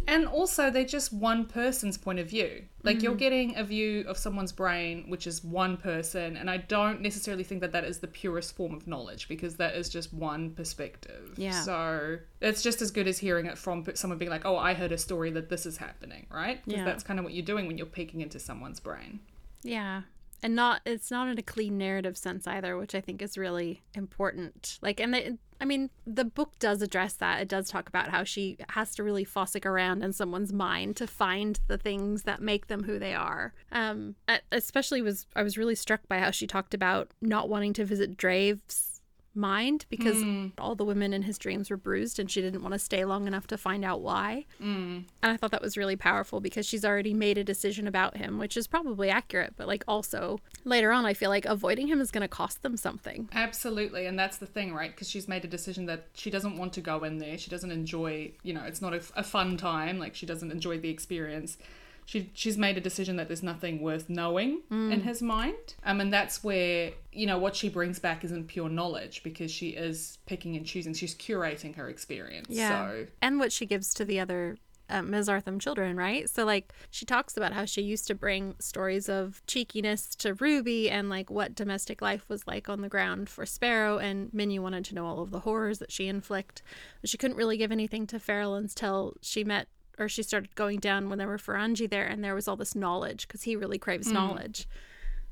And 0.07 0.27
also, 0.27 0.69
they're 0.69 0.85
just 0.85 1.11
one 1.11 1.45
person's 1.45 1.97
point 1.97 2.19
of 2.19 2.29
view. 2.29 2.65
Like, 2.83 3.01
you're 3.01 3.13
mm-hmm. 3.13 3.19
getting 3.19 3.57
a 3.57 3.63
view 3.63 4.05
of 4.07 4.17
someone's 4.17 4.51
brain, 4.51 5.05
which 5.07 5.25
is 5.25 5.43
one 5.43 5.77
person, 5.77 6.37
and 6.37 6.49
I 6.49 6.57
don't 6.57 7.01
necessarily 7.01 7.43
think 7.43 7.61
that 7.61 7.71
that 7.71 7.83
is 7.83 7.99
the 7.99 8.07
purest 8.07 8.55
form 8.55 8.73
of 8.75 8.87
knowledge 8.87 9.27
because 9.27 9.55
that 9.55 9.75
is 9.75 9.89
just 9.89 10.13
one 10.13 10.51
perspective. 10.51 11.33
Yeah. 11.37 11.61
So, 11.61 12.19
it's 12.41 12.61
just 12.61 12.81
as 12.81 12.91
good 12.91 13.07
as 13.07 13.17
hearing 13.17 13.47
it 13.47 13.57
from 13.57 13.83
someone 13.95 14.19
being 14.19 14.31
like, 14.31 14.45
oh, 14.45 14.57
I 14.57 14.73
heard 14.75 14.91
a 14.91 14.97
story 14.97 15.31
that 15.31 15.49
this 15.49 15.65
is 15.65 15.77
happening, 15.77 16.27
right? 16.31 16.63
Because 16.63 16.79
Yeah. 16.79 16.85
that's 16.85 17.03
kind 17.03 17.19
of 17.19 17.25
what 17.25 17.33
you're 17.33 17.45
doing 17.45 17.65
when 17.65 17.77
you're 17.77 17.87
peeking 17.87 18.21
into 18.21 18.39
someone's 18.39 18.79
brain. 18.79 19.19
Yeah. 19.63 20.03
And 20.43 20.55
not 20.55 20.81
it's 20.85 21.11
not 21.11 21.27
in 21.27 21.37
a 21.37 21.43
clean 21.43 21.77
narrative 21.77 22.17
sense 22.17 22.47
either, 22.47 22.77
which 22.77 22.95
I 22.95 23.01
think 23.01 23.21
is 23.21 23.37
really 23.37 23.83
important. 23.93 24.79
Like 24.81 24.99
and 24.99 25.39
I 25.61 25.65
mean, 25.65 25.89
the 26.05 26.25
book 26.25 26.59
does 26.59 26.81
address 26.81 27.13
that. 27.13 27.41
It 27.41 27.47
does 27.47 27.69
talk 27.69 27.87
about 27.87 28.09
how 28.09 28.23
she 28.23 28.57
has 28.69 28.93
to 28.95 29.03
really 29.03 29.25
fossick 29.25 29.65
around 29.65 30.03
in 30.03 30.11
someone's 30.11 30.51
mind 30.51 30.97
to 30.97 31.07
find 31.07 31.59
the 31.67 31.77
things 31.77 32.23
that 32.23 32.41
make 32.41 32.67
them 32.67 32.83
who 32.83 32.99
they 32.99 33.13
are. 33.13 33.53
Um 33.71 34.15
especially 34.51 35.01
was 35.01 35.25
I 35.35 35.43
was 35.43 35.57
really 35.57 35.75
struck 35.75 36.07
by 36.07 36.19
how 36.19 36.31
she 36.31 36.47
talked 36.47 36.73
about 36.73 37.11
not 37.21 37.49
wanting 37.49 37.73
to 37.73 37.85
visit 37.85 38.17
Drave's 38.17 38.94
mind 39.35 39.85
because 39.89 40.23
all 40.57 40.75
the 40.75 40.85
women 40.85 41.13
in 41.13 41.23
his 41.23 41.37
dreams 41.37 41.69
were 41.69 41.77
bruised 41.77 42.19
and 42.19 42.29
she 42.29 42.41
didn't 42.41 42.61
want 42.61 42.73
to 42.73 42.79
stay 42.79 43.05
long 43.05 43.27
enough 43.27 43.47
to 43.47 43.57
find 43.57 43.83
out 43.83 44.01
why. 44.01 44.45
Mm. 44.61 45.05
And 45.23 45.31
I 45.31 45.37
thought 45.37 45.51
that 45.51 45.61
was 45.61 45.77
really 45.77 45.95
powerful 45.95 46.39
because 46.39 46.65
she's 46.65 46.85
already 46.85 47.13
made 47.13 47.37
a 47.37 47.43
decision 47.43 47.87
about 47.87 48.17
him, 48.17 48.37
which 48.37 48.57
is 48.57 48.67
probably 48.67 49.09
accurate, 49.09 49.53
but 49.57 49.67
like 49.67 49.83
also 49.87 50.39
later 50.63 50.91
on, 50.91 51.05
I 51.05 51.13
feel 51.13 51.29
like 51.29 51.45
avoiding 51.45 51.87
him 51.87 52.01
is 52.01 52.11
going 52.11 52.21
to 52.21 52.27
cost 52.27 52.61
them 52.61 52.77
something. 52.77 53.29
Absolutely. 53.33 54.05
And 54.05 54.17
that's 54.17 54.37
the 54.37 54.45
thing, 54.45 54.73
right? 54.73 54.91
Because 54.91 55.09
she's 55.09 55.27
made 55.27 55.43
a 55.45 55.47
decision 55.47 55.85
that 55.87 56.07
she 56.13 56.29
doesn't 56.29 56.57
want 56.57 56.73
to 56.73 56.81
go 56.81 57.03
in 57.03 57.17
there. 57.17 57.37
She 57.37 57.49
doesn't 57.49 57.71
enjoy, 57.71 58.31
you 58.43 58.53
know, 58.53 58.63
it's 58.63 58.81
not 58.81 58.93
a, 58.93 59.01
a 59.15 59.23
fun 59.23 59.57
time. 59.57 59.99
Like 59.99 60.15
she 60.15 60.25
doesn't 60.25 60.51
enjoy 60.51 60.79
the 60.79 60.89
experience 60.89 61.57
she 62.05 62.29
she's 62.33 62.57
made 62.57 62.77
a 62.77 62.81
decision 62.81 63.15
that 63.17 63.27
there's 63.27 63.43
nothing 63.43 63.81
worth 63.81 64.09
knowing 64.09 64.61
mm. 64.71 64.91
in 64.91 65.01
his 65.01 65.21
mind. 65.21 65.75
Um, 65.83 65.99
and 65.99 66.13
that's 66.13 66.43
where 66.43 66.91
you 67.11 67.25
know 67.25 67.37
what 67.37 67.55
she 67.55 67.69
brings 67.69 67.99
back 67.99 68.23
isn't 68.23 68.47
pure 68.47 68.69
knowledge 68.69 69.23
because 69.23 69.51
she 69.51 69.69
is 69.69 70.19
picking 70.25 70.55
and 70.55 70.65
choosing. 70.65 70.93
She's 70.93 71.15
curating 71.15 71.75
her 71.75 71.89
experience. 71.89 72.47
Yeah, 72.49 72.89
so. 72.89 73.07
and 73.21 73.39
what 73.39 73.51
she 73.51 73.65
gives 73.65 73.93
to 73.95 74.05
the 74.05 74.19
other 74.19 74.57
uh, 74.89 75.01
Mesarthim 75.01 75.59
children, 75.59 75.97
right? 75.97 76.29
So, 76.29 76.45
like, 76.45 76.71
she 76.91 77.05
talks 77.05 77.35
about 77.37 77.53
how 77.53 77.65
she 77.65 77.81
used 77.81 78.07
to 78.07 78.15
bring 78.15 78.55
stories 78.59 79.09
of 79.09 79.41
cheekiness 79.47 80.15
to 80.17 80.33
Ruby 80.35 80.89
and, 80.89 81.09
like, 81.09 81.29
what 81.29 81.55
domestic 81.55 82.01
life 82.01 82.29
was 82.29 82.45
like 82.45 82.69
on 82.69 82.81
the 82.81 82.89
ground 82.89 83.29
for 83.29 83.45
Sparrow. 83.45 83.97
And 83.97 84.31
Minya 84.31 84.59
wanted 84.59 84.85
to 84.85 84.95
know 84.95 85.05
all 85.05 85.21
of 85.21 85.31
the 85.31 85.39
horrors 85.39 85.79
that 85.79 85.91
she 85.91 86.07
inflict. 86.07 86.61
But 87.01 87.09
she 87.09 87.17
couldn't 87.17 87.37
really 87.37 87.57
give 87.57 87.71
anything 87.71 88.05
to 88.07 88.19
Feral 88.19 88.55
until 88.55 89.15
she 89.21 89.43
met 89.43 89.67
or 89.97 90.09
she 90.09 90.23
started 90.23 90.55
going 90.55 90.79
down 90.79 91.09
when 91.09 91.17
there 91.17 91.27
were 91.27 91.37
Faranji 91.37 91.89
there 91.89 92.05
and 92.05 92.23
there 92.23 92.35
was 92.35 92.47
all 92.47 92.55
this 92.55 92.75
knowledge 92.75 93.27
because 93.27 93.43
he 93.43 93.55
really 93.55 93.77
craves 93.77 94.09
mm. 94.09 94.13
knowledge. 94.13 94.67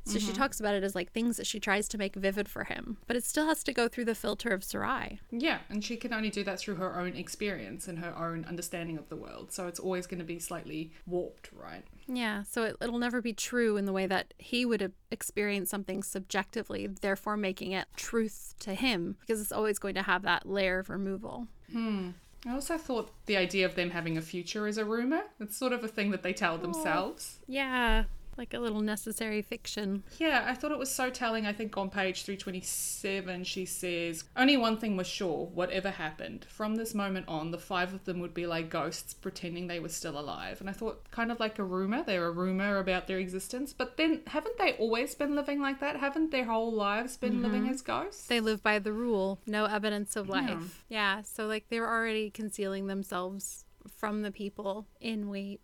So 0.06 0.18
mm-hmm. 0.18 0.28
she 0.28 0.34
talks 0.34 0.60
about 0.60 0.76
it 0.76 0.84
as 0.84 0.96
like 0.96 1.12
things 1.12 1.38
that 1.38 1.48
she 1.48 1.60
tries 1.62 1.88
to 1.90 1.98
make 1.98 2.16
vivid 2.16 2.50
for 2.50 2.66
him, 2.66 2.98
but 3.08 3.16
it 3.16 3.24
still 3.24 3.46
has 3.46 3.64
to 3.64 3.72
go 3.72 3.88
through 3.88 4.06
the 4.06 4.16
filter 4.16 4.50
of 4.50 4.64
Sarai. 4.64 5.22
Yeah, 5.32 5.60
and 5.70 5.84
she 5.84 5.96
can 5.96 6.14
only 6.14 6.30
do 6.30 6.44
that 6.44 6.60
through 6.60 6.76
her 6.76 7.00
own 7.00 7.16
experience 7.16 7.88
and 7.88 8.00
her 8.00 8.14
own 8.18 8.44
understanding 8.44 8.98
of 8.98 9.08
the 9.08 9.16
world. 9.16 9.54
So 9.54 9.68
it's 9.68 9.80
always 9.80 10.06
going 10.06 10.20
to 10.20 10.26
be 10.26 10.40
slightly 10.40 10.92
warped, 11.08 11.52
right? 11.54 11.86
Yeah, 12.06 12.44
so 12.44 12.64
it, 12.64 12.76
it'll 12.82 13.00
never 13.00 13.22
be 13.22 13.32
true 13.32 13.78
in 13.78 13.86
the 13.86 13.94
way 13.94 14.06
that 14.08 14.34
he 14.38 14.66
would 14.66 14.92
experience 15.10 15.70
something 15.70 16.04
subjectively, 16.04 16.88
therefore 16.88 17.38
making 17.38 17.72
it 17.72 17.86
truth 17.96 18.56
to 18.60 18.74
him, 18.74 19.16
because 19.22 19.40
it's 19.40 19.54
always 19.54 19.80
going 19.80 19.96
to 19.96 20.04
have 20.04 20.24
that 20.24 20.46
layer 20.46 20.80
of 20.80 20.90
removal. 20.90 21.48
Hmm. 21.72 22.10
I 22.46 22.54
also 22.54 22.78
thought 22.78 23.12
the 23.26 23.38
idea 23.38 23.66
of 23.66 23.76
them 23.76 23.92
having 23.92 24.18
a 24.18 24.22
future 24.22 24.68
is 24.68 24.78
a 24.78 24.86
rumor. 24.86 25.24
It's 25.40 25.56
sort 25.56 25.74
of 25.74 25.84
a 25.84 25.88
thing 25.88 26.12
that 26.12 26.24
they 26.24 26.34
tell 26.34 26.58
themselves. 26.58 27.40
Yeah, 27.48 28.06
like 28.38 28.54
a 28.54 28.60
little 28.60 28.82
necessary 28.82 29.42
fiction. 29.42 30.04
Yeah, 30.18 30.46
I 30.48 30.54
thought 30.54 30.72
it 30.72 30.78
was 30.78 30.94
so 30.94 31.10
telling. 31.10 31.46
I 31.46 31.54
think 31.54 31.78
on 31.78 31.90
page 31.90 32.24
327, 32.24 33.44
she 33.44 33.66
says, 33.66 34.24
Only 34.36 34.58
one 34.58 34.78
thing 34.78 34.98
was 34.98 35.08
sure 35.08 35.48
whatever 35.54 35.92
happened. 35.92 36.46
From 36.50 36.76
this 36.76 36.94
moment 36.94 37.28
on, 37.28 37.52
the 37.52 37.58
five 37.58 37.94
of 37.94 38.06
them 38.06 38.20
would 38.20 38.34
be 38.34 38.46
like 38.46 38.70
ghosts 38.70 39.14
pretending 39.14 39.68
they 39.68 39.80
were 39.80 39.90
still 39.90 40.20
alive. 40.20 40.60
And 40.60 40.70
I 40.70 40.74
thought, 40.74 41.10
kind 41.12 41.32
of 41.32 41.40
like 41.40 41.60
a 41.60 41.64
rumor. 41.64 42.04
They're 42.04 42.28
a 42.28 42.32
rumor 42.32 42.78
about 42.78 43.08
their 43.08 43.20
existence. 43.20 43.74
But 43.74 43.98
then, 43.98 44.22
haven't 44.28 44.58
they 44.58 44.74
always 44.74 45.16
been 45.16 45.36
living 45.36 45.62
like 45.62 45.80
that? 45.80 45.98
Haven't 45.98 46.32
their 46.32 46.46
whole 46.46 46.72
lives 46.72 47.18
been 47.18 47.34
mm-hmm. 47.34 47.44
living 47.44 47.70
as 47.70 47.82
ghosts? 47.82 48.28
They 48.28 48.40
live 48.40 48.64
by 48.64 48.80
the 48.80 48.94
rule 48.94 49.40
no 49.46 49.66
evidence 49.66 50.16
of 50.16 50.30
life. 50.30 50.84
Yeah, 50.90 51.18
yeah 51.18 51.22
so 51.22 51.46
like 51.46 51.70
they 51.70 51.80
were 51.80 51.90
already 51.90 52.30
concealing 52.30 52.88
themselves 52.88 53.66
from 53.98 54.22
the 54.22 54.32
people 54.32 54.88
in 55.00 55.30
Weep 55.30 55.62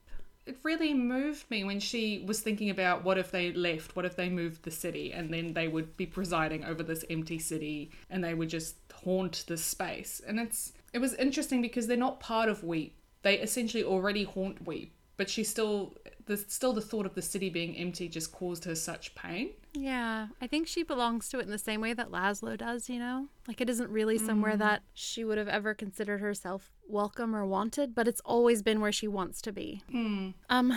it 0.49 0.57
really 0.63 0.95
moved 0.95 1.49
me 1.51 1.63
when 1.63 1.79
she 1.79 2.23
was 2.25 2.39
thinking 2.39 2.71
about 2.71 3.03
what 3.03 3.19
if 3.19 3.29
they 3.29 3.53
left, 3.53 3.95
what 3.95 4.03
if 4.03 4.15
they 4.15 4.29
moved 4.29 4.63
the 4.63 4.71
city, 4.71 5.13
and 5.13 5.31
then 5.31 5.53
they 5.53 5.67
would 5.67 5.95
be 5.95 6.07
presiding 6.07 6.65
over 6.65 6.81
this 6.81 7.05
empty 7.07 7.37
city 7.37 7.91
and 8.09 8.23
they 8.23 8.33
would 8.33 8.49
just 8.49 8.75
haunt 8.91 9.45
this 9.47 9.63
space. 9.63 10.21
And 10.27 10.39
it's 10.39 10.73
it 10.91 10.97
was 10.97 11.13
interesting 11.13 11.61
because 11.61 11.85
they're 11.85 11.97
not 11.97 12.19
part 12.19 12.49
of 12.49 12.63
Weep. 12.63 12.95
They 13.21 13.35
essentially 13.35 13.83
already 13.83 14.23
haunt 14.23 14.65
Weep, 14.65 14.91
but 15.17 15.29
she 15.29 15.43
still 15.43 15.93
the 16.25 16.35
still 16.37 16.73
the 16.73 16.81
thought 16.81 17.05
of 17.05 17.13
the 17.13 17.21
city 17.21 17.51
being 17.51 17.77
empty 17.77 18.09
just 18.09 18.31
caused 18.31 18.65
her 18.65 18.73
such 18.73 19.13
pain. 19.13 19.51
Yeah, 19.75 20.29
I 20.41 20.47
think 20.47 20.67
she 20.67 20.81
belongs 20.81 21.29
to 21.29 21.37
it 21.37 21.43
in 21.43 21.51
the 21.51 21.59
same 21.59 21.79
way 21.79 21.93
that 21.93 22.09
Laszlo 22.09 22.57
does, 22.57 22.89
you 22.89 22.97
know? 22.97 23.27
Like 23.47 23.61
it 23.61 23.69
isn't 23.69 23.91
really 23.91 24.17
somewhere 24.17 24.55
mm. 24.55 24.59
that 24.59 24.81
she 24.95 25.23
would 25.23 25.37
have 25.37 25.47
ever 25.47 25.75
considered 25.75 26.21
herself 26.21 26.71
welcome 26.89 27.35
or 27.35 27.45
wanted, 27.45 27.93
but 27.95 28.07
it's 28.07 28.21
always 28.25 28.61
been 28.61 28.81
where 28.81 28.91
she 28.91 29.07
wants 29.07 29.41
to 29.43 29.51
be. 29.51 29.83
Mm. 29.93 30.33
Um 30.49 30.73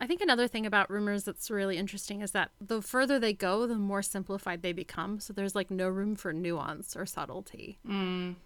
I 0.00 0.06
think 0.06 0.20
another 0.20 0.46
thing 0.46 0.66
about 0.66 0.90
rumors 0.90 1.24
that's 1.24 1.50
really 1.50 1.78
interesting 1.78 2.20
is 2.20 2.32
that 2.32 2.50
the 2.60 2.82
further 2.82 3.18
they 3.18 3.32
go, 3.32 3.66
the 3.66 3.76
more 3.76 4.02
simplified 4.02 4.62
they 4.62 4.72
become. 4.72 5.20
So 5.20 5.32
there's 5.32 5.54
like 5.54 5.70
no 5.70 5.88
room 5.88 6.16
for 6.16 6.32
nuance 6.32 6.94
or 6.94 7.06
subtlety. 7.06 7.78
Mm. 7.88 8.36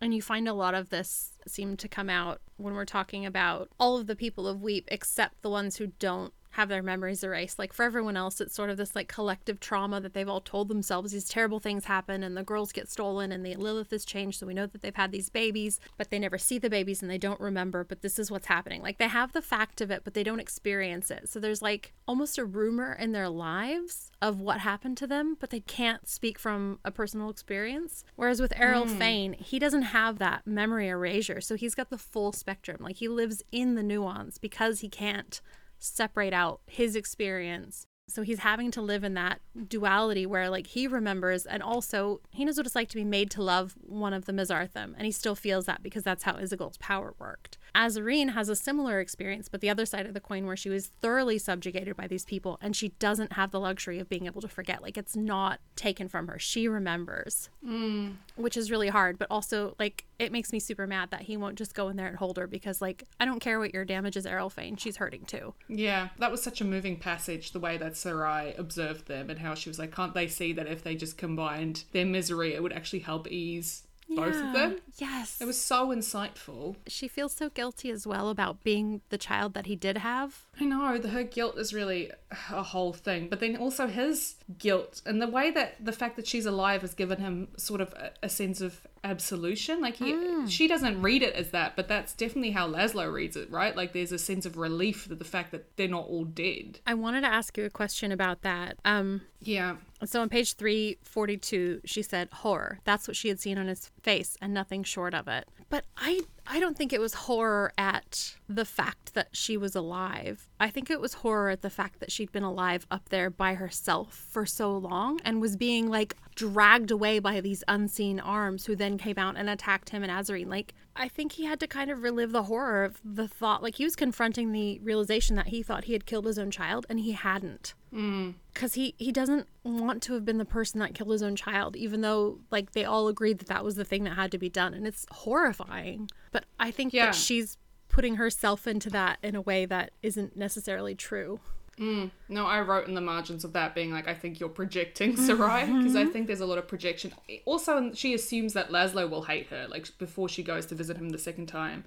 And 0.00 0.14
you 0.14 0.22
find 0.22 0.48
a 0.48 0.54
lot 0.54 0.74
of 0.74 0.90
this 0.90 1.32
seem 1.46 1.76
to 1.78 1.88
come 1.88 2.10
out 2.10 2.40
when 2.56 2.74
we're 2.74 2.84
talking 2.84 3.24
about 3.24 3.70
all 3.78 3.98
of 3.98 4.06
the 4.06 4.16
people 4.16 4.46
of 4.46 4.62
Weep 4.62 4.88
except 4.88 5.42
the 5.42 5.50
ones 5.50 5.76
who 5.76 5.88
don't 5.98 6.32
have 6.56 6.70
their 6.70 6.82
memories 6.82 7.22
erased. 7.22 7.58
Like 7.58 7.74
for 7.74 7.84
everyone 7.84 8.16
else, 8.16 8.40
it's 8.40 8.54
sort 8.54 8.70
of 8.70 8.78
this 8.78 8.96
like 8.96 9.08
collective 9.08 9.60
trauma 9.60 10.00
that 10.00 10.14
they've 10.14 10.28
all 10.28 10.40
told 10.40 10.68
themselves 10.68 11.12
these 11.12 11.28
terrible 11.28 11.60
things 11.60 11.84
happen 11.84 12.22
and 12.22 12.34
the 12.34 12.42
girls 12.42 12.72
get 12.72 12.88
stolen 12.90 13.30
and 13.30 13.44
the 13.44 13.54
Lilith 13.56 13.92
is 13.92 14.06
changed. 14.06 14.40
So 14.40 14.46
we 14.46 14.54
know 14.54 14.64
that 14.64 14.80
they've 14.80 14.94
had 14.94 15.12
these 15.12 15.28
babies, 15.28 15.80
but 15.98 16.08
they 16.08 16.18
never 16.18 16.38
see 16.38 16.58
the 16.58 16.70
babies 16.70 17.02
and 17.02 17.10
they 17.10 17.18
don't 17.18 17.40
remember, 17.40 17.84
but 17.84 18.00
this 18.00 18.18
is 18.18 18.30
what's 18.30 18.46
happening. 18.46 18.80
Like 18.80 18.96
they 18.96 19.08
have 19.08 19.32
the 19.32 19.42
fact 19.42 19.82
of 19.82 19.90
it, 19.90 20.00
but 20.02 20.14
they 20.14 20.22
don't 20.22 20.40
experience 20.40 21.10
it. 21.10 21.28
So 21.28 21.38
there's 21.38 21.60
like 21.60 21.92
almost 22.08 22.38
a 22.38 22.44
rumor 22.46 22.94
in 22.98 23.12
their 23.12 23.28
lives 23.28 24.10
of 24.22 24.40
what 24.40 24.60
happened 24.60 24.96
to 24.96 25.06
them, 25.06 25.36
but 25.38 25.50
they 25.50 25.60
can't 25.60 26.08
speak 26.08 26.38
from 26.38 26.78
a 26.86 26.90
personal 26.90 27.28
experience. 27.28 28.02
Whereas 28.14 28.40
with 28.40 28.54
Errol 28.56 28.86
mm. 28.86 28.96
Fane, 28.96 29.34
he 29.34 29.58
doesn't 29.58 29.82
have 29.82 30.18
that 30.20 30.46
memory 30.46 30.88
erasure. 30.88 31.42
So 31.42 31.54
he's 31.54 31.74
got 31.74 31.90
the 31.90 31.98
full 31.98 32.32
spectrum. 32.32 32.78
Like 32.80 32.96
he 32.96 33.08
lives 33.08 33.42
in 33.52 33.74
the 33.74 33.82
nuance 33.82 34.38
because 34.38 34.80
he 34.80 34.88
can't 34.88 35.42
separate 35.78 36.32
out 36.32 36.60
his 36.66 36.96
experience. 36.96 37.86
So 38.08 38.22
he's 38.22 38.38
having 38.38 38.70
to 38.70 38.80
live 38.80 39.02
in 39.02 39.14
that 39.14 39.40
duality 39.68 40.26
where, 40.26 40.48
like, 40.48 40.68
he 40.68 40.86
remembers 40.86 41.44
and 41.44 41.60
also 41.60 42.20
he 42.30 42.44
knows 42.44 42.56
what 42.56 42.64
it's 42.64 42.76
like 42.76 42.88
to 42.90 42.96
be 42.96 43.04
made 43.04 43.32
to 43.32 43.42
love 43.42 43.74
one 43.80 44.12
of 44.12 44.26
the 44.26 44.32
Mesarthim, 44.32 44.94
and 44.96 45.06
he 45.06 45.10
still 45.10 45.34
feels 45.34 45.66
that 45.66 45.82
because 45.82 46.04
that's 46.04 46.22
how 46.22 46.34
Isagol's 46.34 46.78
power 46.78 47.14
worked. 47.18 47.58
Azareen 47.76 48.32
has 48.32 48.48
a 48.48 48.56
similar 48.56 49.00
experience, 49.00 49.48
but 49.48 49.60
the 49.60 49.68
other 49.68 49.84
side 49.84 50.06
of 50.06 50.14
the 50.14 50.20
coin 50.20 50.46
where 50.46 50.56
she 50.56 50.70
was 50.70 50.88
thoroughly 51.00 51.38
subjugated 51.38 51.96
by 51.96 52.06
these 52.06 52.24
people 52.24 52.58
and 52.62 52.74
she 52.74 52.88
doesn't 52.98 53.34
have 53.34 53.50
the 53.50 53.60
luxury 53.60 53.98
of 53.98 54.08
being 54.08 54.26
able 54.26 54.40
to 54.40 54.48
forget. 54.48 54.82
Like, 54.82 54.96
it's 54.96 55.14
not 55.14 55.60
taken 55.76 56.08
from 56.08 56.28
her. 56.28 56.38
She 56.38 56.68
remembers, 56.68 57.50
mm. 57.64 58.14
which 58.34 58.56
is 58.56 58.70
really 58.70 58.88
hard, 58.88 59.18
but 59.18 59.28
also, 59.30 59.74
like, 59.78 60.06
it 60.18 60.32
makes 60.32 60.52
me 60.52 60.58
super 60.58 60.86
mad 60.86 61.10
that 61.10 61.22
he 61.22 61.36
won't 61.36 61.56
just 61.56 61.74
go 61.74 61.88
in 61.88 61.96
there 61.96 62.06
and 62.06 62.16
hold 62.16 62.36
her 62.38 62.46
because 62.46 62.80
like 62.80 63.04
I 63.20 63.24
don't 63.24 63.40
care 63.40 63.58
what 63.58 63.74
your 63.74 63.84
damage 63.84 64.16
is 64.16 64.24
Eril-Fane, 64.24 64.76
she's 64.76 64.96
hurting 64.96 65.24
too. 65.26 65.54
Yeah, 65.68 66.08
that 66.18 66.30
was 66.30 66.42
such 66.42 66.60
a 66.60 66.64
moving 66.64 66.96
passage, 66.96 67.52
the 67.52 67.60
way 67.60 67.76
that 67.76 67.96
Sarai 67.96 68.54
observed 68.56 69.06
them 69.08 69.30
and 69.30 69.38
how 69.38 69.54
she 69.54 69.68
was 69.68 69.78
like, 69.78 69.94
Can't 69.94 70.14
they 70.14 70.28
see 70.28 70.52
that 70.54 70.66
if 70.66 70.82
they 70.82 70.94
just 70.94 71.18
combined 71.18 71.84
their 71.92 72.06
misery 72.06 72.54
it 72.54 72.62
would 72.62 72.72
actually 72.72 73.00
help 73.00 73.28
ease 73.28 73.85
both 74.08 74.36
of 74.36 74.52
them. 74.52 74.78
Yes. 74.98 75.40
It 75.40 75.46
was 75.46 75.60
so 75.60 75.88
insightful. 75.88 76.76
She 76.86 77.08
feels 77.08 77.32
so 77.32 77.50
guilty 77.50 77.90
as 77.90 78.06
well 78.06 78.28
about 78.30 78.62
being 78.62 79.00
the 79.10 79.18
child 79.18 79.54
that 79.54 79.66
he 79.66 79.76
did 79.76 79.98
have. 79.98 80.45
I 80.58 80.64
know, 80.64 80.98
her 81.00 81.22
guilt 81.22 81.58
is 81.58 81.74
really 81.74 82.10
a 82.30 82.62
whole 82.62 82.92
thing, 82.92 83.28
but 83.28 83.40
then 83.40 83.56
also 83.56 83.86
his 83.86 84.36
guilt 84.58 85.02
and 85.04 85.20
the 85.20 85.28
way 85.28 85.50
that 85.50 85.84
the 85.84 85.92
fact 85.92 86.16
that 86.16 86.26
she's 86.26 86.46
alive 86.46 86.80
has 86.80 86.94
given 86.94 87.20
him 87.20 87.48
sort 87.56 87.80
of 87.80 87.92
a, 87.92 88.12
a 88.22 88.28
sense 88.28 88.60
of 88.60 88.86
absolution. 89.04 89.80
Like 89.80 89.96
he, 89.96 90.12
mm. 90.12 90.50
she 90.50 90.66
doesn't 90.66 91.00
read 91.00 91.22
it 91.22 91.34
as 91.34 91.50
that, 91.50 91.76
but 91.76 91.88
that's 91.88 92.12
definitely 92.12 92.50
how 92.50 92.68
Laszlo 92.68 93.12
reads 93.12 93.36
it, 93.36 93.50
right? 93.50 93.76
Like 93.76 93.92
there's 93.92 94.12
a 94.12 94.18
sense 94.18 94.46
of 94.46 94.56
relief 94.56 95.08
that 95.08 95.18
the 95.18 95.24
fact 95.24 95.52
that 95.52 95.76
they're 95.76 95.88
not 95.88 96.06
all 96.06 96.24
dead. 96.24 96.80
I 96.86 96.94
wanted 96.94 97.20
to 97.22 97.28
ask 97.28 97.56
you 97.56 97.64
a 97.64 97.70
question 97.70 98.10
about 98.10 98.42
that. 98.42 98.78
Um, 98.84 99.22
yeah. 99.40 99.76
So 100.04 100.20
on 100.20 100.28
page 100.28 100.54
342, 100.54 101.82
she 101.84 102.02
said 102.02 102.28
horror. 102.32 102.80
That's 102.84 103.06
what 103.06 103.16
she 103.16 103.28
had 103.28 103.40
seen 103.40 103.58
on 103.58 103.68
his 103.68 103.90
face 104.02 104.36
and 104.40 104.52
nothing 104.52 104.82
short 104.84 105.14
of 105.14 105.28
it. 105.28 105.48
But 105.68 105.84
I 105.96 106.22
I 106.48 106.60
don't 106.60 106.76
think 106.76 106.92
it 106.92 107.00
was 107.00 107.14
horror 107.14 107.72
at 107.76 108.36
the 108.48 108.64
fact 108.64 109.14
that 109.14 109.28
she 109.32 109.56
was 109.56 109.74
alive. 109.74 110.48
I 110.60 110.70
think 110.70 110.90
it 110.90 111.00
was 111.00 111.14
horror 111.14 111.50
at 111.50 111.62
the 111.62 111.70
fact 111.70 112.00
that 112.00 112.12
she'd 112.12 112.30
been 112.32 112.42
alive 112.42 112.86
up 112.90 113.08
there 113.08 113.30
by 113.30 113.54
herself 113.54 114.14
for 114.30 114.46
so 114.46 114.76
long 114.76 115.20
and 115.24 115.40
was 115.40 115.56
being 115.56 115.88
like 115.88 116.16
dragged 116.34 116.90
away 116.90 117.18
by 117.18 117.40
these 117.40 117.64
unseen 117.66 118.20
arms 118.20 118.66
who 118.66 118.76
then 118.76 118.98
came 118.98 119.18
out 119.18 119.36
and 119.36 119.50
attacked 119.50 119.90
him 119.90 120.02
and 120.02 120.12
Azareen. 120.12 120.48
Like, 120.48 120.74
I 120.96 121.08
think 121.08 121.32
he 121.32 121.44
had 121.44 121.60
to 121.60 121.66
kind 121.66 121.90
of 121.90 122.02
relive 122.02 122.32
the 122.32 122.44
horror 122.44 122.84
of 122.84 123.00
the 123.04 123.28
thought. 123.28 123.62
Like, 123.62 123.76
he 123.76 123.84
was 123.84 123.94
confronting 123.94 124.52
the 124.52 124.78
realization 124.80 125.36
that 125.36 125.48
he 125.48 125.62
thought 125.62 125.84
he 125.84 125.92
had 125.92 126.06
killed 126.06 126.26
his 126.26 126.38
own 126.38 126.50
child 126.50 126.86
and 126.88 127.00
he 127.00 127.12
hadn't. 127.12 127.74
Because 127.90 128.72
mm. 128.72 128.76
he, 128.76 128.94
he 128.98 129.12
doesn't 129.12 129.46
want 129.62 130.02
to 130.04 130.14
have 130.14 130.24
been 130.24 130.38
the 130.38 130.44
person 130.44 130.80
that 130.80 130.94
killed 130.94 131.10
his 131.10 131.22
own 131.22 131.36
child, 131.36 131.76
even 131.76 132.00
though, 132.00 132.38
like, 132.50 132.72
they 132.72 132.84
all 132.84 133.08
agreed 133.08 133.38
that 133.38 133.48
that 133.48 133.64
was 133.64 133.76
the 133.76 133.84
thing 133.84 134.04
that 134.04 134.14
had 134.14 134.32
to 134.32 134.38
be 134.38 134.48
done. 134.48 134.74
And 134.74 134.86
it's 134.86 135.06
horrifying. 135.10 136.10
But 136.32 136.44
I 136.58 136.70
think 136.70 136.92
yeah. 136.92 137.06
that 137.06 137.14
she's 137.14 137.58
putting 137.88 138.16
herself 138.16 138.66
into 138.66 138.90
that 138.90 139.18
in 139.22 139.34
a 139.34 139.40
way 139.40 139.66
that 139.66 139.92
isn't 140.02 140.36
necessarily 140.36 140.94
true. 140.94 141.40
Mm. 141.78 142.10
No, 142.28 142.46
I 142.46 142.60
wrote 142.60 142.88
in 142.88 142.94
the 142.94 143.00
margins 143.00 143.44
of 143.44 143.52
that 143.52 143.74
being 143.74 143.90
like, 143.90 144.08
I 144.08 144.14
think 144.14 144.40
you're 144.40 144.48
projecting 144.48 145.16
Sarai 145.16 145.66
because 145.66 145.94
I 145.94 146.02
mm-hmm. 146.02 146.12
think 146.12 146.26
there's 146.26 146.40
a 146.40 146.46
lot 146.46 146.58
of 146.58 146.68
projection. 146.68 147.12
Also, 147.44 147.92
she 147.92 148.14
assumes 148.14 148.54
that 148.54 148.70
Laszlo 148.70 149.08
will 149.08 149.22
hate 149.22 149.48
her, 149.48 149.66
like 149.68 149.86
before 149.98 150.28
she 150.28 150.42
goes 150.42 150.66
to 150.66 150.74
visit 150.74 150.96
him 150.96 151.10
the 151.10 151.18
second 151.18 151.46
time. 151.46 151.84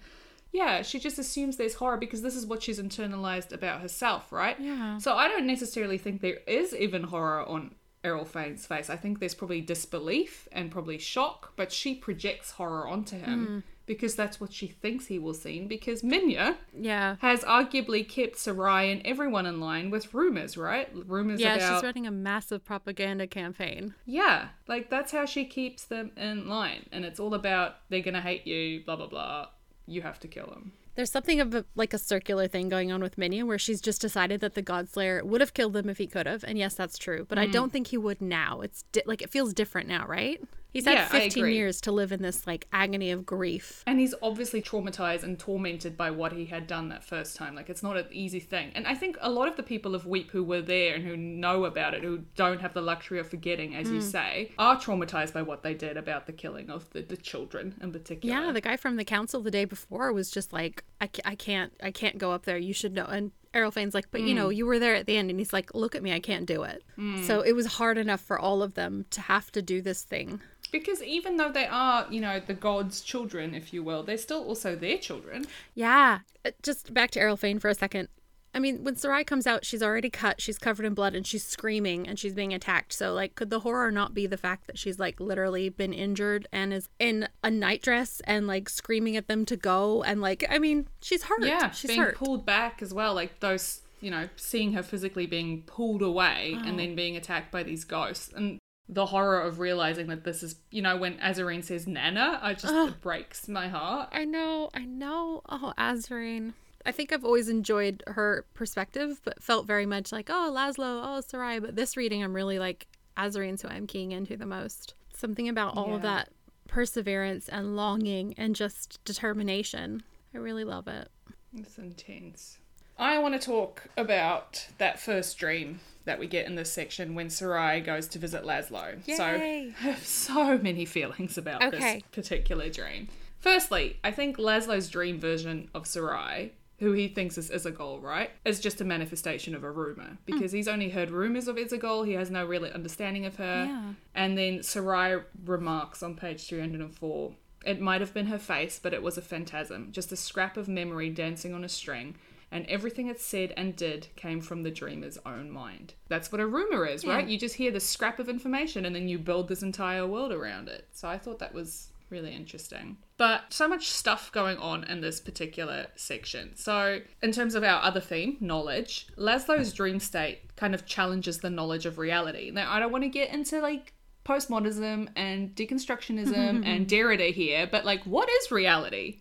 Yeah, 0.52 0.82
she 0.82 1.00
just 1.00 1.20
assumes 1.20 1.58
there's 1.58 1.76
horror 1.76 1.98
because 1.98 2.22
this 2.22 2.36
is 2.36 2.46
what 2.46 2.64
she's 2.64 2.80
internalized 2.80 3.52
about 3.52 3.82
herself, 3.82 4.32
right? 4.32 4.60
Yeah. 4.60 4.98
So 4.98 5.16
I 5.16 5.28
don't 5.28 5.46
necessarily 5.46 5.98
think 5.98 6.22
there 6.22 6.40
is 6.48 6.76
even 6.76 7.04
horror 7.04 7.48
on 7.48 7.76
Eril-Fane's 8.04 8.66
face. 8.66 8.90
I 8.90 8.96
think 8.96 9.20
there's 9.20 9.36
probably 9.36 9.62
disbelief 9.62 10.48
and 10.52 10.72
probably 10.72 10.98
shock, 10.98 11.54
but 11.56 11.72
she 11.72 11.94
projects 11.94 12.52
horror 12.52 12.88
onto 12.88 13.18
him 13.18 13.48
mm. 13.48 13.64
Because 13.90 14.14
that's 14.16 14.40
what 14.40 14.54
she 14.54 14.68
thinks 14.68 15.08
he 15.08 15.18
will 15.18 15.34
see. 15.34 15.60
Because 15.62 16.04
Minya 16.04 16.56
Yeah. 16.80 17.16
has 17.22 17.42
arguably 17.44 18.08
kept 18.08 18.38
Sarai 18.38 18.92
and 18.92 19.02
everyone 19.04 19.48
in 19.48 19.60
line 19.60 19.90
with 19.90 20.14
rumors, 20.14 20.56
right? 20.58 20.88
Rumors 20.94 21.42
about 21.42 21.50
Yeah, 21.50 21.56
about 21.66 21.78
she's 21.80 21.84
running 21.84 22.06
a 22.06 22.12
massive 22.12 22.64
propaganda 22.64 23.26
campaign. 23.26 23.96
yeah, 24.06 24.50
like 24.68 24.92
that's 24.92 25.12
how 25.12 25.26
she 25.26 25.44
keeps 25.44 25.84
them 25.86 26.12
in 26.16 26.48
line, 26.48 26.86
and 26.92 27.04
it's 27.04 27.20
all 27.20 27.34
about 27.34 27.78
they're 27.90 28.04
gonna 28.04 28.22
hate 28.22 28.46
you, 28.46 28.84
blah 28.86 28.96
blah 28.96 29.08
blah. 29.08 29.48
You 29.88 30.04
have 30.04 30.20
to 30.20 30.28
kill 30.28 30.46
them. 30.46 30.74
There's 30.94 31.12
something 31.12 31.40
of 31.40 31.56
a, 31.56 31.66
like 31.76 31.94
a 31.94 31.98
circular 31.98 32.48
thing 32.48 32.68
going 32.70 32.92
on 32.92 33.02
with 33.02 33.16
Minya 33.16 33.44
where 33.44 33.58
she's 33.58 33.82
just 33.82 34.02
decided 34.02 34.42
that 34.42 34.54
the 34.54 34.62
Godslayer 34.62 35.24
would 35.24 35.40
have 35.42 35.54
killed 35.54 35.74
them 35.74 35.90
if 35.90 35.98
he 35.98 36.06
could 36.08 36.28
have. 36.28 36.44
And 36.44 36.58
yes, 36.60 36.76
that's 36.76 36.98
true. 36.98 37.26
But 37.28 37.40
I 37.40 37.48
Mm. 37.48 37.52
don't 37.54 37.72
think 37.72 37.88
he 37.88 37.98
would 37.98 38.22
now. 38.22 38.60
It's 38.62 38.84
di- 38.92 39.02
like 39.06 39.22
it 39.22 39.30
feels 39.32 39.54
different 39.54 39.88
now, 39.88 40.06
right? 40.08 40.42
He's 40.72 40.86
had 40.86 40.94
Yeah, 40.94 41.08
15 41.08 41.48
years 41.48 41.82
to 41.82 41.92
live 41.92 42.12
in 42.12 42.22
this 42.22 42.46
like 42.46 42.68
agony 42.72 43.10
of 43.12 43.26
grief. 43.26 43.84
And 43.88 44.00
he's 44.00 44.14
obviously 44.22 44.62
traumatized 44.62 45.24
and 45.24 45.40
tormented 45.40 45.98
by 45.98 46.12
what 46.12 46.32
he 46.34 46.46
had 46.46 46.68
done 46.68 46.90
that 46.90 47.04
first 47.04 47.36
time. 47.36 47.56
Like 47.56 47.70
it's 47.70 47.82
not 47.82 47.98
an 47.98 48.06
easy 48.12 48.40
thing. 48.40 48.72
And 48.76 48.86
I 48.86 48.94
think 48.94 49.18
a 49.20 49.32
lot 49.32 49.48
of 49.48 49.56
the 49.58 49.64
people 49.64 49.96
of 49.96 50.06
Weep 50.06 50.30
who 50.32 50.44
were 50.44 50.62
there 50.62 50.94
and 50.96 51.04
who 51.06 51.18
know 51.18 51.66
about 51.66 51.94
it, 51.96 52.04
who 52.04 52.20
don't 52.36 52.62
have 52.62 52.74
the 52.74 52.82
luxury 52.82 53.18
of 53.20 53.28
forgetting, 53.28 53.76
as 53.76 53.88
Hmm. 53.88 53.96
you 53.96 54.02
say, 54.02 54.52
are 54.60 54.78
traumatized 54.78 55.34
by 55.34 55.42
what 55.42 55.64
they 55.64 55.74
did 55.74 55.98
about 55.98 56.28
the 56.28 56.34
killing 56.34 56.70
of 56.70 56.90
the, 56.92 57.02
the 57.02 57.18
children 57.18 57.76
in 57.82 57.92
particular. 57.92 58.36
Yeah, 58.36 58.52
the 58.52 58.62
guy 58.62 58.78
from 58.78 58.96
the 58.96 59.06
council 59.06 59.42
the 59.42 59.52
day 59.52 59.66
before 59.66 60.14
was 60.14 60.30
just 60.30 60.54
like, 60.54 60.84
I, 61.02 61.10
I 61.26 61.36
can't, 61.36 61.74
I 61.82 61.90
can't 61.92 62.18
go 62.20 62.32
up 62.32 62.46
there. 62.46 62.58
You 62.58 62.74
should 62.74 62.94
know. 62.94 63.06
And 63.06 63.32
Eril-Fane's 63.54 63.94
like, 63.94 64.12
but 64.12 64.22
you 64.22 64.34
Mm. 64.34 64.36
know, 64.38 64.50
you 64.50 64.66
were 64.66 64.80
there 64.80 64.96
at 64.96 65.06
the 65.08 65.18
end. 65.18 65.30
And 65.30 65.40
he's 65.40 65.54
like, 65.54 65.74
look 65.74 65.96
at 65.96 66.04
me, 66.04 66.14
I 66.14 66.20
can't 66.20 66.46
do 66.46 66.64
it. 66.64 66.84
So 67.26 67.42
it 67.42 67.54
was 67.54 67.66
hard 67.66 67.98
enough 67.98 68.22
for 68.22 68.38
all 68.38 68.62
of 68.62 68.74
them 68.76 69.06
to 69.12 69.22
have 69.22 69.52
to 69.54 69.62
do 69.62 69.82
this 69.82 70.04
thing. 70.04 70.42
Because 70.72 71.02
even 71.02 71.38
though 71.38 71.52
they 71.52 71.66
are, 71.66 72.06
you 72.12 72.22
know, 72.22 72.40
the 72.40 72.54
god's 72.54 73.02
children, 73.02 73.56
if 73.56 73.74
you 73.74 73.82
will, 73.84 74.04
they're 74.04 74.18
still 74.20 74.44
also 74.44 74.76
their 74.76 74.98
children. 75.00 75.48
Yeah. 75.74 76.20
Uh, 76.46 76.52
Just 76.62 76.94
back 76.94 77.10
to 77.12 77.20
Eril-Fane 77.20 77.58
for 77.60 77.70
a 77.70 77.74
second. 77.76 78.08
I 78.54 78.60
mean, 78.60 78.84
when 78.84 78.96
Sarai 78.96 79.24
comes 79.24 79.46
out, 79.46 79.64
she's 79.64 79.84
already 79.84 80.10
cut, 80.10 80.42
she's 80.42 80.58
covered 80.58 80.86
in 80.86 80.94
blood, 80.96 81.14
and 81.14 81.26
she's 81.26 81.46
screaming 81.46 82.08
and 82.08 82.18
she's 82.18 82.34
being 82.34 82.54
attacked. 82.54 82.94
So, 82.94 83.14
like, 83.14 83.36
could 83.36 83.50
the 83.52 83.60
horror 83.60 83.92
not 83.92 84.14
be 84.14 84.26
the 84.26 84.38
fact 84.38 84.66
that 84.68 84.78
she's, 84.80 84.98
like, 84.98 85.20
literally 85.20 85.70
been 85.70 85.94
injured 85.94 86.48
and 86.52 86.74
is 86.74 86.90
in 86.98 87.28
a 87.44 87.52
nightdress 87.52 88.22
and, 88.22 88.48
like, 88.48 88.68
screaming 88.68 89.16
at 89.16 89.28
them 89.28 89.46
to 89.46 89.56
go? 89.56 90.02
And, 90.04 90.20
like, 90.20 90.44
I 90.50 90.58
mean, 90.58 90.88
she's 91.02 91.24
hurt. 91.24 91.44
Yeah, 91.44 91.70
she's 91.72 91.90
being 91.90 92.02
hurt. 92.02 92.16
pulled 92.16 92.46
back 92.46 92.82
as 92.82 92.94
well, 92.94 93.14
like 93.14 93.40
those, 93.40 93.82
you 94.02 94.10
know, 94.10 94.30
seeing 94.36 94.74
her 94.74 94.82
physically 94.84 95.28
being 95.28 95.62
pulled 95.64 96.02
away 96.02 96.54
Oh. 96.56 96.68
and 96.68 96.80
then 96.80 96.94
oh. 96.94 96.96
being 96.96 97.16
attacked 97.18 97.52
by 97.52 97.62
these 97.64 97.84
ghosts. 97.84 98.32
And 98.34 98.58
the 98.88 99.06
horror 99.06 99.42
of 99.42 99.60
realizing 99.60 100.08
that 100.08 100.24
this 100.24 100.42
is, 100.42 100.56
you 100.72 100.82
know, 100.82 100.98
when 100.98 101.20
Azareen 101.20 101.64
says 101.64 101.86
Nana, 101.86 102.40
I 102.42 102.56
just, 102.56 102.74
it 102.74 103.02
breaks 103.02 103.48
my 103.48 103.68
heart. 103.68 104.10
I 104.12 104.26
know, 104.26 104.72
I 104.74 104.86
know. 104.86 105.44
Oh, 105.48 105.74
Azareen. 105.78 106.54
I 106.86 106.92
think 106.92 107.12
I've 107.12 107.26
always 107.26 107.50
enjoyed 107.50 108.04
her 108.08 108.46
perspective, 108.54 109.20
but 109.24 109.44
felt 109.44 109.68
very 109.68 109.86
much 109.86 110.12
like, 110.12 110.30
oh, 110.30 110.52
Laszlo, 110.56 111.02
oh, 111.04 111.22
Sarai. 111.22 111.60
But 111.60 111.76
this 111.76 111.98
reading, 111.98 112.24
I'm 112.24 112.34
really 112.34 112.58
like, 112.60 112.88
Azareen's 113.18 113.62
who 113.62 113.68
I'm 113.68 113.86
keying 113.86 114.12
into 114.12 114.38
the 114.38 114.46
most. 114.46 114.94
Something 115.14 115.50
about 115.50 115.76
all 115.76 115.94
of 115.96 116.02
that 116.04 116.30
perseverance 116.68 117.50
and 117.50 117.76
longing 117.76 118.34
and 118.38 118.56
just 118.56 119.04
determination. 119.04 120.04
I 120.34 120.38
really 120.38 120.64
love 120.64 120.88
it. 120.88 121.10
It's 121.58 121.78
intense. 121.78 122.60
I 122.98 123.18
want 123.18 123.40
to 123.40 123.46
talk 123.46 123.88
about 123.98 124.68
that 124.78 125.00
first 125.00 125.38
dream 125.38 125.80
that 126.06 126.20
we 126.20 126.28
get 126.28 126.46
in 126.46 126.56
this 126.56 126.72
section 126.72 127.16
when 127.16 127.30
Sarai 127.30 127.82
goes 127.82 128.08
to 128.10 128.20
visit 128.20 128.44
Laszlo. 128.44 128.98
So 129.16 129.24
I 129.24 129.74
have 129.80 130.06
so 130.06 130.58
many 130.58 130.86
feelings 130.86 131.38
about 131.38 131.64
Okay. 131.64 131.78
this 131.96 132.04
particular 132.12 132.70
dream. 132.70 133.10
Firstly, 133.40 133.98
I 134.04 134.12
think 134.12 134.38
Laszlo's 134.38 134.90
dream 134.90 135.20
version 135.20 135.70
of 135.74 135.88
Sarai, 135.88 136.54
who 136.80 136.94
he 136.94 137.08
thinks 137.08 137.38
is 137.38 137.50
Isagol, 137.50 138.02
right, 138.02 138.32
is 138.46 138.60
just 138.60 138.82
a 138.82 138.86
manifestation 138.86 139.54
of 139.56 139.64
a 139.64 139.72
rumor 139.72 140.10
hmm. 140.10 140.16
because 140.26 140.52
he's 140.52 140.68
only 140.68 140.90
heard 140.90 141.12
rumors 141.12 141.48
of 141.48 141.58
Isagol. 141.58 142.06
He 142.06 142.14
has 142.14 142.32
no 142.32 142.46
real 142.46 142.66
understanding 142.66 143.26
of 143.26 143.36
her. 143.38 143.66
Yeah. 143.66 143.94
And 144.16 144.38
then 144.38 144.64
Sarai 144.64 145.22
remarks 145.46 146.04
on 146.04 146.16
page 146.16 146.48
304 146.48 147.34
it 147.66 147.82
might 147.82 148.02
have 148.02 148.14
been 148.14 148.28
her 148.28 148.40
face, 148.40 148.80
but 148.82 148.94
it 148.94 149.04
was 149.04 149.18
a 149.18 149.22
phantasm, 149.22 149.92
just 149.92 150.12
a 150.12 150.16
scrap 150.16 150.58
of 150.58 150.68
memory 150.68 151.10
dancing 151.10 151.54
on 151.54 151.64
a 151.64 151.70
string, 151.70 152.16
and 152.52 152.66
everything 152.68 153.08
it 153.08 153.20
said 153.20 153.54
and 153.58 153.76
did 153.76 154.08
came 154.16 154.42
from 154.42 154.64
the 154.64 154.72
dreamer's 154.72 155.18
own 155.26 155.52
mind. 155.52 155.94
That's 156.08 156.32
what 156.32 156.42
a 156.42 156.48
rumor 156.48 156.86
is, 156.86 157.06
right? 157.06 157.28
You 157.28 157.38
just 157.38 157.56
hear 157.56 157.72
the 157.72 157.80
scrap 157.80 158.18
of 158.18 158.30
information 158.30 158.86
and 158.86 158.96
then 158.96 159.08
you 159.08 159.20
build 159.20 159.48
this 159.48 159.62
entire 159.62 160.08
world 160.08 160.32
around 160.32 160.68
it. 160.68 160.88
So 160.92 161.08
I 161.08 161.18
thought 161.18 161.40
that 161.40 161.54
was 161.54 161.90
really 162.10 162.34
interesting. 162.34 162.98
But 163.18 163.54
so 163.54 163.68
much 163.68 163.90
stuff 163.90 164.32
going 164.32 164.58
on 164.58 164.84
in 164.86 165.02
this 165.02 165.20
particular 165.20 165.88
section. 165.96 166.56
So, 166.56 167.00
in 167.22 167.32
terms 167.32 167.56
of 167.56 167.64
our 167.64 167.82
other 167.82 168.00
theme, 168.00 168.38
knowledge, 168.40 169.08
Laszlo's 169.18 169.74
dream 169.74 170.00
state 170.00 170.56
kind 170.56 170.74
of 170.74 170.86
challenges 170.86 171.40
the 171.40 171.50
knowledge 171.50 171.86
of 171.86 171.98
reality. 171.98 172.52
Now, 172.52 172.72
I 172.72 172.80
don't 172.80 172.92
want 172.92 173.04
to 173.04 173.10
get 173.10 173.34
into 173.34 173.60
like 173.62 173.94
postmodernism 174.30 175.08
and 175.16 175.56
deconstructionism 175.56 176.64
and 176.66 176.88
Derrida 176.88 177.34
here, 177.34 177.68
but 177.70 177.84
like, 177.84 178.04
what 178.04 178.30
is 178.30 178.52
reality? 178.52 179.20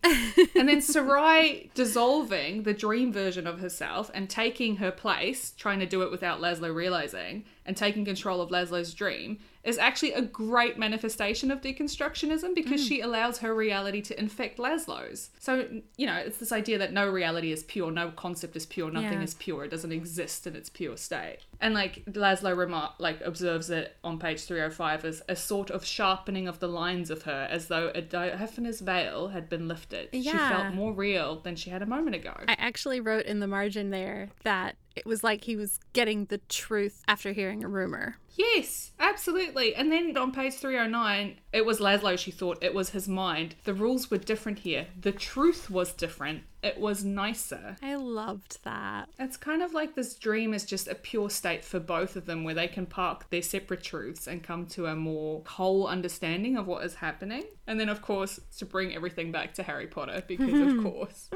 and 0.55 0.68
then 0.68 0.83
Sarai 0.83 1.70
dissolving 1.74 2.64
the 2.64 2.74
dream 2.74 3.12
version 3.12 3.46
of 3.46 3.61
herself 3.61 4.11
and 4.12 4.29
taking 4.29 4.77
her 4.77 4.90
place, 4.90 5.53
trying 5.53 5.81
to 5.81 5.87
do 5.87 6.03
it 6.03 6.11
without 6.11 6.40
Laszlo 6.40 6.74
realizing, 6.74 7.44
and 7.64 7.77
taking 7.77 8.05
control 8.05 8.40
of 8.40 8.51
Laszlo's 8.51 8.92
dream 8.92 9.38
is 9.69 9.79
actually 9.79 10.13
a 10.13 10.23
great 10.23 10.79
manifestation 10.79 11.51
of 11.51 11.61
deconstructionism 11.61 12.55
because 12.55 12.81
mm. 12.81 12.89
she 12.89 13.01
allows 13.01 13.39
her 13.39 13.55
reality 13.55 14.01
to 14.01 14.19
infect 14.19 14.59
Laszlo's. 14.59 15.31
So, 15.39 15.69
you 15.97 16.07
know, 16.07 16.17
it's 16.17 16.39
this 16.39 16.53
idea 16.53 16.79
that 16.79 16.93
no 16.93 17.09
reality 17.09 17.53
is 17.53 17.63
pure, 17.63 17.91
no 17.91 18.11
concept 18.11 18.57
is 18.57 18.65
pure, 18.65 18.91
nothing 18.91 19.19
Yeah. 19.19 19.25
is 19.25 19.35
pure, 19.35 19.65
it 19.65 19.71
doesn't 19.71 19.93
exist 19.93 20.47
in 20.47 20.57
its 20.57 20.71
pure 20.71 20.97
state. 20.97 21.41
And 21.61 21.75
like 21.75 22.05
Laszlo 22.07 22.57
remark 22.57 22.93
like 22.99 23.21
observes 23.21 23.69
it 23.69 23.97
on 24.03 24.19
page 24.19 24.45
305 24.45 25.05
as 25.05 25.23
a 25.29 25.37
sort 25.37 25.71
of 25.71 25.85
sharpening 25.85 26.49
of 26.49 26.61
the 26.61 26.69
lines 26.69 27.11
of 27.11 27.23
her 27.23 27.47
as 27.51 27.69
though 27.69 27.93
a 27.95 28.01
diaphanous 28.01 28.81
veil 28.81 29.29
had 29.29 29.49
been 29.49 29.69
lifted. 29.69 30.09
Yeah. 30.13 30.33
She 30.33 30.39
felt 30.39 30.75
more 30.75 30.93
real 30.93 31.41
than 31.41 31.57
she 31.57 31.71
had 31.71 31.83
a 31.83 31.87
moment 31.87 32.17
ago. 32.17 32.33
I 32.49 32.57
actually 32.59 33.01
wrote 33.01 33.27
in 33.27 33.41
the 33.41 33.47
margin 33.47 33.91
there 33.91 34.31
that 34.45 34.77
it 34.97 35.07
was 35.07 35.23
like 35.23 35.45
he 35.45 35.57
was 35.57 35.79
getting 35.93 36.25
the 36.25 36.39
truth 36.49 37.03
after 37.07 37.33
hearing 37.33 37.63
a 37.63 37.69
rumor. 37.69 38.17
Yes, 38.38 38.92
absolutely. 39.01 39.74
And 39.74 39.90
then 39.90 40.16
on 40.16 40.31
page 40.31 40.55
309, 40.55 41.40
it 41.53 41.66
was 41.66 41.81
Laszlo, 41.81 42.16
she 42.16 42.31
thought 42.31 42.62
it 42.62 42.72
was 42.72 42.90
his 42.90 43.09
mind. 43.09 43.57
The 43.64 43.74
rules 43.74 44.12
were 44.12 44.18
different 44.18 44.61
here. 44.61 44.87
The 44.98 45.11
truth 45.11 45.68
was 45.68 45.92
different. 45.92 46.44
It 46.62 46.79
was 46.79 47.05
nicer. 47.05 47.77
I 47.83 47.96
loved 47.96 48.62
that. 48.64 49.09
It's 49.18 49.37
kind 49.37 49.61
of 49.61 49.74
like 49.74 49.94
this 49.94 50.14
dream 50.14 50.55
is 50.55 50.64
just 50.64 50.87
a 50.87 50.94
pure 50.94 51.31
state 51.31 51.64
for 51.64 51.81
both 51.81 52.14
of 52.14 52.27
them 52.27 52.44
where 52.44 52.55
they 52.55 52.68
can 52.68 52.87
park 52.87 53.29
their 53.31 53.42
separate 53.42 53.83
truths 53.83 54.29
and 54.29 54.42
come 54.42 54.66
to 54.66 54.87
a 54.87 54.94
more 54.94 55.42
whole 55.44 55.88
understanding 55.88 56.57
of 56.57 56.66
what 56.68 56.85
is 56.85 56.94
happening. 56.94 57.44
And 57.66 57.79
then, 57.79 57.88
of 57.88 58.03
course, 58.03 58.38
to 58.59 58.64
bring 58.64 58.94
everything 58.94 59.33
back 59.33 59.55
to 59.55 59.64
Harry 59.64 59.88
Potter, 59.88 60.22
because 60.27 60.61
of 60.61 60.83
course. 60.83 61.29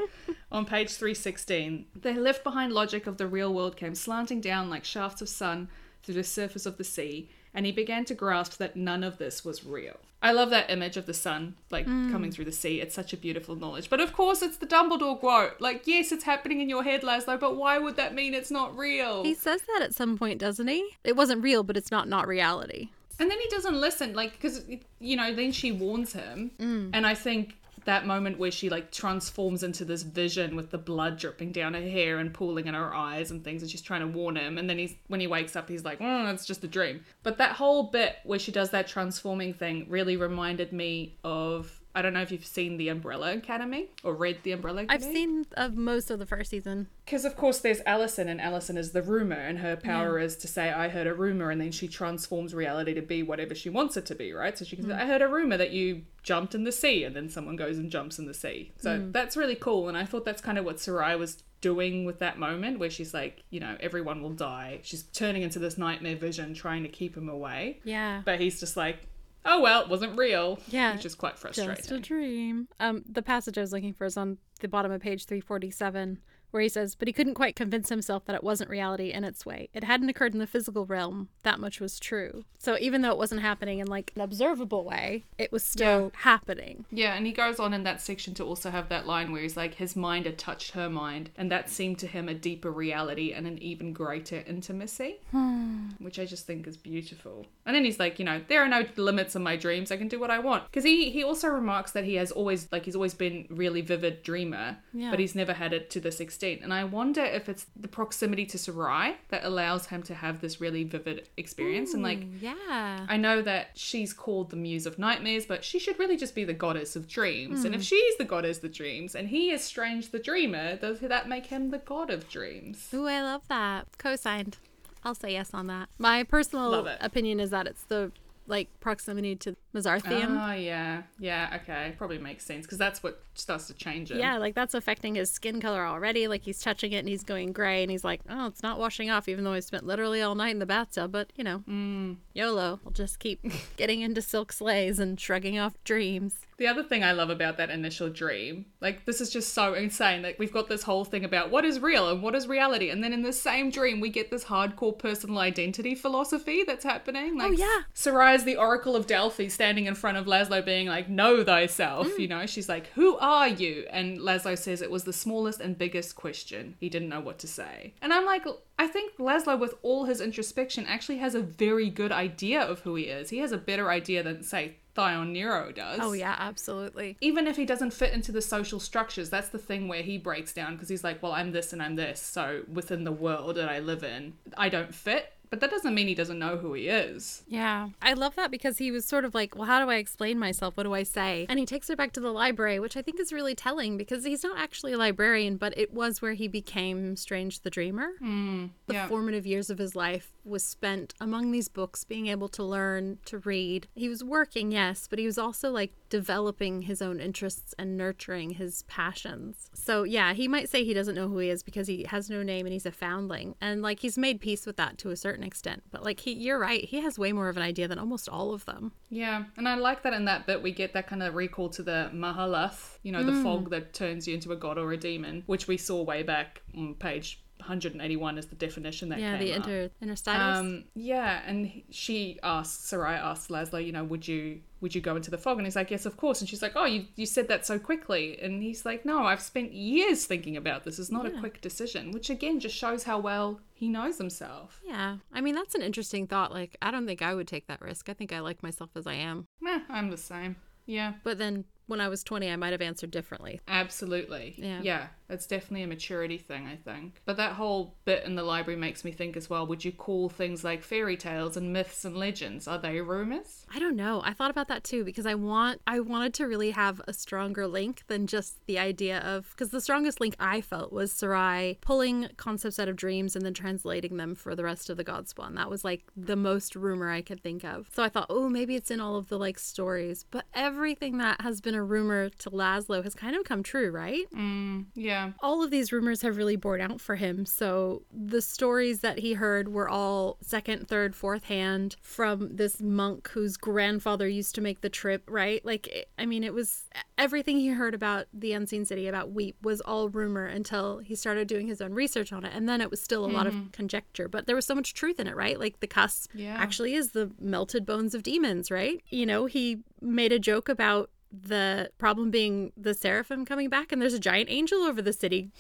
On 0.53 0.65
page 0.65 0.91
316, 0.91 1.87
the 2.01 2.13
left 2.13 2.45
behind 2.45 2.73
logic 2.73 3.09
of 3.09 3.17
the 3.17 3.27
real 3.27 3.53
world 3.53 3.77
came 3.77 3.95
slanting 3.95 4.41
down 4.41 4.71
like 4.71 4.85
shafts 4.85 5.23
of 5.23 5.29
sun 5.29 5.69
through 6.03 6.15
the 6.15 6.25
surface 6.25 6.67
of 6.67 6.79
the 6.79 6.85
sea, 6.85 7.29
and 7.55 7.67
he 7.67 7.73
began 7.73 8.05
to 8.07 8.15
grasp 8.15 8.57
that 8.59 8.77
none 8.77 9.05
of 9.05 9.19
this 9.19 9.45
was 9.45 9.65
real. 9.65 9.97
I 10.23 10.33
love 10.33 10.51
that 10.51 10.71
image 10.71 10.97
of 10.97 11.07
the 11.07 11.15
sun, 11.15 11.57
like 11.71 11.87
mm. 11.87 12.11
coming 12.13 12.31
through 12.31 12.45
the 12.45 12.53
sea. 12.53 12.81
It's 12.81 12.95
such 12.95 13.13
a 13.13 13.17
beautiful 13.17 13.57
knowledge. 13.57 13.91
But 13.91 14.01
of 14.01 14.13
course, 14.13 14.41
it's 14.41 14.57
the 14.57 14.67
Dumbledore 14.67 15.19
quote. 15.19 15.61
Like, 15.61 15.83
yes, 15.87 16.13
it's 16.13 16.25
happening 16.25 16.61
in 16.61 16.69
your 16.69 16.85
head, 16.85 17.03
Laszlo, 17.03 17.39
but 17.39 17.57
why 17.57 17.79
would 17.79 17.97
that 17.97 18.15
mean 18.15 18.33
it's 18.33 18.51
not 18.51 18.77
real? 18.77 19.25
He 19.25 19.35
says 19.35 19.63
that 19.63 19.83
at 19.83 19.95
some 19.95 20.17
point, 20.17 20.39
doesn't 20.39 20.69
he? 20.69 20.89
It 21.03 21.17
wasn't 21.17 21.43
real, 21.43 21.65
but 21.65 21.77
it's 21.77 21.91
not 21.91 22.09
not 22.09 22.29
reality. 22.29 22.91
And 23.19 23.31
then 23.31 23.39
he 23.41 23.49
doesn't 23.49 23.81
listen, 23.81 24.15
like, 24.15 24.33
because, 24.33 24.65
you 25.01 25.17
know, 25.17 25.35
then 25.35 25.53
she 25.53 25.73
warns 25.73 26.13
him. 26.13 26.53
Mm. 26.59 26.91
And 26.93 27.07
I 27.07 27.15
think 27.15 27.57
that 27.85 28.07
moment 28.07 28.39
where 28.39 28.51
she, 28.51 28.71
like, 28.71 28.91
transforms 28.91 29.63
into 29.63 29.85
this 29.85 30.03
vision 30.03 30.57
with 30.57 30.71
the 30.71 30.79
blood 30.79 31.19
dripping 31.19 31.53
down 31.53 31.75
her 31.75 31.81
hair 31.81 32.19
and 32.19 32.33
pooling 32.33 32.67
in 32.67 32.75
her 32.75 32.95
eyes 32.95 33.31
and 33.31 33.45
things, 33.45 33.63
and 33.63 33.71
she's 33.71 33.83
trying 33.83 34.01
to 34.01 34.07
warn 34.07 34.37
him. 34.37 34.59
And 34.59 34.69
then 34.69 34.79
he's, 34.79 34.95
when 35.09 35.21
he 35.21 35.27
wakes 35.27 35.57
up, 35.57 35.69
he's 35.69 35.85
like, 35.85 36.01
mm, 36.01 36.33
it's 36.33 36.47
just 36.47 36.65
a 36.65 36.69
dream. 36.69 37.05
But 37.23 37.39
that 37.39 37.57
whole 37.57 37.85
bit 37.85 38.17
where 38.25 38.39
she 38.39 38.53
does 38.53 38.71
that 38.71 38.89
transforming 38.89 39.55
thing 39.55 39.87
really 39.89 40.17
reminded 40.17 40.73
me 40.73 41.17
of 41.25 41.82
I 41.95 42.03
don't 42.03 42.15
know 42.15 42.23
if 42.23 42.33
you've 42.33 42.47
seen 42.47 42.79
The 42.79 42.89
Umbrella 42.89 43.35
Academy 43.35 43.89
or 44.03 44.15
read 44.15 44.39
The 44.43 44.53
Umbrella 44.53 44.85
Academy. 44.85 45.07
I've 45.07 45.13
seen 45.13 45.47
of 45.55 45.77
most 45.77 46.11
of 46.11 46.19
the 46.19 46.27
first 46.27 46.51
season. 46.51 46.89
Because, 47.05 47.25
of 47.25 47.37
course, 47.37 47.59
there's 47.59 47.81
Allison, 47.85 48.29
and 48.29 48.41
Allison 48.41 48.77
is 48.77 48.93
the 48.93 49.03
rumor, 49.03 49.37
and 49.37 49.59
her 49.59 49.77
power 49.77 50.19
is 50.19 50.37
to 50.37 50.49
say, 50.49 50.71
I 50.71 50.89
heard 50.89 51.07
a 51.07 51.15
rumor, 51.15 51.51
and 51.51 51.61
then 51.61 51.73
she 51.73 51.89
transforms 51.89 52.55
reality 52.55 52.95
to 52.95 53.03
be 53.03 53.23
whatever 53.23 53.55
she 53.55 53.69
wants 53.69 53.97
it 53.97 54.07
to 54.07 54.15
be, 54.15 54.33
right? 54.33 54.57
So 54.57 54.65
she 54.65 54.77
can 54.77 54.87
say, 54.87 54.93
mm. 54.93 55.01
I 55.01 55.07
heard 55.07 55.21
a 55.21 55.29
rumor 55.29 55.57
that 55.57 55.73
you 55.73 56.03
jumped 56.23 56.55
in 56.55 56.65
the 56.65 56.73
sea, 56.73 57.05
and 57.05 57.15
then 57.15 57.29
someone 57.29 57.57
goes 57.57 57.77
and 57.77 57.91
jumps 57.91 58.19
in 58.19 58.27
the 58.27 58.35
sea. 58.35 58.73
So 58.79 58.99
mm. 58.99 59.13
that's 59.13 59.37
really 59.37 59.57
cool, 59.57 59.89
and 59.89 59.99
I 59.99 60.05
thought 60.05 60.25
that's 60.25 60.41
kind 60.41 60.59
of 60.59 60.65
what 60.65 60.81
Sarai 60.81 61.17
was 61.17 61.43
doing 61.61 62.05
with 62.05 62.19
that 62.19 62.39
moment 62.39 62.79
where 62.79 62.91
she's 62.91 63.15
like, 63.15 63.45
you 63.51 63.61
know, 63.61 63.77
everyone 63.81 64.21
will 64.21 64.33
die. 64.33 64.81
She's 64.83 65.05
turning 65.05 65.43
into 65.43 65.59
this 65.59 65.79
nightmare 65.79 66.17
vision, 66.17 66.55
trying 66.55 66.83
to 66.83 66.89
keep 66.89 67.17
him 67.17 67.29
away. 67.29 67.81
Yeah. 67.85 68.23
But 68.25 68.41
he's 68.41 68.59
just 68.61 68.77
like, 68.77 69.07
oh, 69.45 69.61
well, 69.61 69.83
it 69.83 69.89
wasn't 69.89 70.17
real. 70.19 70.59
Yeah, 70.69 70.95
Which 70.95 71.05
is 71.05 71.15
quite 71.15 71.39
frustrating. 71.39 71.77
Just 71.77 71.91
a 71.91 71.99
dream. 71.99 72.69
Um, 72.81 73.03
the 73.09 73.23
passage 73.23 73.59
I 73.59 73.61
was 73.61 73.73
looking 73.73 73.93
for 73.93 74.05
is 74.05 74.17
on 74.17 74.39
the 74.61 74.69
bottom 74.69 74.93
of 74.93 75.01
page 75.01 75.27
347, 75.27 76.19
where 76.53 76.63
he 76.63 76.69
says, 76.69 76.95
But 76.95 77.09
he 77.09 77.13
couldn't 77.13 77.35
quite 77.35 77.57
convince 77.57 77.89
himself 77.89 78.25
that 78.27 78.37
it 78.37 78.45
wasn't 78.45 78.71
reality 78.71 79.11
in 79.11 79.25
its 79.25 79.45
way. 79.45 79.69
It 79.75 79.85
hadn't 79.85 80.09
occurred 80.09 80.35
in 80.35 80.39
the 80.39 80.47
physical 80.47 80.87
realm. 80.87 81.29
That 81.43 81.59
much 81.59 81.81
was 81.81 81.99
true. 81.99 82.45
So 82.59 82.77
even 82.79 83.03
though 83.03 83.11
it 83.11 83.19
wasn't 83.19 83.41
happening 83.41 83.81
in 83.81 83.89
like 83.89 84.13
an 84.15 84.21
observable 84.21 84.85
way, 84.85 85.25
it 85.39 85.51
was 85.51 85.65
still 85.65 86.13
happening. 86.19 86.85
Yeah, 86.91 87.15
and 87.15 87.27
he 87.27 87.33
goes 87.33 87.59
on 87.59 87.73
in 87.75 87.83
that 87.85 88.01
section 88.01 88.35
to 88.35 88.45
also 88.45 88.71
have 88.71 88.89
that 88.91 89.07
line 89.07 89.33
where 89.33 89.43
he's 89.43 89.57
like, 89.57 89.75
his 89.75 89.97
mind 89.97 90.27
had 90.27 90.39
touched 90.39 90.73
her 90.73 90.89
mind, 90.89 91.31
and 91.37 91.51
that 91.51 91.71
seemed 91.71 91.99
to 92.01 92.07
him 92.07 92.29
a 92.29 92.35
deeper 92.35 92.71
reality 92.71 93.33
and 93.33 93.47
an 93.47 93.59
even 93.59 93.93
greater 93.93 94.45
intimacy, 94.47 95.17
hmm. 95.31 95.89
which 95.99 96.19
I 96.19 96.27
just 96.27 96.47
think 96.47 96.67
is 96.67 96.77
beautiful. 96.77 97.47
And 97.67 97.75
then 97.75 97.85
he's 97.85 97.99
like, 97.99 98.19
you 98.19 98.25
know, 98.25 98.41
there 98.47 98.63
are 98.63 98.69
no 98.69 98.85
limits 98.97 99.35
on 99.35 99.43
my 99.43 99.57
dreams. 99.57 99.91
I 99.91 99.97
can 99.97 100.09
do 100.09 100.21
what 100.21 100.31
I 100.31 100.39
want. 100.39 100.67
Because 100.67 100.85
he 100.85 101.11
he 101.11 101.25
also 101.25 101.49
remarks 101.49 101.93
that 101.93 102.05
he 102.05 102.15
has 102.17 102.31
always 102.31 102.69
like 102.71 102.85
he's 102.85 102.97
always 102.97 103.15
been 103.15 103.47
really 103.49 103.81
vivid 103.81 104.23
dreamer, 104.23 104.79
Yeah. 104.93 105.11
but 105.11 105.19
he's 105.19 105.35
never 105.35 105.55
had 105.55 105.73
it 105.73 105.91
to 105.91 106.01
this 106.01 106.21
extent. 106.21 106.42
And 106.43 106.73
I 106.73 106.85
wonder 106.85 107.23
if 107.23 107.49
it's 107.49 107.67
the 107.77 107.89
proximity 107.89 108.47
to 108.47 108.59
Sarai 108.59 109.17
that 109.29 109.45
allows 109.45 109.87
him 109.87 110.03
to 110.05 110.15
have 110.15 110.41
this 110.41 110.61
really 110.61 110.85
vivid 110.85 111.29
experience. 111.37 111.95
and 111.95 112.03
like, 112.03 112.25
Yeah. 112.41 113.07
I 113.09 113.17
know 113.17 113.43
that 113.43 113.71
she's 113.75 114.13
called 114.13 114.51
the 114.51 114.57
Muse 114.57 114.87
of 114.87 114.99
Nightmares, 114.99 115.47
but 115.47 115.65
she 115.65 115.79
should 115.79 115.99
really 115.99 116.17
just 116.17 116.35
be 116.35 116.45
the 116.45 116.55
goddess 116.55 116.97
of 116.97 117.07
dreams. 117.09 117.65
And 117.65 117.75
if 117.75 117.83
mm. 117.83 117.85
she's 117.85 118.17
the 118.17 118.25
goddess 118.25 118.63
of 118.63 118.73
dreams 118.73 119.15
and 119.15 119.29
he 119.29 119.51
is 119.51 119.63
Strange 119.63 120.11
the 120.11 120.19
Dreamer, 120.19 120.77
does 120.77 121.01
that 121.01 121.29
make 121.29 121.47
him 121.47 121.71
the 121.71 121.79
god 121.79 122.11
of 122.11 122.29
dreams? 122.29 122.89
Ooh, 122.93 123.07
I 123.07 123.23
love 123.23 123.47
that. 123.49 123.87
Co-signed. 123.99 124.59
I'll 125.05 125.15
say 125.15 125.33
yes 125.33 125.51
on 125.53 125.67
that. 125.67 125.89
My 125.99 126.23
personal 126.23 126.87
opinion 127.01 127.41
is 127.41 127.51
that 127.51 127.67
it's 127.67 127.85
the 127.85 128.13
like 128.47 128.69
proximity 128.81 129.37
to 129.37 129.57
Mazarthian. 129.73 130.37
Oh, 130.37 130.53
yeah. 130.53 131.03
Yeah, 131.19 131.59
okay. 131.63 131.95
Probably 131.97 132.19
makes 132.19 132.45
sense 132.45 132.67
because 132.67 132.79
that's 132.79 133.03
what 133.03 133.23
starts 133.35 133.67
to 133.69 133.75
change 133.75 134.11
it. 134.11 134.19
Yeah, 134.19 134.39
like 134.39 134.55
that's 134.55 134.75
affecting 134.75 135.15
his 135.15 135.31
skin 135.31 135.61
color 135.61 135.87
already. 135.87 136.29
Like 136.29 136.43
he's 136.45 136.61
touching 136.61 136.93
it 136.93 136.99
and 136.99 137.09
he's 137.09 137.23
going 137.25 137.53
gray, 137.53 137.83
and 137.83 137.91
he's 137.91 138.05
like, 138.05 138.21
"Oh, 138.29 138.47
it's 138.47 138.63
not 138.63 138.79
washing 138.79 139.11
off." 139.11 139.29
Even 139.29 139.45
though 139.45 139.53
I 139.53 139.61
spent 139.61 139.87
literally 139.87 140.21
all 140.23 140.35
night 140.35 140.51
in 140.51 140.59
the 140.59 140.67
bathtub, 140.67 141.13
but 141.13 141.33
you 141.37 141.45
know, 141.45 141.63
mm. 141.69 142.17
YOLO. 142.35 142.81
I'll 142.85 142.93
just 142.93 143.19
keep 143.19 143.41
getting 143.77 144.01
into 144.01 144.23
silk 144.23 144.53
sleighs 144.53 144.99
and 144.99 145.19
shrugging 145.19 145.59
off 145.59 145.75
dreams. 145.85 146.47
The 146.59 146.67
other 146.69 146.85
thing 146.85 147.03
I 147.03 147.13
love 147.13 147.31
about 147.31 147.57
that 147.57 147.71
initial 147.71 148.09
dream, 148.09 148.67
like 148.81 149.05
this 149.05 149.21
is 149.21 149.31
just 149.31 149.53
so 149.55 149.75
insane. 149.75 150.23
Like 150.23 150.39
we've 150.39 150.53
got 150.53 150.69
this 150.69 150.83
whole 150.83 151.05
thing 151.05 151.25
about 151.25 151.51
what 151.51 151.65
is 151.65 151.81
real 151.81 152.09
and 152.11 152.23
what 152.23 152.35
is 152.35 152.47
reality, 152.47 152.91
and 152.91 153.03
then 153.03 153.13
in 153.13 153.23
the 153.23 153.33
same 153.33 153.71
dream 153.71 154.01
we 154.01 154.11
get 154.11 154.31
this 154.31 154.45
hardcore 154.45 154.97
personal 154.97 155.39
identity 155.39 155.95
philosophy 155.95 156.63
that's 156.65 156.85
happening. 156.85 157.37
Like, 157.39 157.51
Oh, 157.51 157.53
yeah. 157.53 157.83
Sarai 157.95 158.35
is 158.35 158.45
the 158.45 158.57
Oracle 158.57 158.95
of 158.95 159.07
Delphi 159.07 159.49
standing 159.63 159.87
in 159.87 159.95
front 159.95 160.17
of 160.17 160.27
Laszlo, 160.27 160.65
being 160.65 160.89
like, 160.89 161.09
"Know 161.09 161.45
thyself." 161.45 162.09
Mm. 162.09 162.19
You 162.19 162.29
know, 162.29 162.47
she's 162.47 162.69
like, 162.69 162.89
"Who 162.95 163.17
are 163.19 163.47
you?" 163.47 163.87
And 163.91 164.19
Laszlo 164.19 164.59
says 164.59 164.83
it 164.83 164.91
was 164.91 165.05
the 165.05 165.13
smallest 165.13 165.61
and 165.61 165.79
biggest 165.79 166.17
question. 166.17 166.75
He 166.81 166.89
didn't 166.89 167.09
know 167.09 167.21
what 167.21 167.39
to 167.41 167.47
say, 167.47 167.95
and 168.03 168.13
I'm 168.13 168.27
like. 168.27 168.45
I 168.79 168.89
think 168.89 169.17
Laszlo, 169.17 169.57
with 169.57 169.75
all 169.83 170.07
his 170.07 170.21
introspection, 170.21 170.87
actually 170.87 171.19
has 171.19 171.37
a 171.37 171.41
very 171.41 171.89
good 171.89 172.11
idea 172.11 172.61
of 172.61 172.81
who 172.81 172.97
he 172.97 173.05
is. 173.05 173.31
He 173.31 173.39
has 173.39 173.53
a 173.53 173.59
better 173.59 173.91
idea 173.91 174.25
than, 174.25 174.43
say, 174.43 174.75
Thyon 174.97 175.31
Nero 175.31 175.71
does 175.71 176.01
Oh 176.03 176.13
yeah, 176.13 176.35
absolutely. 176.37 177.17
even 177.21 177.47
if 177.47 177.57
he 177.57 177.65
doesn't 177.65 177.93
fit 177.93 178.13
into 178.13 178.33
the 178.33 178.43
social 178.43 178.81
structures, 178.81 179.31
that's 179.31 179.51
the 179.51 179.59
thing 179.59 179.87
where 179.87 180.03
he 180.03 180.19
breaks 180.19 180.53
down 180.53 180.75
because 180.75 180.89
he's 180.89 181.05
like, 181.05 181.23
well, 181.23 181.33
I'm 181.33 181.53
this 181.53 181.73
and 181.73 181.81
I'm 181.81 181.95
this. 181.97 182.21
So 182.21 182.63
within 182.73 183.05
the 183.05 183.13
world 183.13 183.57
that 183.57 183.69
I 183.69 183.79
live 183.79 184.03
in, 184.03 184.35
I 184.57 184.69
don't 184.69 184.95
fit. 184.95 185.33
But 185.53 185.61
that 185.61 185.71
doesn't 185.71 185.95
mean 185.95 186.09
he 186.09 186.15
doesn't 186.15 186.39
know 186.39 186.57
who 186.57 186.73
he 186.73 186.89
is. 186.89 187.43
Yeah. 187.47 187.91
I 188.01 188.15
love 188.15 188.37
that 188.37 188.51
because 188.51 188.79
he 188.79 188.91
was 188.91 189.05
sort 189.05 189.27
of 189.27 189.35
like, 189.35 189.55
well, 189.55 189.67
how 189.67 189.85
do 189.85 189.91
I 189.91 189.97
explain 189.97 190.39
myself? 190.39 190.79
What 190.79 190.85
do 190.85 190.95
I 190.95 191.03
say? 191.03 191.45
And 191.47 191.59
he 191.59 191.67
takes 191.67 191.89
her 191.89 191.95
back 191.95 192.13
to 192.13 192.21
the 192.21 192.33
library, 192.33 192.81
which 192.81 192.97
I 192.97 193.03
think 193.03 193.21
is 193.21 193.35
really 193.35 193.55
telling 193.55 193.99
because 193.99 194.25
he's 194.25 194.43
not 194.43 194.59
actually 194.59 194.95
a 194.95 194.97
librarian, 194.97 195.59
but 195.59 195.77
it 195.77 195.93
was 195.93 196.23
where 196.23 196.33
he 196.33 196.49
became 196.49 197.17
Strange 197.17 197.61
the 197.61 197.69
Dreamer. 197.69 198.13
Hmm. 198.19 198.69
The 198.87 198.95
yeah. 198.95 199.09
formative 199.09 199.45
years 199.45 199.69
of 199.69 199.77
his 199.77 199.95
life 199.95 200.33
was 200.45 200.65
spent 200.65 201.15
among 201.21 201.51
these 201.53 201.69
books, 201.69 202.05
being 202.05 202.27
able 202.27 202.49
to 202.49 202.63
learn, 202.63 203.19
to 203.27 203.39
read. 203.39 203.89
He 203.95 204.09
was 204.09 204.25
working, 204.25 204.73
yes, 204.73 205.07
but 205.09 205.19
he 205.19 205.27
was 205.27 205.39
also 205.39 205.71
like 205.71 205.93
developing 206.09 206.83
his 206.83 207.01
own 207.01 207.21
interests 207.21 207.75
and 207.79 207.97
nurturing 207.97 208.51
his 208.51 208.83
passions. 208.85 209.71
So, 209.75 210.03
yeah, 210.03 210.33
he 210.35 210.49
might 210.49 210.69
say 210.69 210.85
he 210.85 210.95
doesn't 210.95 211.15
know 211.15 211.29
who 211.29 211.39
he 211.39 211.49
is 211.49 211.63
because 211.63 211.87
he 211.87 212.05
has 212.05 212.29
no 212.29 212.43
name 212.43 212.67
and 212.67 212.73
he's 212.73 212.87
a 212.87 212.93
foundling. 212.93 213.55
And 213.61 213.83
like 213.83 214.01
he's 214.01 214.19
made 214.19 214.41
peace 214.41 214.67
with 214.67 214.77
that 214.77 214.99
to 214.99 215.11
a 215.11 215.17
certain 215.17 215.45
extent. 215.45 215.83
But 215.91 216.05
like 216.05 216.21
he 216.21 216.33
you're 216.33 216.59
right, 216.59 216.85
he 216.85 217.01
has 217.01 217.19
way 217.19 217.33
more 217.33 217.49
of 217.49 217.57
an 217.57 217.63
idea 217.63 217.89
than 217.89 217.99
almost 217.99 218.29
all 218.29 218.53
of 218.53 218.65
them. 218.65 218.93
Yeah, 219.11 219.45
and 219.57 219.69
I 219.69 219.75
like 219.75 220.03
that 220.03 220.13
in 220.13 220.25
that 220.27 220.47
bit 220.47 220.63
we 220.63 220.73
get 220.73 220.93
that 220.95 221.07
kind 221.07 221.23
of 221.23 221.35
recall 221.35 221.69
to 221.71 221.83
the 221.83 222.11
Mahalath, 222.13 222.99
you 223.03 223.13
know, 223.13 223.23
the 223.23 223.33
mm. 223.33 223.43
fog 223.43 223.71
that 223.71 223.95
turns 223.95 224.27
you 224.27 224.35
into 224.35 224.53
a 224.53 224.57
god 224.57 224.79
or 224.79 224.93
a 224.93 224.97
demon, 224.97 225.43
which 225.47 225.69
we 225.69 225.77
saw 225.77 226.03
way 226.03 226.23
back 226.23 226.63
on 226.77 226.95
page 226.95 227.43
181 227.63 228.39
is 228.39 228.47
the 228.47 228.55
definition 228.55 229.09
that 229.09 229.19
Yeah, 229.21 229.39
the 229.39 229.53
up. 229.53 229.57
inter 229.57 229.91
interstitials. 230.03 230.57
Um, 230.57 230.85
yeah, 230.95 231.43
and 231.47 231.83
she 231.91 232.39
asks 232.43 232.85
Sarai 232.85 233.15
asks 233.15 233.49
Laszlo, 233.49 233.85
you 233.85 233.93
know, 233.93 234.05
would 234.05 234.27
you 234.29 234.61
would 234.81 234.95
you 234.97 235.01
go 235.01 235.15
into 235.15 235.31
the 235.31 235.39
fog? 235.39 235.59
And 235.59 235.67
he's 235.67 235.77
like, 235.77 235.93
yes, 235.93 236.07
of 236.07 236.17
course. 236.17 236.41
And 236.41 236.49
she's 236.51 236.61
like, 236.61 236.73
oh, 236.75 236.85
you 236.87 237.07
you 237.17 237.25
said 237.27 237.49
that 237.49 237.65
so 237.65 237.79
quickly. 237.79 238.39
And 238.43 238.63
he's 238.63 238.85
like, 238.85 239.05
no, 239.07 239.25
I've 239.25 239.41
spent 239.41 239.73
years 239.73 240.25
thinking 240.27 240.57
about 240.57 240.85
this. 240.85 240.99
It's 240.99 241.11
not 241.11 241.25
a 241.27 241.31
quick 241.31 241.61
decision, 241.61 242.11
which 242.11 242.29
again 242.31 242.61
just 242.61 242.75
shows 242.77 243.05
how 243.05 243.19
well 243.19 243.61
he 243.73 243.89
knows 243.89 244.19
himself. 244.19 244.81
yeah. 244.87 245.17
I 245.33 245.41
mean 245.41 245.55
that's 245.55 245.75
an 245.75 245.83
interesting 245.83 246.27
thought. 246.27 246.53
Like 246.53 246.77
I 246.83 246.91
don't 246.91 247.07
think 247.07 247.23
I 247.23 247.35
would 247.35 247.49
take 247.49 247.67
that 247.69 247.81
risk. 247.81 248.09
I 248.09 248.13
think 248.15 248.33
I 248.33 248.41
like 248.41 248.63
myself 248.63 248.91
as 248.97 249.07
I 249.07 249.15
am. 249.15 249.47
Meh, 249.61 249.81
I'm 249.89 250.11
the 250.11 250.17
same. 250.17 250.57
Yeah, 250.85 251.13
But 251.23 251.39
then 251.39 251.65
when 251.87 252.01
I 252.01 252.09
was 252.09 252.25
20, 252.25 252.51
I 252.51 252.57
might 252.57 252.73
have 252.73 252.81
answered 252.83 253.13
differently. 253.13 253.61
absolutely. 253.69 254.55
Yeah. 254.59 254.81
yeah, 254.83 255.07
it's 255.33 255.47
definitely 255.47 255.83
a 255.83 255.89
maturity 255.89 256.39
thing, 256.39 256.67
I 256.67 256.77
think. 256.77 257.21
But 257.25 257.37
that 257.39 257.53
whole 257.53 257.97
bit 258.05 258.25
in 258.25 258.35
the 258.35 258.43
library 258.43 258.79
makes 258.79 259.05
me 259.05 259.13
think 259.13 259.37
as 259.37 259.49
well. 259.49 259.67
Would 259.67 259.85
you 259.85 259.93
call 259.93 260.29
things 260.29 260.63
like 260.63 260.83
fairy 260.83 261.17
tales 261.17 261.57
and 261.57 261.73
myths 261.73 262.05
and 262.05 262.17
legends 262.17 262.69
are 262.69 262.79
they 262.79 263.01
rumors? 263.01 263.67
I 263.75 263.79
don't 263.79 263.97
know. 263.97 264.23
I 264.25 264.33
thought 264.33 264.51
about 264.51 264.69
that 264.69 264.85
too 264.85 265.05
because 265.05 265.27
I 265.27 265.35
want 265.35 265.81
I 265.87 266.01
wanted 266.01 266.35
to 266.35 266.47
really 266.47 266.71
have 266.73 267.01
a 267.09 267.13
stronger 267.13 267.67
link 267.67 268.03
than 268.09 268.27
just 268.27 268.65
the 268.67 268.79
idea 268.79 269.19
of 269.21 269.51
because 269.51 269.71
the 269.71 269.81
strongest 269.81 270.21
link 270.21 270.37
I 270.39 270.61
felt 270.61 270.93
was 270.93 271.13
Sarai 271.13 271.79
pulling 271.81 272.29
concepts 272.37 272.79
out 272.79 272.89
of 272.89 272.97
dreams 272.97 273.35
and 273.35 273.45
then 273.45 273.55
translating 273.55 274.17
them 274.17 274.35
for 274.35 274.55
the 274.55 274.65
rest 274.65 274.91
of 274.91 274.97
the 274.97 275.05
Godspawn. 275.05 275.55
That 275.55 275.71
was 275.71 275.85
like 275.85 276.05
the 276.17 276.37
most 276.37 276.77
rumor 276.77 277.11
I 277.11 277.23
could 277.23 277.43
think 277.43 277.65
of. 277.65 277.89
So 277.93 278.03
I 278.03 278.09
thought, 278.09 278.27
oh, 278.29 278.49
maybe 278.49 278.77
it's 278.77 278.91
in 278.91 279.01
all 279.01 279.17
of 279.17 279.29
the 279.29 279.39
like 279.39 279.59
stories. 279.59 280.25
But 280.31 280.45
everything 280.55 281.19
that 281.19 281.41
has 281.41 281.61
been 281.61 281.75
a 281.75 281.83
rumor 281.83 282.29
to 282.29 282.51
Laszlo 282.51 283.03
has 283.03 283.15
kind 283.15 283.37
of 283.37 283.45
come 283.45 283.63
true, 283.63 283.91
right? 283.91 284.27
Mm, 284.35 284.87
yeah. 284.95 285.22
All 285.41 285.63
of 285.63 285.71
these 285.71 285.93
rumors 285.93 286.23
have 286.23 286.37
really 286.37 286.57
borne 286.57 286.81
out 286.81 287.01
for 287.01 287.17
him. 287.17 287.47
So 287.47 288.03
the 288.13 288.41
stories 288.41 289.01
that 289.01 289.19
he 289.19 289.35
heard 289.35 289.69
were 289.69 289.89
all 289.89 290.39
second, 290.41 290.89
third, 290.89 291.15
fourth 291.15 291.45
hand 291.45 291.97
from 292.03 292.57
this 292.57 292.81
monk 292.81 293.29
whose 293.31 293.57
grandfather 293.57 294.29
used 294.29 294.55
to 294.57 294.61
make 294.61 294.81
the 294.81 294.89
trip, 294.89 295.23
right? 295.29 295.65
Like, 295.65 295.89
eh, 295.93 296.03
I 296.19 296.27
mean, 296.27 296.45
it 296.45 296.55
was 296.55 296.85
everything 297.19 297.59
he 297.59 297.69
heard 297.69 297.95
about 297.95 298.27
the 298.33 298.53
Unseen 298.53 298.85
City, 298.85 299.07
about 299.07 299.33
Weep, 299.33 299.57
was 299.63 299.81
all 299.81 300.09
rumor 300.09 300.47
until 300.47 300.99
he 300.99 301.15
started 301.15 301.49
doing 301.49 301.67
his 301.67 301.81
own 301.81 301.93
research 301.93 302.33
on 302.33 302.45
it. 302.45 302.53
And 302.55 302.69
then 302.69 302.81
it 302.81 302.91
was 302.91 303.01
still 303.01 303.25
a 303.25 303.27
lot 303.27 303.47
of 303.47 303.55
hmm. 303.55 303.67
conjecture, 303.73 304.29
but 304.29 304.47
there 304.47 304.57
was 304.57 304.67
so 304.67 304.75
much 304.75 304.95
truth 304.95 305.19
in 305.21 305.27
it, 305.27 305.37
right? 305.37 305.59
Like, 305.59 305.81
the 305.81 305.87
cusp 305.87 306.31
Yeah. 306.35 306.57
actually 306.57 306.95
is 306.95 307.13
the 307.13 307.31
melted 307.41 307.87
bones 307.87 308.15
of 308.15 308.23
demons, 308.23 308.71
right? 308.71 309.03
You 309.09 309.27
know, 309.27 309.47
he 309.47 309.83
made 310.01 310.33
a 310.33 310.39
joke 310.39 310.69
about 310.69 311.11
the 311.33 311.91
problem 311.99 312.31
being 312.31 312.73
the 312.77 312.95
seraphim 312.95 313.45
coming 313.45 313.69
back 313.69 313.91
and 313.91 314.03
there's 314.03 314.15
a 314.15 314.19
giant 314.19 314.51
angel 314.51 314.83
over 314.83 315.01
the 315.01 315.13
city. 315.13 315.51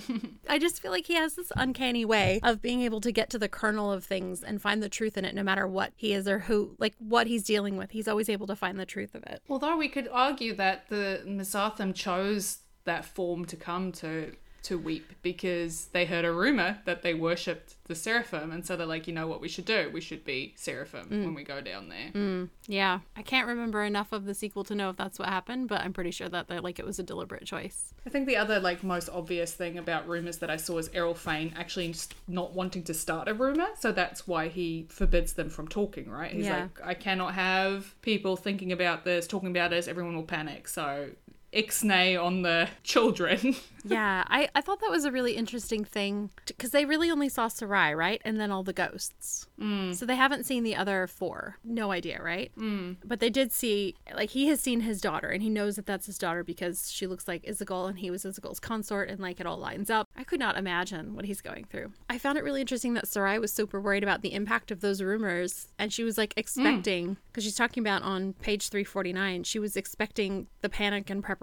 I 0.48 0.58
just 0.58 0.80
feel 0.82 0.90
like 0.90 1.06
he 1.06 1.14
has 1.14 1.34
this 1.34 1.50
uncanny 1.56 2.04
way 2.04 2.40
of 2.42 2.60
being 2.60 2.82
able 2.82 3.00
to 3.00 3.12
get 3.12 3.30
to 3.30 3.38
the 3.38 3.48
kernel 3.48 3.90
of 3.90 4.04
things 4.04 4.42
and 4.42 4.60
find 4.60 4.82
the 4.82 4.88
truth 4.88 5.16
in 5.16 5.24
it 5.24 5.34
no 5.34 5.42
matter 5.42 5.66
what 5.66 5.92
he 5.96 6.12
is 6.12 6.28
or 6.28 6.40
who 6.40 6.76
like 6.78 6.94
what 6.98 7.26
he's 7.26 7.42
dealing 7.42 7.76
with. 7.76 7.92
He's 7.92 8.08
always 8.08 8.28
able 8.28 8.46
to 8.46 8.56
find 8.56 8.78
the 8.78 8.86
truth 8.86 9.14
of 9.14 9.22
it. 9.24 9.42
Although 9.48 9.76
we 9.76 9.88
could 9.88 10.08
argue 10.12 10.54
that 10.56 10.88
the 10.88 11.22
Mesarthim 11.26 11.94
chose 11.94 12.58
that 12.84 13.04
form 13.04 13.44
to 13.46 13.56
come 13.56 13.92
to 13.92 14.32
to 14.62 14.78
weep 14.78 15.12
because 15.22 15.86
they 15.86 16.04
heard 16.04 16.24
a 16.24 16.32
rumor 16.32 16.78
that 16.84 17.02
they 17.02 17.14
worshipped 17.14 17.74
the 17.86 17.94
seraphim 17.94 18.52
and 18.52 18.64
so 18.64 18.76
they're 18.76 18.86
like 18.86 19.06
you 19.06 19.12
know 19.12 19.26
what 19.26 19.40
we 19.40 19.48
should 19.48 19.64
do 19.64 19.90
we 19.92 20.00
should 20.00 20.24
be 20.24 20.54
seraphim 20.56 21.06
mm. 21.10 21.24
when 21.24 21.34
we 21.34 21.42
go 21.42 21.60
down 21.60 21.88
there 21.88 22.10
mm, 22.14 22.48
Yeah. 22.68 23.00
I 23.16 23.22
can't 23.22 23.46
remember 23.48 23.82
enough 23.82 24.12
of 24.12 24.24
the 24.24 24.34
sequel 24.34 24.64
to 24.64 24.74
know 24.74 24.90
if 24.90 24.96
that's 24.96 25.18
what 25.18 25.28
happened, 25.28 25.68
but 25.68 25.80
I'm 25.80 25.92
pretty 25.92 26.10
sure 26.10 26.28
that 26.28 26.48
they, 26.48 26.58
like 26.60 26.78
it 26.78 26.86
was 26.86 26.98
a 26.98 27.02
deliberate 27.02 27.44
choice. 27.44 27.92
I 28.06 28.10
think 28.10 28.26
the 28.26 28.36
other 28.36 28.60
like 28.60 28.82
most 28.82 29.08
obvious 29.10 29.52
thing 29.52 29.78
about 29.78 30.08
rumors 30.08 30.38
that 30.38 30.50
I 30.50 30.56
saw 30.56 30.78
is 30.78 30.88
Eril-Fane 30.90 31.54
actually 31.56 31.94
not 32.28 32.54
wanting 32.54 32.84
to 32.84 32.94
start 32.94 33.28
a 33.28 33.34
rumor, 33.34 33.68
so 33.78 33.92
that's 33.92 34.26
why 34.26 34.48
he 34.48 34.86
forbids 34.88 35.34
them 35.34 35.50
from 35.50 35.68
talking. 35.68 36.08
Right? 36.10 36.32
He's 36.32 36.46
Yeah. 36.46 36.62
like, 36.62 36.86
I 36.86 36.94
cannot 36.94 37.34
have 37.34 37.94
people 38.02 38.36
thinking 38.36 38.72
about 38.72 39.04
this, 39.04 39.26
talking 39.26 39.50
about 39.50 39.70
this. 39.70 39.88
Everyone 39.88 40.14
will 40.16 40.22
panic. 40.24 40.68
So 40.68 41.10
ixnay 41.52 42.22
on 42.22 42.42
the 42.42 42.68
children. 42.82 43.56
yeah, 43.84 44.24
I, 44.28 44.48
I 44.54 44.60
thought 44.60 44.80
that 44.80 44.90
was 44.90 45.04
a 45.04 45.12
really 45.12 45.36
interesting 45.36 45.84
thing 45.84 46.30
because 46.46 46.70
they 46.70 46.84
really 46.84 47.10
only 47.10 47.28
saw 47.28 47.48
Sarai, 47.48 47.94
right? 47.94 48.22
And 48.24 48.40
then 48.40 48.50
all 48.50 48.62
the 48.62 48.72
ghosts. 48.72 49.46
Mm. 49.60 49.94
So 49.94 50.06
they 50.06 50.16
haven't 50.16 50.46
seen 50.46 50.64
the 50.64 50.76
other 50.76 51.06
four. 51.06 51.58
No 51.62 51.92
idea, 51.92 52.22
right? 52.22 52.50
Mm. 52.56 52.96
But 53.04 53.20
they 53.20 53.30
did 53.30 53.52
see, 53.52 53.96
like, 54.14 54.30
he 54.30 54.46
has 54.46 54.60
seen 54.60 54.80
his 54.80 55.00
daughter 55.00 55.28
and 55.28 55.42
he 55.42 55.50
knows 55.50 55.76
that 55.76 55.86
that's 55.86 56.06
his 56.06 56.18
daughter 56.18 56.42
because 56.42 56.90
she 56.90 57.06
looks 57.06 57.28
like 57.28 57.44
Isagol 57.44 57.88
and 57.88 57.98
he 57.98 58.10
was 58.10 58.24
Isagol's 58.24 58.60
consort 58.60 59.10
and, 59.10 59.20
like, 59.20 59.40
it 59.40 59.46
all 59.46 59.58
lines 59.58 59.90
up. 59.90 60.08
I 60.16 60.24
could 60.24 60.40
not 60.40 60.56
imagine 60.56 61.14
what 61.14 61.26
he's 61.26 61.40
going 61.40 61.64
through. 61.64 61.92
I 62.08 62.18
found 62.18 62.38
it 62.38 62.44
really 62.44 62.60
interesting 62.60 62.94
that 62.94 63.08
Sarai 63.08 63.38
was 63.38 63.52
super 63.52 63.80
worried 63.80 64.02
about 64.02 64.22
the 64.22 64.32
impact 64.32 64.70
of 64.70 64.80
those 64.80 65.02
rumors 65.02 65.68
and 65.78 65.92
she 65.92 66.04
was, 66.04 66.16
like, 66.16 66.34
expecting, 66.36 67.16
because 67.30 67.44
she's 67.44 67.56
talking 67.56 67.82
about 67.82 68.02
on 68.02 68.32
page 68.34 68.68
349, 68.68 69.44
she 69.44 69.58
was 69.58 69.76
expecting 69.76 70.46
the 70.62 70.68
panic 70.68 71.10
and 71.10 71.22
preparation 71.22 71.41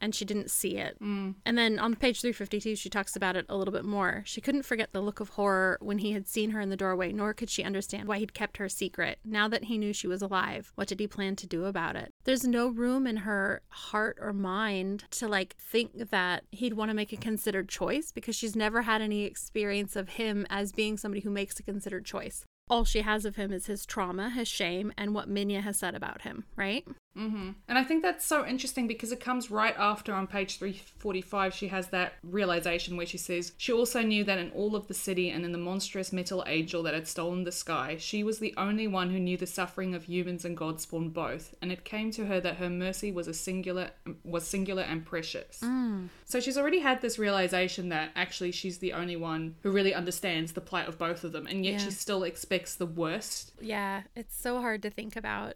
and 0.00 0.14
she 0.14 0.24
didn't 0.24 0.50
see 0.50 0.76
it. 0.76 0.96
Mm. 1.00 1.34
And 1.44 1.58
then 1.58 1.78
on 1.78 1.94
page 1.94 2.20
352, 2.20 2.76
she 2.76 2.88
talks 2.88 3.16
about 3.16 3.36
it 3.36 3.46
a 3.48 3.56
little 3.56 3.72
bit 3.72 3.84
more. 3.84 4.22
She 4.26 4.40
couldn't 4.40 4.64
forget 4.64 4.92
the 4.92 5.00
look 5.00 5.20
of 5.20 5.30
horror 5.30 5.78
when 5.80 5.98
he 5.98 6.12
had 6.12 6.28
seen 6.28 6.50
her 6.50 6.60
in 6.60 6.70
the 6.70 6.76
doorway, 6.76 7.12
nor 7.12 7.34
could 7.34 7.50
she 7.50 7.62
understand 7.62 8.08
why 8.08 8.18
he'd 8.18 8.34
kept 8.34 8.56
her 8.58 8.68
secret. 8.68 9.18
Now 9.24 9.48
that 9.48 9.64
he 9.64 9.78
knew 9.78 9.92
she 9.92 10.06
was 10.06 10.22
alive, 10.22 10.72
what 10.74 10.88
did 10.88 11.00
he 11.00 11.06
plan 11.06 11.36
to 11.36 11.46
do 11.46 11.64
about 11.64 11.96
it? 11.96 12.12
There's 12.24 12.46
no 12.46 12.68
room 12.68 13.06
in 13.06 13.18
her 13.18 13.62
heart 13.68 14.18
or 14.20 14.32
mind 14.32 15.04
to 15.12 15.28
like 15.28 15.56
think 15.58 16.10
that 16.10 16.44
he'd 16.50 16.74
want 16.74 16.90
to 16.90 16.94
make 16.94 17.12
a 17.12 17.16
considered 17.16 17.68
choice 17.68 18.12
because 18.12 18.36
she's 18.36 18.56
never 18.56 18.82
had 18.82 19.02
any 19.02 19.24
experience 19.24 19.96
of 19.96 20.10
him 20.10 20.46
as 20.50 20.72
being 20.72 20.96
somebody 20.96 21.20
who 21.22 21.30
makes 21.30 21.58
a 21.58 21.62
considered 21.62 22.04
choice. 22.04 22.44
All 22.68 22.84
she 22.84 23.02
has 23.02 23.24
of 23.24 23.36
him 23.36 23.52
is 23.52 23.66
his 23.66 23.84
trauma, 23.84 24.30
his 24.30 24.48
shame, 24.48 24.92
and 24.96 25.14
what 25.14 25.28
Minya 25.28 25.62
has 25.62 25.78
said 25.78 25.94
about 25.94 26.22
him, 26.22 26.44
right? 26.56 26.86
Mm-hmm. 27.16 27.50
And 27.68 27.78
I 27.78 27.84
think 27.84 28.02
that's 28.02 28.26
so 28.26 28.44
interesting 28.46 28.86
because 28.86 29.12
it 29.12 29.20
comes 29.20 29.50
right 29.50 29.74
after 29.78 30.12
on 30.12 30.26
page 30.26 30.58
345. 30.58 31.54
She 31.54 31.68
has 31.68 31.88
that 31.88 32.14
realization 32.22 32.96
where 32.96 33.06
she 33.06 33.18
says, 33.18 33.52
She 33.56 33.72
also 33.72 34.02
knew 34.02 34.24
that 34.24 34.38
in 34.38 34.50
all 34.50 34.74
of 34.74 34.88
the 34.88 34.94
city 34.94 35.30
and 35.30 35.44
in 35.44 35.52
the 35.52 35.58
monstrous 35.58 36.12
metal 36.12 36.44
angel 36.46 36.82
that 36.82 36.94
had 36.94 37.06
stolen 37.06 37.44
the 37.44 37.52
sky, 37.52 37.96
she 37.98 38.24
was 38.24 38.38
the 38.38 38.54
only 38.56 38.86
one 38.88 39.10
who 39.10 39.20
knew 39.20 39.36
the 39.36 39.46
suffering 39.46 39.94
of 39.94 40.04
humans 40.04 40.44
and 40.44 40.56
God 40.56 40.80
spawn 40.80 41.10
both. 41.10 41.54
And 41.62 41.70
it 41.70 41.84
came 41.84 42.10
to 42.12 42.26
her 42.26 42.40
that 42.40 42.56
her 42.56 42.70
mercy 42.70 43.12
was 43.12 43.28
a 43.28 43.34
singular 43.34 43.90
was 44.24 44.46
singular 44.46 44.82
and 44.82 45.04
precious. 45.04 45.60
Mm. 45.62 46.08
So 46.24 46.40
she's 46.40 46.58
already 46.58 46.80
had 46.80 47.00
this 47.00 47.18
realization 47.18 47.88
that 47.90 48.10
actually 48.16 48.52
she's 48.52 48.78
the 48.78 48.92
only 48.92 49.16
one 49.16 49.56
who 49.62 49.70
really 49.70 49.94
understands 49.94 50.52
the 50.52 50.60
plight 50.60 50.88
of 50.88 50.98
both 50.98 51.24
of 51.24 51.32
them, 51.32 51.46
and 51.46 51.64
yet 51.64 51.74
Yeah. 51.74 51.78
she 51.78 51.90
still 51.90 52.22
expects 52.24 52.74
the 52.74 52.86
worst. 52.86 53.52
Yeah, 53.60 54.02
it's 54.16 54.36
so 54.36 54.60
hard 54.60 54.82
to 54.82 54.90
think 54.90 55.16
about. 55.16 55.54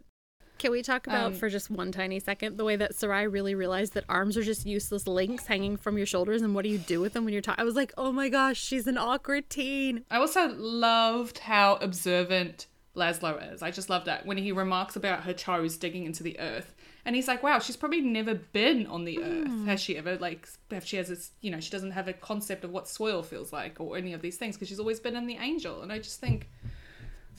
Can 0.59 0.71
we 0.71 0.83
talk 0.83 1.07
about 1.07 1.27
Um, 1.27 1.33
for 1.33 1.49
just 1.49 1.71
one 1.71 1.91
tiny 1.91 2.19
second 2.19 2.57
the 2.57 2.65
way 2.65 2.75
that 2.75 2.93
Sarai 2.93 3.27
really 3.27 3.55
realized 3.55 3.93
that 3.95 4.03
arms 4.07 4.37
are 4.37 4.43
just 4.43 4.65
useless 4.65 5.07
links 5.07 5.47
hanging 5.47 5.77
from 5.77 5.97
your 5.97 6.05
shoulders, 6.05 6.41
and 6.41 6.53
what 6.53 6.63
do 6.63 6.69
you 6.69 6.77
do 6.77 7.01
with 7.01 7.13
them 7.13 7.25
when 7.25 7.33
you're 7.33 7.41
talking? 7.41 7.61
I 7.61 7.65
was 7.65 7.75
like, 7.75 7.93
oh 7.97 8.11
my 8.11 8.29
gosh, 8.29 8.61
she's 8.61 8.85
an 8.85 8.97
awkward 8.97 9.49
teen. 9.49 10.03
I 10.11 10.17
also 10.17 10.53
loved 10.55 11.39
how 11.39 11.77
observant 11.77 12.67
Laszlo 12.95 13.53
is. 13.53 13.63
I 13.63 13.71
just 13.71 13.89
love 13.89 14.05
that 14.05 14.25
when 14.25 14.37
he 14.37 14.51
remarks 14.51 14.95
about 14.95 15.23
her 15.23 15.33
toes 15.33 15.77
digging 15.77 16.03
into 16.03 16.21
the 16.21 16.39
earth. 16.39 16.75
And 17.05 17.15
he's 17.15 17.29
like, 17.29 17.41
wow, 17.41 17.59
she's 17.59 17.77
probably 17.77 18.01
never 18.01 18.35
been 18.35 18.85
on 18.85 19.05
the 19.05 19.19
earth. 19.23 19.65
Has 19.65 19.79
she 19.79 19.97
ever, 19.97 20.17
like, 20.17 20.47
if 20.69 20.85
she 20.85 20.97
has 20.97 21.07
this, 21.07 21.31
you 21.39 21.49
know, 21.49 21.61
she 21.61 21.71
doesn't 21.71 21.91
have 21.91 22.09
a 22.09 22.13
concept 22.13 22.65
of 22.65 22.71
what 22.71 22.89
soil 22.89 23.23
feels 23.23 23.53
like 23.53 23.79
or 23.79 23.95
any 23.95 24.13
of 24.13 24.21
these 24.21 24.35
things 24.35 24.55
because 24.55 24.67
she's 24.67 24.81
always 24.81 24.99
been 24.99 25.15
in 25.15 25.25
the 25.25 25.37
angel. 25.37 25.81
And 25.81 25.93
I 25.93 25.99
just 25.99 26.19
think 26.19 26.49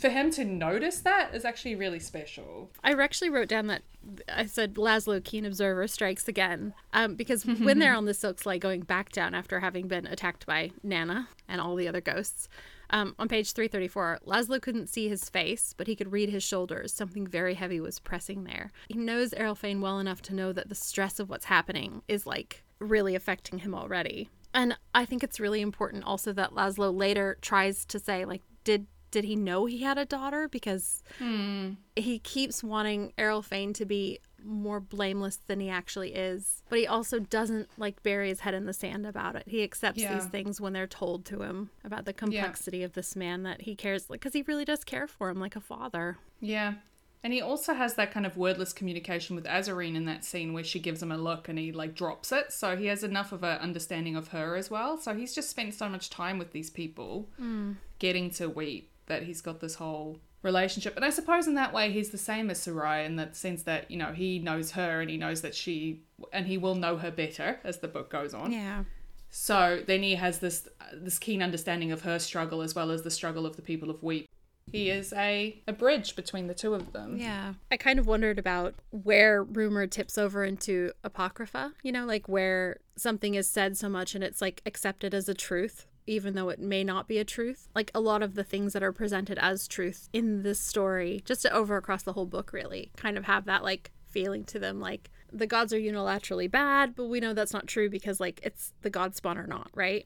for 0.01 0.09
him 0.09 0.31
to 0.33 0.45
notice 0.45 1.01
that 1.01 1.35
is 1.35 1.45
actually 1.45 1.75
really 1.75 2.01
special. 2.01 2.71
I 2.83 2.93
actually 2.93 3.31
wrote 3.31 3.49
down 3.49 3.67
that 3.69 3.83
I 4.29 4.47
said 4.47 4.75
Laszlo, 4.75 5.23
keen 5.23 5.45
observer, 5.45 5.87
strikes 5.87 6.27
again. 6.27 6.75
Um, 6.93 7.15
because 7.15 7.45
when 7.61 7.79
they're 7.79 7.95
on 7.95 8.07
the 8.07 8.15
silk 8.15 8.41
slide 8.41 8.61
going 8.61 8.81
back 8.81 9.13
down 9.13 9.35
after 9.35 9.61
having 9.61 9.89
been 9.89 10.07
attacked 10.07 10.47
by 10.47 10.71
Nana 10.83 11.29
and 11.49 11.61
all 11.61 11.77
the 11.77 11.89
other 11.89 12.01
ghosts, 12.01 12.49
um, 12.93 13.15
on 13.19 13.29
page 13.29 13.53
334, 13.53 14.21
Laszlo 14.27 14.61
couldn't 14.61 14.89
see 14.89 15.09
his 15.09 15.29
face, 15.29 15.75
but 15.77 15.87
he 15.87 15.95
could 15.95 16.13
read 16.13 16.29
his 16.29 16.43
shoulders. 16.43 16.93
Something 16.93 17.27
very 17.27 17.55
heavy 17.55 17.81
was 17.81 18.01
pressing 18.01 18.45
there. 18.45 18.73
He 18.89 18.99
knows 18.99 19.31
Eril-Fane 19.31 19.81
well 19.81 19.99
enough 20.01 20.23
to 20.23 20.35
know 20.35 20.53
that 20.53 20.69
the 20.69 20.75
stress 20.75 21.21
of 21.21 21.29
what's 21.29 21.45
happening 21.45 22.03
is 22.09 22.27
like 22.27 22.65
really 22.81 23.15
affecting 23.15 23.61
him 23.61 23.75
already. 23.75 24.29
And 24.53 24.77
I 24.95 25.05
think 25.05 25.23
it's 25.23 25.39
really 25.39 25.61
important 25.61 26.05
also 26.05 26.33
that 26.33 26.53
Laszlo 26.53 26.93
later 26.93 27.39
tries 27.41 27.85
to 27.87 28.01
say, 28.01 28.25
like, 28.25 28.43
did 28.65 28.89
did 29.11 29.25
he 29.25 29.37
know 29.37 29.67
he 29.67 29.83
had 29.83 29.99
a 29.99 30.05
daughter? 30.05 30.49
Because 30.49 31.03
hmm. 31.19 31.71
he 31.97 32.19
keeps 32.19 32.63
wanting 32.63 33.13
Eril-Fane 33.19 33.73
to 33.75 33.85
be 33.85 34.21
more 34.45 34.81
blameless 34.81 35.39
than 35.47 35.61
he 35.61 35.69
actually 35.69 36.15
is. 36.15 36.63
But 36.69 36.79
he 36.79 36.87
also 36.87 37.19
doesn't 37.19 37.69
like 37.77 38.03
bury 38.03 38.29
his 38.29 38.41
head 38.41 38.55
in 38.55 38.67
the 38.67 38.73
sand 38.73 39.07
about 39.07 39.37
it. 39.37 39.45
He 39.47 39.63
accepts 39.63 40.01
Yeah. 40.01 40.15
these 40.15 40.27
things 40.27 40.61
when 40.61 40.73
they're 40.73 40.87
told 40.87 41.25
to 41.27 41.43
him 41.43 41.71
about 41.85 42.05
the 42.05 42.13
complexity 42.13 42.83
of 42.83 42.93
this 42.93 43.15
man 43.15 43.43
that 43.43 43.63
he 43.63 43.75
cares 43.75 44.09
like 44.09 44.21
cuz 44.21 44.33
he 44.33 44.43
really 44.43 44.65
does 44.65 44.85
care 44.85 45.07
for 45.07 45.29
him 45.31 45.41
like 45.41 45.57
a 45.57 45.61
father. 45.61 46.19
Yeah. 46.41 46.75
And 47.23 47.35
he 47.35 47.43
also 47.43 47.75
has 47.75 47.95
that 47.95 48.13
kind 48.13 48.25
of 48.25 48.39
wordless 48.39 48.73
communication 48.73 49.37
with 49.37 49.45
Azareen 49.45 49.95
in 49.95 50.07
that 50.07 50.25
scene 50.25 50.55
where 50.55 50.65
she 50.65 50.79
gives 50.79 51.03
him 51.03 51.13
a 51.13 51.19
look 51.19 51.49
and 51.49 51.59
he 51.59 51.71
like 51.71 51.95
drops 51.95 52.33
it. 52.33 52.51
So 52.51 52.77
he 52.77 52.87
has 52.87 53.05
enough 53.05 53.33
of 53.33 53.43
a 53.43 53.61
understanding 53.61 54.17
of 54.17 54.29
her 54.29 54.57
as 54.57 54.71
well. 54.71 54.97
So 54.97 55.15
he's 55.15 55.35
just 55.35 55.51
spent 55.51 55.75
so 55.75 55.89
much 55.89 56.09
time 56.09 56.39
with 56.39 56.53
these 56.53 56.71
people 56.71 57.29
hmm. 57.37 57.73
getting 57.99 58.31
to 58.31 58.49
weep 58.49 58.91
that 59.11 59.25
he's 59.25 59.43
got 59.43 59.61
this 59.61 59.75
whole 59.75 60.19
relationship. 60.43 60.97
And 60.97 61.05
I 61.05 61.11
suppose 61.11 61.47
in 61.47 61.55
that 61.57 61.75
way 61.75 61.93
he's 61.93 62.11
the 62.11 62.19
same 62.19 62.49
as 62.49 62.63
Sarai 62.63 63.05
in 63.05 63.17
that 63.17 63.37
sense 63.37 63.65
that, 63.65 63.91
you 63.91 63.99
know, 63.99 64.13
he 64.13 64.39
knows 64.39 64.71
her 64.73 65.01
and 65.01 65.11
he 65.11 65.19
knows 65.19 65.43
that 65.43 65.55
she 65.55 66.03
and 66.33 66.47
he 66.47 66.57
will 66.57 66.75
know 66.75 66.97
her 66.97 67.11
better 67.11 67.61
as 67.63 67.79
the 67.79 67.89
book 67.89 68.11
goes 68.11 68.33
on. 68.33 68.51
Yeah. 68.51 68.85
So 69.31 69.83
then 69.87 70.03
he 70.03 70.15
has 70.15 70.39
this 70.39 70.69
this 70.93 71.19
keen 71.19 71.43
understanding 71.43 71.93
of 71.93 72.03
her 72.03 72.19
struggle 72.19 72.63
as 72.63 72.75
well 72.75 72.91
as 72.91 73.03
the 73.03 73.11
struggle 73.11 73.47
of 73.47 73.57
the 73.57 73.63
people 73.63 73.91
of 73.91 74.03
Weep. 74.03 74.29
He 74.73 74.89
is 74.89 75.13
a, 75.13 75.61
a 75.67 75.73
bridge 75.73 76.15
between 76.15 76.47
the 76.47 76.55
two 76.55 76.75
of 76.75 76.93
them. 76.93 77.17
Yeah. 77.17 77.55
I 77.73 77.77
kind 77.77 77.99
of 77.99 78.07
wondered 78.07 78.39
about 78.39 78.75
where 78.91 79.43
rumor 79.43 79.87
tips 79.89 80.17
over 80.17 80.45
into 80.45 80.93
apocrypha, 81.03 81.73
you 81.83 81.91
know, 81.91 82.07
like 82.07 82.29
where 82.29 82.79
something 82.97 83.35
is 83.35 83.49
said 83.49 83.77
so 83.77 83.89
much 83.89 84.15
and 84.15 84.23
it's 84.23 84.41
like 84.41 84.63
accepted 84.65 85.13
as 85.13 85.29
a 85.29 85.35
truth, 85.35 85.87
even 86.11 86.35
though 86.35 86.49
it 86.49 86.59
may 86.59 86.83
not 86.83 87.07
be 87.07 87.19
a 87.19 87.25
truth. 87.25 87.69
Like 87.73 87.93
a 87.95 88.01
lot 88.01 88.21
of 88.21 88.35
the 88.35 88.43
things 88.43 88.73
that 88.73 88.83
are 88.83 88.93
presented 88.93 89.39
as 89.39 89.69
truth 89.69 90.09
in 90.13 90.43
this 90.43 90.59
story, 90.59 91.23
just 91.25 91.47
over 91.47 91.77
across 91.77 92.03
the 92.03 92.15
whole 92.15 92.27
book, 92.27 92.53
really 92.53 92.91
kind 92.97 93.17
of 93.17 93.25
have 93.25 93.45
that 93.45 93.63
like 93.63 93.93
feeling 94.09 94.43
to 94.45 94.59
them. 94.59 94.81
Like 94.81 95.09
the 95.33 95.47
gods 95.47 95.73
are 95.73 95.79
unilaterally 95.79 96.51
bad, 96.51 96.97
but 96.97 97.07
we 97.07 97.21
know 97.21 97.33
that's 97.33 97.53
not 97.53 97.69
true 97.69 97.89
because 97.89 98.19
like 98.19 98.41
it's 98.43 98.73
the 98.83 98.91
god 98.91 99.15
spawn 99.15 99.39
or 99.39 99.47
not, 99.47 99.71
right? 99.73 100.05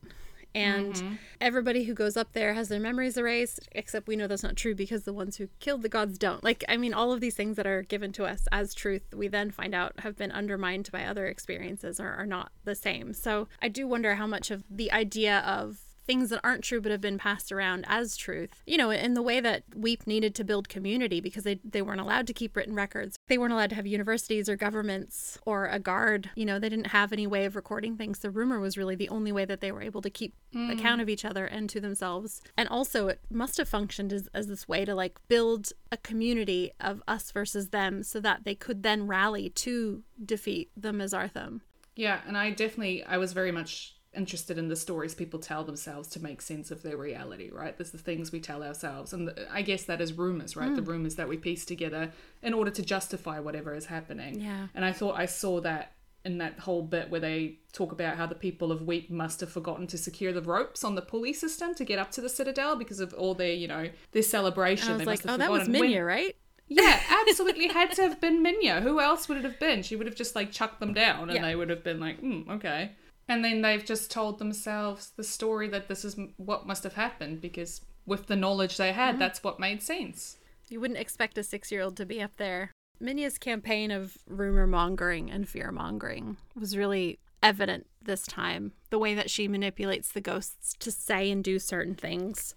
And 0.55 0.95
mm-hmm. 0.95 1.15
everybody 1.41 1.85
who 1.85 1.95
goes 1.95 2.17
up 2.17 2.33
there 2.33 2.55
has 2.55 2.69
their 2.69 2.79
memories 2.79 3.17
erased, 3.17 3.69
except 3.73 4.07
we 4.07 4.15
know 4.15 4.29
that's 4.29 4.45
not 4.45 4.55
true 4.55 4.75
because 4.75 5.03
the 5.03 5.13
ones 5.13 5.37
who 5.37 5.49
killed 5.59 5.83
the 5.83 5.89
gods 5.89 6.17
don't. 6.17 6.45
Like, 6.45 6.63
I 6.69 6.77
mean, 6.77 6.95
all 6.95 7.13
of 7.13 7.21
these 7.21 7.35
things 7.35 7.57
that 7.57 7.67
are 7.67 7.83
given 7.83 8.13
to 8.13 8.25
us 8.25 8.47
as 8.53 8.73
truth, 8.73 9.03
we 9.13 9.27
then 9.27 9.51
find 9.51 9.75
out 9.75 9.99
have 10.01 10.17
been 10.17 10.31
undermined 10.31 10.93
by 10.93 11.07
other 11.07 11.27
experiences 11.27 11.99
or 11.99 12.09
are 12.11 12.27
not 12.27 12.53
the 12.63 12.77
same. 12.77 13.15
So 13.15 13.49
I 13.61 13.69
do 13.69 13.89
wonder 13.89 14.15
how 14.15 14.29
much 14.29 14.53
of 14.53 14.63
the 14.71 14.93
idea 14.93 15.41
of 15.41 15.84
things 16.07 16.31
that 16.31 16.41
aren't 16.45 16.65
true 16.65 16.81
but 16.81 16.93
have 16.93 17.01
been 17.01 17.19
passed 17.19 17.53
around 17.53 17.85
as 17.89 18.17
truth. 18.17 18.63
You 18.67 18.77
know, 18.77 18.91
in 18.91 19.15
the 19.15 19.23
way 19.23 19.41
that 19.41 19.65
Weep 19.75 20.07
needed 20.07 20.35
to 20.37 20.45
build 20.45 20.69
community 20.69 21.21
because 21.21 21.45
they, 21.45 21.61
they 21.65 21.83
weren't 21.83 22.01
allowed 22.01 22.27
to 22.27 22.33
keep 22.33 22.57
written 22.57 22.75
records. 22.75 23.19
They 23.29 23.39
weren't 23.39 23.53
allowed 23.53 23.71
to 23.71 23.77
have 23.77 23.87
universities 23.87 24.49
or 24.49 24.57
governments 24.57 25.39
or 25.45 25.67
a 25.67 25.79
guard. 25.79 26.31
You 26.35 26.45
know, 26.45 26.59
they 26.59 26.69
didn't 26.69 26.89
have 26.89 27.13
any 27.13 27.27
way 27.27 27.45
of 27.45 27.57
recording 27.57 27.97
things. 27.97 28.19
The 28.19 28.31
rumor 28.31 28.61
was 28.61 28.77
really 28.77 28.95
the 28.95 29.09
only 29.09 29.33
way 29.33 29.45
that 29.45 29.61
they 29.61 29.73
were 29.73 29.83
able 29.83 30.03
to 30.03 30.11
keep 30.11 30.35
hmm. 30.53 30.71
account 30.71 31.01
of 31.01 31.09
each 31.09 31.25
other 31.25 31.47
and 31.47 31.69
to 31.71 31.81
themselves. 31.81 32.41
And 32.57 32.69
also, 32.69 33.09
it 33.09 33.21
must 33.31 33.57
have 33.59 33.69
functioned 33.69 34.13
as, 34.13 34.29
as 34.35 34.47
this 34.47 34.69
way 34.69 34.85
to 34.85 34.95
like 34.95 35.19
build 35.29 35.73
a 35.91 35.97
community 35.97 36.73
of 36.81 37.03
us 37.09 37.31
versus 37.31 37.71
them 37.71 38.03
so 38.03 38.21
that 38.21 38.45
they 38.45 38.55
could 38.55 38.83
then 38.83 39.07
rally 39.07 39.49
to 39.51 40.03
defeat 40.25 40.71
the 40.77 40.93
Mesarthim. 40.93 41.61
Yeah, 41.97 42.21
and 42.27 42.37
I 42.37 42.51
definitely 42.51 43.05
I 43.05 43.19
was 43.19 43.33
very 43.33 43.53
much 43.53 43.94
interested 44.17 44.59
in 44.59 44.69
the 44.69 44.77
stories 44.77 45.15
people 45.15 45.39
tell 45.39 45.65
themselves 45.65 46.09
to 46.09 46.23
make 46.23 46.41
sense 46.43 46.71
of 46.71 46.83
their 46.83 46.97
reality, 46.97 47.51
right? 47.53 47.77
There's 47.77 47.91
the 47.91 47.99
things 47.99 48.33
we 48.33 48.41
tell 48.41 48.63
ourselves, 48.63 49.13
and 49.13 49.29
the, 49.29 49.47
I 49.53 49.63
guess 49.63 49.85
that 49.85 50.01
is 50.01 50.13
rumors, 50.13 50.57
right? 50.57 50.75
The 50.75 50.83
Hmm. 50.83 50.89
rumors 50.91 51.15
that 51.17 51.29
we 51.29 51.37
piece 51.37 51.65
together 51.65 52.13
in 52.43 52.55
order 52.55 52.71
to 52.71 52.83
justify 52.83 53.39
whatever 53.41 53.75
is 53.75 53.87
happening. 53.87 54.41
Yeah. 54.41 54.69
And 54.75 54.85
I 54.85 54.93
thought 54.93 55.19
I 55.19 55.27
saw 55.27 55.61
that 55.63 55.93
in 56.25 56.39
that 56.39 56.59
whole 56.61 56.81
bit 56.83 57.11
where 57.11 57.21
they 57.21 57.59
talk 57.73 57.93
about 57.93 58.17
how 58.17 58.25
the 58.27 58.35
people 58.35 58.73
of 58.73 58.81
Weep 58.81 59.11
must 59.11 59.41
have 59.41 59.51
forgotten 59.53 59.87
to 59.89 59.99
secure 59.99 60.33
the 60.33 60.41
ropes 60.41 60.83
on 60.83 60.95
the 60.95 61.03
pulley 61.03 61.35
system 61.35 61.75
to 61.75 61.85
get 61.85 61.99
up 61.99 62.11
to 62.13 62.23
the 62.23 62.31
citadel 62.31 62.77
because 62.77 62.99
of 62.99 63.13
all 63.13 63.35
their, 63.35 63.53
you 63.53 63.69
know, 63.69 63.91
their 64.13 64.23
celebration. 64.23 64.93
And 64.93 64.95
I 64.95 64.97
was 64.97 65.05
they 65.05 65.11
like, 65.13 65.19
must 65.19 65.29
have 65.29 65.35
oh, 65.35 65.39
that 65.39 65.51
was 65.51 65.63
forgotten. 65.67 65.81
When- 65.81 65.91
Minya, 65.93 66.07
right? 66.07 66.37
yeah, 66.67 66.99
absolutely 67.29 67.69
had 67.69 67.93
to 67.93 68.03
have 68.03 68.23
been 68.23 68.43
Minya. 68.43 68.81
Who 68.83 69.01
else 69.01 69.29
would 69.29 69.37
it 69.37 69.45
have 69.45 69.61
been? 69.61 69.83
She 69.83 69.97
would 69.97 70.07
have 70.07 70.17
just 70.17 70.35
like 70.35 70.51
chucked 70.51 70.81
them 70.81 70.95
down 70.95 71.29
and 71.29 71.35
Yeah. 71.35 71.43
they 71.43 71.57
would 71.57 71.69
have 71.69 71.85
been 71.85 72.01
like, 72.01 72.21
hmm, 72.21 72.49
okay. 72.53 72.93
And 73.29 73.45
then 73.45 73.63
they've 73.63 73.85
just 73.85 74.11
told 74.11 74.39
themselves 74.39 75.13
the 75.17 75.25
story 75.25 75.69
that 75.69 75.89
this 75.89 76.05
is 76.05 76.17
what 76.37 76.67
must 76.67 76.85
have 76.85 76.95
happened 76.95 77.41
because 77.41 77.81
with 78.07 78.27
the 78.27 78.37
knowledge 78.37 78.77
they 78.77 78.93
had, 78.93 79.19
that's 79.19 79.43
what 79.43 79.59
made 79.59 79.83
sense. 79.83 80.37
You 80.69 80.81
wouldn't 80.81 81.01
expect 81.01 81.39
a 81.39 81.43
six 81.43 81.73
year 81.73 81.83
old 81.83 81.97
to 81.97 82.07
be 82.07 82.21
up 82.21 82.37
there. 82.37 82.73
Minya's 83.01 83.39
campaign 83.39 83.91
of 83.91 84.19
rumor 84.29 84.67
mongering 84.67 85.31
and 85.31 85.49
fear 85.49 85.73
mongering 85.73 86.37
was 86.55 86.77
really 86.77 87.19
evident 87.43 87.87
this 88.03 88.23
time. 88.27 88.73
The 88.91 88.99
way 88.99 89.15
that 89.15 89.31
she 89.31 89.49
manipulates 89.49 90.09
the 90.09 90.21
ghosts 90.21 90.75
to 90.79 90.91
say 90.91 91.31
and 91.31 91.43
do 91.43 91.59
certain 91.59 91.95
things. 91.95 92.55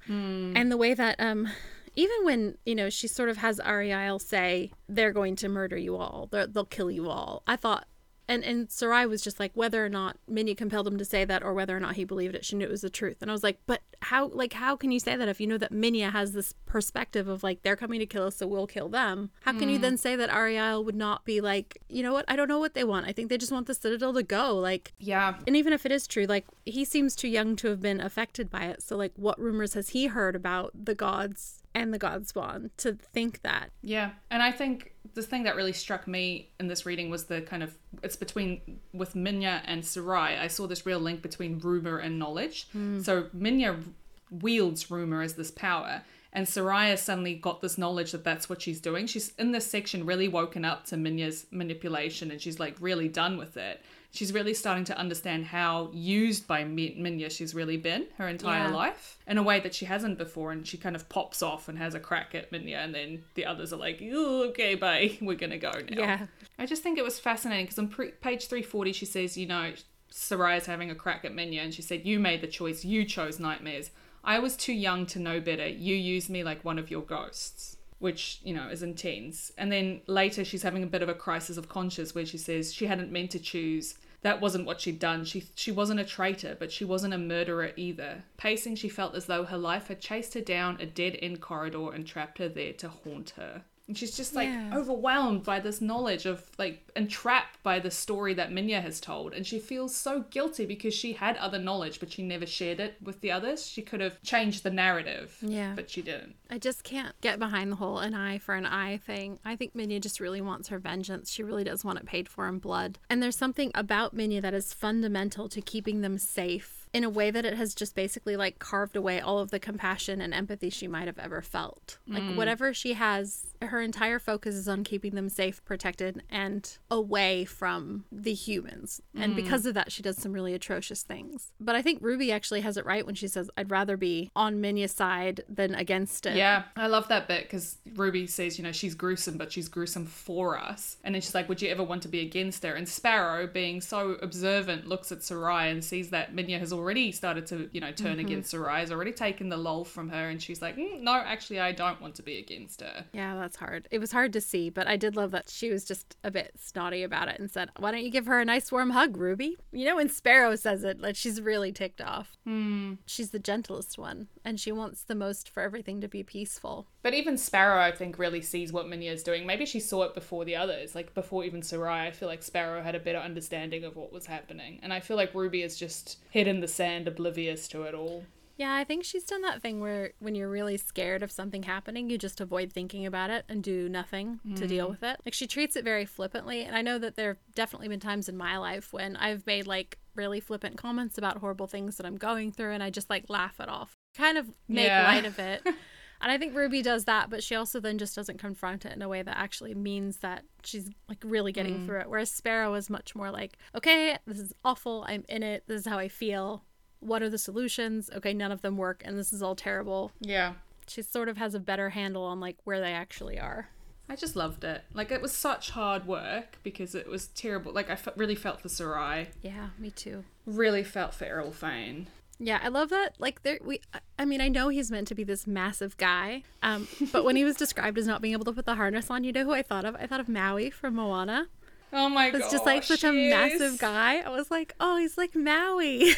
And 0.55 0.71
the 0.71 0.77
way 0.77 0.93
that, 0.93 1.15
um, 1.19 1.49
even 1.95 2.23
when, 2.23 2.57
you 2.65 2.75
know, 2.75 2.89
she 2.89 3.07
sort 3.07 3.29
of 3.29 3.37
has 3.37 3.59
Ariel 3.59 4.19
say, 4.19 4.71
they're 4.87 5.11
going 5.11 5.35
to 5.37 5.49
murder 5.49 5.77
you 5.77 5.97
all, 5.97 6.29
they'll 6.31 6.65
kill 6.65 6.91
you 6.91 7.09
all. 7.09 7.43
I 7.47 7.55
thought, 7.55 7.87
and, 8.27 8.43
and 8.43 8.69
Sarai 8.69 9.05
was 9.05 9.21
just 9.21 9.39
like, 9.39 9.51
whether 9.53 9.85
or 9.85 9.89
not 9.89 10.17
Minya 10.29 10.55
compelled 10.55 10.87
him 10.87 10.97
to 10.97 11.05
say 11.05 11.23
that 11.23 11.43
or 11.43 11.53
whether 11.53 11.75
or 11.75 11.79
not 11.79 11.95
he 11.95 12.03
believed 12.03 12.35
it, 12.35 12.43
she 12.43 12.55
knew 12.55 12.65
it 12.65 12.71
was 12.71 12.81
the 12.81 12.89
truth. 12.89 13.21
And 13.21 13.31
I 13.31 13.33
was 13.33 13.43
like, 13.43 13.59
but 13.65 13.81
how, 14.01 14.27
like, 14.27 14.53
how 14.53 14.75
can 14.75 14.91
you 14.91 14.99
say 14.99 15.15
that 15.15 15.27
if 15.27 15.39
you 15.39 15.47
know 15.47 15.57
that 15.57 15.71
Minya 15.71 16.11
has 16.11 16.33
this 16.33 16.53
perspective 16.65 17.27
of 17.27 17.41
like, 17.41 17.63
they're 17.63 17.75
coming 17.75 17.99
to 17.99 18.05
kill 18.05 18.27
us, 18.27 18.35
so 18.35 18.45
we'll 18.45 18.67
kill 18.67 18.89
them? 18.89 19.31
How 19.41 19.53
can 19.53 19.69
you 19.69 19.77
mm. 19.79 19.81
then 19.81 19.97
say 19.97 20.15
that 20.15 20.29
Ariel 20.29 20.83
would 20.83 20.95
not 20.95 21.23
be 21.23 21.39
like, 21.39 21.81
you 21.87 22.03
know 22.03 22.13
what? 22.13 22.25
I 22.27 22.35
don't 22.35 22.49
know 22.49 22.59
what 22.59 22.73
they 22.73 22.83
want. 22.83 23.07
I 23.07 23.13
think 23.13 23.29
they 23.29 23.37
just 23.37 23.51
want 23.51 23.67
the 23.67 23.73
Citadel 23.73 24.13
to 24.13 24.23
go. 24.23 24.55
Like, 24.55 24.93
Yeah. 24.99 25.35
and 25.47 25.55
even 25.55 25.71
if 25.71 25.85
it 25.85 25.91
is 25.91 26.05
true, 26.05 26.25
like, 26.25 26.45
he 26.65 26.83
seems 26.83 27.15
too 27.15 27.29
young 27.29 27.55
to 27.57 27.69
have 27.69 27.81
been 27.81 28.01
affected 28.01 28.49
by 28.49 28.65
it. 28.65 28.83
So, 28.83 28.97
like, 28.97 29.13
what 29.15 29.39
rumors 29.39 29.73
has 29.73 29.89
he 29.89 30.07
heard 30.07 30.35
about 30.35 30.71
the 30.73 30.95
gods 30.95 31.63
and 31.77 31.93
the 31.93 31.97
god 31.97 32.27
spawn 32.27 32.71
to 32.77 32.93
think 32.93 33.41
that? 33.41 33.69
Yeah, 33.81 34.11
and 34.29 34.41
I 34.43 34.51
think 34.51 34.93
the 35.13 35.21
thing 35.21 35.43
that 35.43 35.55
really 35.55 35.73
struck 35.73 36.07
me 36.07 36.49
in 36.59 36.67
this 36.67 36.85
reading 36.85 37.09
was 37.09 37.25
the 37.25 37.41
kind 37.41 37.63
of 37.63 37.75
it's 38.03 38.15
between 38.15 38.79
with 38.93 39.13
Minya 39.15 39.61
and 39.65 39.85
Sarai. 39.85 40.37
I 40.37 40.47
saw 40.47 40.67
this 40.67 40.85
real 40.85 40.99
link 40.99 41.21
between 41.21 41.59
rumor 41.59 41.97
and 41.97 42.19
knowledge. 42.19 42.67
Hmm. 42.71 43.01
So 43.01 43.23
Minya 43.35 43.83
wields 44.29 44.91
rumor 44.91 45.21
as 45.21 45.33
this 45.33 45.51
power, 45.51 46.03
and 46.33 46.47
Sarai 46.47 46.89
has 46.89 47.01
suddenly 47.01 47.35
got 47.35 47.61
this 47.61 47.77
knowledge 47.77 48.11
that 48.11 48.23
that's 48.23 48.49
what 48.49 48.61
she's 48.61 48.81
doing. 48.81 49.07
She's 49.07 49.33
in 49.39 49.51
this 49.51 49.69
section 49.69 50.05
really 50.05 50.27
woken 50.27 50.65
up 50.65 50.85
to 50.87 50.95
Minya's 50.95 51.47
manipulation, 51.51 52.31
and 52.31 52.41
she's 52.41 52.59
like 52.59 52.75
really 52.79 53.07
done 53.07 53.37
with 53.37 53.57
it. 53.57 53.81
She's 54.11 54.33
really 54.33 54.53
starting 54.53 54.83
to 54.85 54.97
understand 54.97 55.45
how 55.45 55.89
used 55.93 56.47
by 56.47 56.63
Minya 56.63 57.29
she's 57.29 57.53
really 57.53 57.77
been 57.77 58.07
her 58.17 58.27
entire 58.27 58.69
Yeah. 58.69 58.75
life 58.75 59.17
in 59.27 59.37
a 59.37 59.43
way 59.43 59.59
that 59.59 59.75
she 59.75 59.85
hasn't 59.85 60.17
before. 60.17 60.51
And 60.51 60.65
she 60.65 60.77
kind 60.77 60.95
of 60.95 61.07
pops 61.09 61.43
off 61.43 61.67
and 61.67 61.77
has 61.77 61.93
a 61.93 61.99
crack 61.99 62.33
at 62.33 62.51
Minya, 62.51 62.77
and 62.83 62.95
then 62.95 63.23
the 63.35 63.45
others 63.45 63.71
are 63.73 63.77
like, 63.77 64.01
"Ooh, 64.01 64.43
okay, 64.49 64.75
bye, 64.75 65.17
we're 65.21 65.35
gonna 65.35 65.57
go 65.57 65.71
now." 65.89 66.01
Yeah. 66.01 66.27
I 66.57 66.65
just 66.65 66.81
think 66.83 66.97
it 66.97 67.03
was 67.03 67.19
fascinating 67.19 67.65
because 67.65 67.77
on 67.79 67.89
pre- 67.89 68.11
page 68.11 68.47
340, 68.47 68.91
she 68.93 69.05
says, 69.05 69.37
you 69.37 69.45
know, 69.45 69.73
Sarai's 70.11 70.65
having 70.65 70.89
a 70.89 70.95
crack 70.95 71.23
at 71.25 71.33
Minya, 71.33 71.59
and 71.63 71.73
she 71.73 71.81
said, 71.83 72.05
You 72.05 72.19
made 72.19 72.41
the 72.41 72.47
choice, 72.47 72.83
you 72.83 73.05
chose 73.05 73.39
nightmares. 73.39 73.91
I 74.23 74.39
was 74.39 74.55
too 74.57 74.73
young 74.73 75.05
to 75.07 75.19
know 75.19 75.39
better. 75.39 75.67
You 75.67 75.95
used 75.95 76.29
me 76.29 76.43
like 76.43 76.65
one 76.65 76.79
of 76.79 76.89
your 76.89 77.01
ghosts, 77.01 77.76
which, 77.99 78.39
you 78.43 78.53
know, 78.53 78.67
is 78.69 78.83
intense. 78.83 79.51
And 79.57 79.71
then 79.71 80.01
later, 80.07 80.45
she's 80.45 80.63
having 80.63 80.83
a 80.83 80.87
bit 80.87 81.01
of 81.01 81.09
a 81.09 81.15
crisis 81.15 81.57
of 81.57 81.69
conscience 81.69 82.13
where 82.13 82.25
she 82.25 82.37
says 82.37 82.73
she 82.73 82.85
hadn't 82.85 83.11
meant 83.11 83.31
to 83.31 83.39
choose. 83.39 83.95
That 84.21 84.41
wasn't 84.41 84.65
what 84.65 84.81
she'd 84.81 84.99
done. 84.99 85.25
She 85.25 85.45
she 85.55 85.71
wasn't 85.71 85.99
a 85.99 86.05
traitor, 86.05 86.55
but 86.59 86.71
she 86.71 86.85
wasn't 86.85 87.13
a 87.13 87.19
murderer 87.19 87.71
either. 87.75 88.23
Pacing, 88.37 88.75
she 88.75 88.89
felt 88.89 89.15
as 89.15 89.25
though 89.25 89.45
her 89.45 89.57
life 89.57 89.87
had 89.87 90.01
chased 90.01 90.33
her 90.33 90.41
down 90.41 90.79
a 90.79 90.85
dead 90.85 91.17
end 91.21 91.39
corridor 91.39 91.91
and 91.91 92.05
trapped 92.05 92.39
her 92.39 92.49
there 92.49 92.73
to 92.73 92.89
haunt 92.89 93.31
her. 93.31 93.63
And 93.87 93.97
she's 93.97 94.15
just 94.15 94.35
like 94.35 94.49
Yeah. 94.49 94.75
overwhelmed 94.75 95.43
by 95.43 95.59
this 95.59 95.79
knowledge 95.79 96.25
of 96.25 96.43
like 96.57 96.87
entrapped 96.95 97.63
by 97.63 97.79
the 97.79 97.91
story 97.91 98.33
that 98.33 98.51
Minya 98.51 98.81
has 98.81 98.99
told. 98.99 99.33
And 99.33 99.47
she 99.47 99.59
feels 99.59 99.95
so 99.95 100.25
guilty 100.29 100.65
because 100.65 100.93
she 100.93 101.13
had 101.13 101.37
other 101.37 101.57
knowledge, 101.57 101.99
but 101.99 102.11
she 102.11 102.21
never 102.21 102.45
shared 102.45 102.79
it 102.79 102.95
with 103.01 103.21
the 103.21 103.31
others. 103.31 103.65
She 103.65 103.81
could 103.81 104.01
have 104.01 104.21
changed 104.23 104.63
the 104.63 104.71
narrative. 104.71 105.37
Yeah. 105.41 105.73
But 105.75 105.89
she 105.89 106.01
didn't. 106.01 106.35
I 106.49 106.57
just 106.57 106.83
can't 106.83 107.19
get 107.21 107.39
behind 107.39 107.71
the 107.71 107.77
whole 107.77 107.99
an 107.99 108.13
eye 108.13 108.39
for 108.39 108.55
an 108.55 108.65
eye 108.65 108.97
thing. 108.97 109.39
I 109.45 109.55
think 109.55 109.73
Minya 109.73 110.01
just 110.01 110.19
really 110.19 110.41
wants 110.41 110.67
her 110.69 110.79
vengeance. 110.79 111.31
She 111.31 111.43
really 111.43 111.63
does 111.63 111.85
want 111.85 111.99
it 111.99 112.05
paid 112.05 112.27
for 112.27 112.47
in 112.47 112.59
blood. 112.59 112.99
And 113.09 113.23
there's 113.23 113.37
something 113.37 113.71
about 113.73 114.15
Minya 114.15 114.41
that 114.41 114.53
is 114.53 114.73
fundamental 114.73 115.47
to 115.49 115.61
keeping 115.61 116.01
them 116.01 116.17
safe 116.17 116.77
in 116.93 117.03
a 117.03 117.09
way 117.09 117.29
that 117.31 117.45
it 117.45 117.53
has 117.55 117.75
just 117.75 117.95
basically 117.95 118.35
like 118.37 118.59
carved 118.59 118.95
away 118.95 119.19
all 119.19 119.39
of 119.39 119.51
the 119.51 119.59
compassion 119.59 120.21
and 120.21 120.33
empathy 120.33 120.69
she 120.69 120.87
might 120.87 121.05
have 121.05 121.19
ever 121.19 121.41
felt. 121.41 121.97
Like 122.07 122.23
mm. 122.23 122.35
whatever 122.35 122.73
she 122.73 122.93
has, 122.93 123.46
her 123.61 123.81
entire 123.81 124.19
focus 124.19 124.55
is 124.55 124.67
on 124.67 124.83
keeping 124.83 125.15
them 125.15 125.29
safe, 125.29 125.63
protected, 125.65 126.23
and 126.29 126.77
away 126.89 127.45
from 127.45 128.05
the 128.11 128.33
humans. 128.33 129.01
And 129.15 129.35
because 129.35 129.65
of 129.65 129.73
that, 129.73 129.91
she 129.91 130.03
does 130.03 130.17
some 130.17 130.31
really 130.31 130.53
atrocious 130.53 131.03
things. 131.03 131.51
But 131.59 131.75
I 131.75 131.81
think 131.81 131.99
Ruby 132.01 132.31
actually 132.31 132.61
has 132.61 132.77
it 132.77 132.85
right 132.85 133.05
when 133.05 133.15
she 133.15 133.27
says, 133.27 133.49
I'd 133.57 133.71
rather 133.71 133.97
be 133.97 134.31
on 134.35 134.61
Minya's 134.61 134.91
side 134.91 135.41
than 135.49 135.75
against 135.75 136.25
it. 136.25 136.35
Yeah, 136.35 136.63
I 136.75 136.87
love 136.87 137.07
that 137.07 137.27
bit 137.27 137.43
because 137.43 137.77
Ruby 137.95 138.27
says, 138.27 138.57
you 138.57 138.63
know, 138.63 138.71
she's 138.71 138.95
gruesome, 138.95 139.37
but 139.37 139.51
she's 139.51 139.67
gruesome 139.67 140.05
for 140.05 140.57
us. 140.57 140.97
And 141.03 141.15
then 141.15 141.21
she's 141.21 141.35
like, 141.35 141.49
would 141.49 141.61
you 141.61 141.69
ever 141.69 141.83
want 141.83 142.03
to 142.03 142.07
be 142.07 142.21
against 142.21 142.63
her? 142.63 142.73
And 142.73 142.87
Sparrow, 142.87 143.47
being 143.47 143.81
so 143.81 144.17
observant, 144.21 144.87
looks 144.87 145.11
at 145.11 145.23
Sarai 145.23 145.69
and 145.71 145.83
sees 145.83 146.09
that 146.09 146.35
Minya 146.35 146.59
has 146.59 146.71
already 146.71 147.11
started 147.11 147.47
to, 147.47 147.69
you 147.71 147.81
know, 147.81 147.91
turn 147.91 148.19
against 148.19 148.51
Sarai, 148.51 148.81
has 148.81 148.91
already 148.91 149.11
taken 149.11 149.49
the 149.49 149.57
lull 149.57 149.83
from 149.83 150.09
her. 150.09 150.29
And 150.29 150.41
she's 150.41 150.61
like, 150.61 150.77
mm, 150.77 151.01
no, 151.01 151.13
actually, 151.13 151.59
I 151.59 151.71
don't 151.71 152.01
want 152.01 152.15
to 152.15 152.23
be 152.23 152.37
against 152.37 152.81
her. 152.81 153.05
Yeah, 153.13 153.35
that's 153.47 153.55
hard. 153.55 153.87
It 153.91 153.99
was 153.99 154.11
hard 154.11 154.33
to 154.33 154.41
see, 154.41 154.69
but 154.69 154.87
I 154.87 154.97
did 154.97 155.15
love 155.15 155.31
that 155.31 155.49
she 155.49 155.69
was 155.69 155.85
just 155.85 156.17
a 156.21 156.29
bit 156.29 156.51
snotty 156.59 157.01
about 157.01 157.29
it 157.29 157.39
and 157.39 157.49
said, 157.49 157.69
Why 157.79 157.91
don't 157.91 158.03
you 158.03 158.11
give 158.11 158.25
her 158.25 158.41
a 158.41 158.43
nice 158.43 158.73
warm 158.73 158.89
hug, 158.89 159.15
Ruby? 159.15 159.55
You 159.71 159.85
know, 159.85 159.95
when 159.95 160.09
Sparrow 160.09 160.57
says 160.57 160.83
it, 160.83 160.99
like 160.99 161.15
she's 161.15 161.39
really 161.39 161.71
ticked 161.71 162.01
off. 162.01 162.35
Hmm. 162.43 162.95
She's 163.05 163.29
the 163.29 163.39
gentlest 163.39 163.97
one, 163.97 164.27
and 164.43 164.59
she 164.59 164.73
wants 164.73 165.01
the 165.03 165.15
most 165.15 165.49
for 165.49 165.63
everything 165.63 166.01
to 166.01 166.09
be 166.09 166.23
peaceful. 166.23 166.87
But 167.03 167.13
even 167.13 167.37
Sparrow, 167.37 167.81
I 167.81 167.93
think, 167.93 168.19
really 168.19 168.41
sees 168.41 168.73
what 168.73 168.87
Minya 168.87 169.13
is 169.13 169.23
doing. 169.23 169.45
Maybe 169.45 169.65
she 169.65 169.79
saw 169.79 170.03
it 170.03 170.13
before 170.13 170.43
the 170.43 170.57
others, 170.57 170.93
like 170.93 171.13
before 171.13 171.45
even 171.45 171.61
Sarai. 171.61 172.07
I 172.07 172.11
feel 172.11 172.27
like 172.27 172.43
Sparrow 172.43 172.83
had 172.83 172.95
a 172.95 172.99
better 172.99 173.19
understanding 173.19 173.85
of 173.85 173.95
what 173.95 174.11
was 174.11 174.25
happening. 174.25 174.81
And 174.83 174.91
I 174.91 174.99
feel 174.99 175.15
like 175.15 175.33
Ruby 175.33 175.61
is 175.63 175.79
just 175.79 176.17
head 176.33 176.49
in 176.49 176.59
the 176.59 176.67
sand, 176.67 177.07
oblivious 177.07 177.69
to 177.69 177.83
it 177.83 177.95
all. 177.95 178.25
Yeah, 178.57 178.73
I 178.73 178.83
think 178.83 179.03
she's 179.03 179.23
done 179.23 179.43
that 179.43 179.61
thing 179.61 179.79
where 179.79 180.13
when 180.19 180.33
you're 180.33 180.49
really 180.49 180.77
scared 180.77 181.21
of 181.21 181.31
something 181.31 181.63
happening, 181.63 182.09
you 182.09 182.17
just 182.17 182.41
avoid 182.41 182.73
thinking 182.73 183.05
about 183.05 183.29
it 183.29 183.45
and 183.47 183.63
do 183.63 183.87
nothing 183.87 184.39
to 184.55 184.67
deal 184.67 184.87
mm. 184.87 184.91
with 184.91 185.03
it. 185.03 185.19
Like 185.25 185.35
she 185.35 185.45
treats 185.45 185.75
it 185.75 185.83
very 185.83 186.05
flippantly, 186.05 186.63
and 186.63 186.75
I 186.75 186.81
know 186.81 186.97
that 186.97 187.15
there 187.15 187.29
have 187.29 187.55
definitely 187.55 187.87
been 187.87 187.99
times 187.99 188.27
in 188.27 188.35
my 188.35 188.57
life 188.57 188.91
when 188.91 189.15
I've 189.15 189.45
made 189.45 189.67
like 189.67 189.99
really 190.15 190.39
flippant 190.39 190.77
comments 190.77 191.17
about 191.17 191.37
horrible 191.37 191.67
things 191.67 191.97
that 191.97 192.05
I'm 192.05 192.17
going 192.17 192.51
through 192.51 192.71
and 192.71 192.81
I 192.81 192.89
just 192.89 193.09
like 193.09 193.29
laugh 193.29 193.59
it 193.59 193.69
off. 193.69 193.93
Kind 194.15 194.39
of 194.39 194.47
make 194.67 194.87
Yeah. 194.87 195.07
light 195.07 195.25
of 195.25 195.37
it. 195.37 195.65
And 196.19 196.31
I 196.31 196.37
think 196.37 196.55
Ruby 196.55 196.81
does 196.81 197.05
that, 197.05 197.29
but 197.29 197.43
she 197.43 197.55
also 197.55 197.79
then 197.79 197.97
just 197.97 198.15
doesn't 198.15 198.39
confront 198.39 198.85
it 198.85 198.93
in 198.93 199.01
a 199.01 199.09
way 199.09 199.21
that 199.21 199.37
actually 199.37 199.75
means 199.75 200.17
that 200.17 200.43
she's 200.63 200.89
like 201.07 201.19
really 201.23 201.51
getting 201.51 201.79
mm. 201.79 201.85
through 201.85 201.99
it. 201.99 202.09
Whereas 202.09 202.31
Sparrow 202.31 202.73
is 202.73 202.89
much 202.89 203.15
more 203.15 203.29
like, 203.29 203.57
okay, 203.75 204.17
this 204.25 204.39
is 204.39 204.53
awful. 204.65 205.05
I'm 205.07 205.23
in 205.29 205.43
it. 205.43 205.63
This 205.67 205.81
is 205.81 205.87
how 205.87 205.99
I 205.99 206.07
feel. 206.07 206.63
What 206.99 207.21
are 207.21 207.29
the 207.29 207.37
solutions? 207.37 208.09
Okay, 208.15 208.33
none 208.33 208.51
of 208.51 208.61
them 208.61 208.77
work, 208.77 209.01
and 209.05 209.17
this 209.17 209.31
is 209.33 209.41
all 209.43 209.55
terrible. 209.55 210.11
Yeah. 210.19 210.53
She 210.87 211.01
sort 211.01 211.29
of 211.29 211.37
has 211.37 211.53
a 211.53 211.59
better 211.59 211.89
handle 211.89 212.23
on 212.23 212.39
like 212.39 212.57
where 212.63 212.79
they 212.79 212.93
actually 212.93 213.39
are. 213.39 213.69
I 214.09 214.15
just 214.15 214.37
loved 214.37 214.63
it. 214.63 214.83
Like, 214.93 215.11
it 215.11 215.21
was 215.21 215.33
such 215.33 215.71
hard 215.71 216.07
work 216.07 216.59
because 216.63 216.95
it 216.95 217.09
was 217.09 217.27
terrible. 217.27 217.73
Like, 217.73 217.89
I 217.89 217.97
really 218.15 218.35
felt 218.35 218.61
for 218.61 218.69
Sarai, 218.69 219.27
Yeah, 219.41 219.71
me 219.77 219.91
too. 219.91 220.23
really 220.45 220.81
felt 220.81 221.13
for 221.13 221.25
Eril-Fane. 221.25 222.07
Yeah, 222.39 222.59
I 222.63 222.69
love 222.69 222.87
that. 222.89 223.15
Like 223.19 223.41
there, 223.43 223.57
we. 223.63 223.81
I 224.19 224.23
mean, 224.23 224.41
I 224.41 224.47
know 224.47 224.69
he's 224.69 224.91
meant 224.91 225.07
to 225.07 225.15
be 225.15 225.23
this 225.23 225.47
massive 225.47 225.97
guy, 225.97 226.43
um, 226.61 226.87
but 227.11 227.25
when 227.25 227.35
he 227.35 227.43
was 227.43 227.55
described 227.57 227.97
as 227.97 228.05
not 228.07 228.21
being 228.21 228.33
able 228.33 228.45
to 228.45 228.53
put 228.53 228.65
the 228.65 228.75
harness 228.75 229.09
on, 229.09 229.23
you 229.23 229.31
know 229.33 229.43
who 229.43 229.53
I 229.53 229.63
thought 229.63 229.85
of? 229.85 229.95
I 229.95 230.05
thought 230.05 230.19
of 230.19 230.29
Maui 230.29 230.69
from 230.69 230.95
Moana. 230.95 231.47
Oh 231.93 232.09
my 232.09 232.29
god. 232.29 232.41
It's 232.41 232.51
just 232.51 232.65
like 232.65 232.83
such 232.83 233.03
a 233.03 233.11
massive 233.11 233.79
guy. 233.79 234.19
I 234.19 234.29
was 234.29 234.51
like, 234.51 234.75
oh, 234.79 234.97
he's 234.97 235.17
like 235.17 235.35
Maui. 235.35 236.13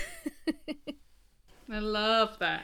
I 1.72 1.80
love 1.80 2.39
that. 2.39 2.63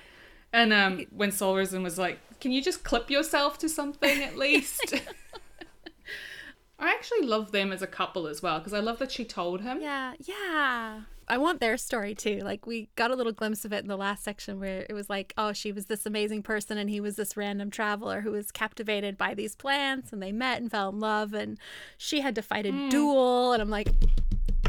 And 0.52 0.74
um, 0.74 1.06
when 1.12 1.30
Soulzeren 1.30 1.84
was 1.84 1.98
like, 1.98 2.20
can 2.40 2.52
you 2.52 2.62
just 2.62 2.84
clip 2.84 3.10
yourself 3.10 3.58
to 3.60 3.70
something 3.70 4.24
at 4.24 4.38
least? 4.38 4.94
I 6.80 6.90
actually 6.90 7.28
love 7.28 7.52
them 7.52 7.72
as 7.72 7.82
a 7.82 7.88
couple 7.88 8.28
as 8.28 8.42
well 8.42 8.60
because 8.60 8.74
I 8.74 8.80
love 8.80 9.00
that 9.00 9.12
she 9.12 9.24
told 9.24 9.62
him. 9.62 9.82
yeah, 9.82 10.14
yeah. 10.20 11.02
I 11.28 11.38
want 11.38 11.60
their 11.60 11.78
story 11.78 12.14
too. 12.14 12.40
Like 12.40 12.68
we 12.68 12.90
got 12.96 13.12
a 13.12 13.16
little 13.16 13.32
glimpse 13.32 13.66
of 13.66 13.74
it 13.74 13.84
in 13.84 13.88
the 13.88 13.98
last 13.98 14.24
section 14.24 14.60
where 14.60 14.86
it 14.90 14.94
was 14.94 15.10
like, 15.10 15.34
oh, 15.38 15.54
she 15.54 15.72
was 15.72 15.86
this 15.86 16.06
amazing 16.06 16.44
person 16.44 16.78
and 16.78 16.90
he 16.90 17.00
was 17.00 17.16
this 17.16 17.36
random 17.36 17.72
traveler 17.72 18.22
who 18.22 18.32
was 18.32 18.52
captivated 18.52 19.18
by 19.18 19.34
these 19.34 19.56
plants 19.56 20.14
and 20.14 20.22
they 20.22 20.32
met 20.32 20.62
and 20.62 20.70
fell 20.70 20.90
in 20.90 21.00
love 21.00 21.34
and 21.34 21.58
she 21.98 22.22
had 22.22 22.36
to 22.36 22.42
fight 22.42 22.66
a 22.66 22.72
hmm. 22.72 22.90
duel 22.90 23.54
and 23.54 23.62
I'm 23.62 23.70
like, 23.70 23.88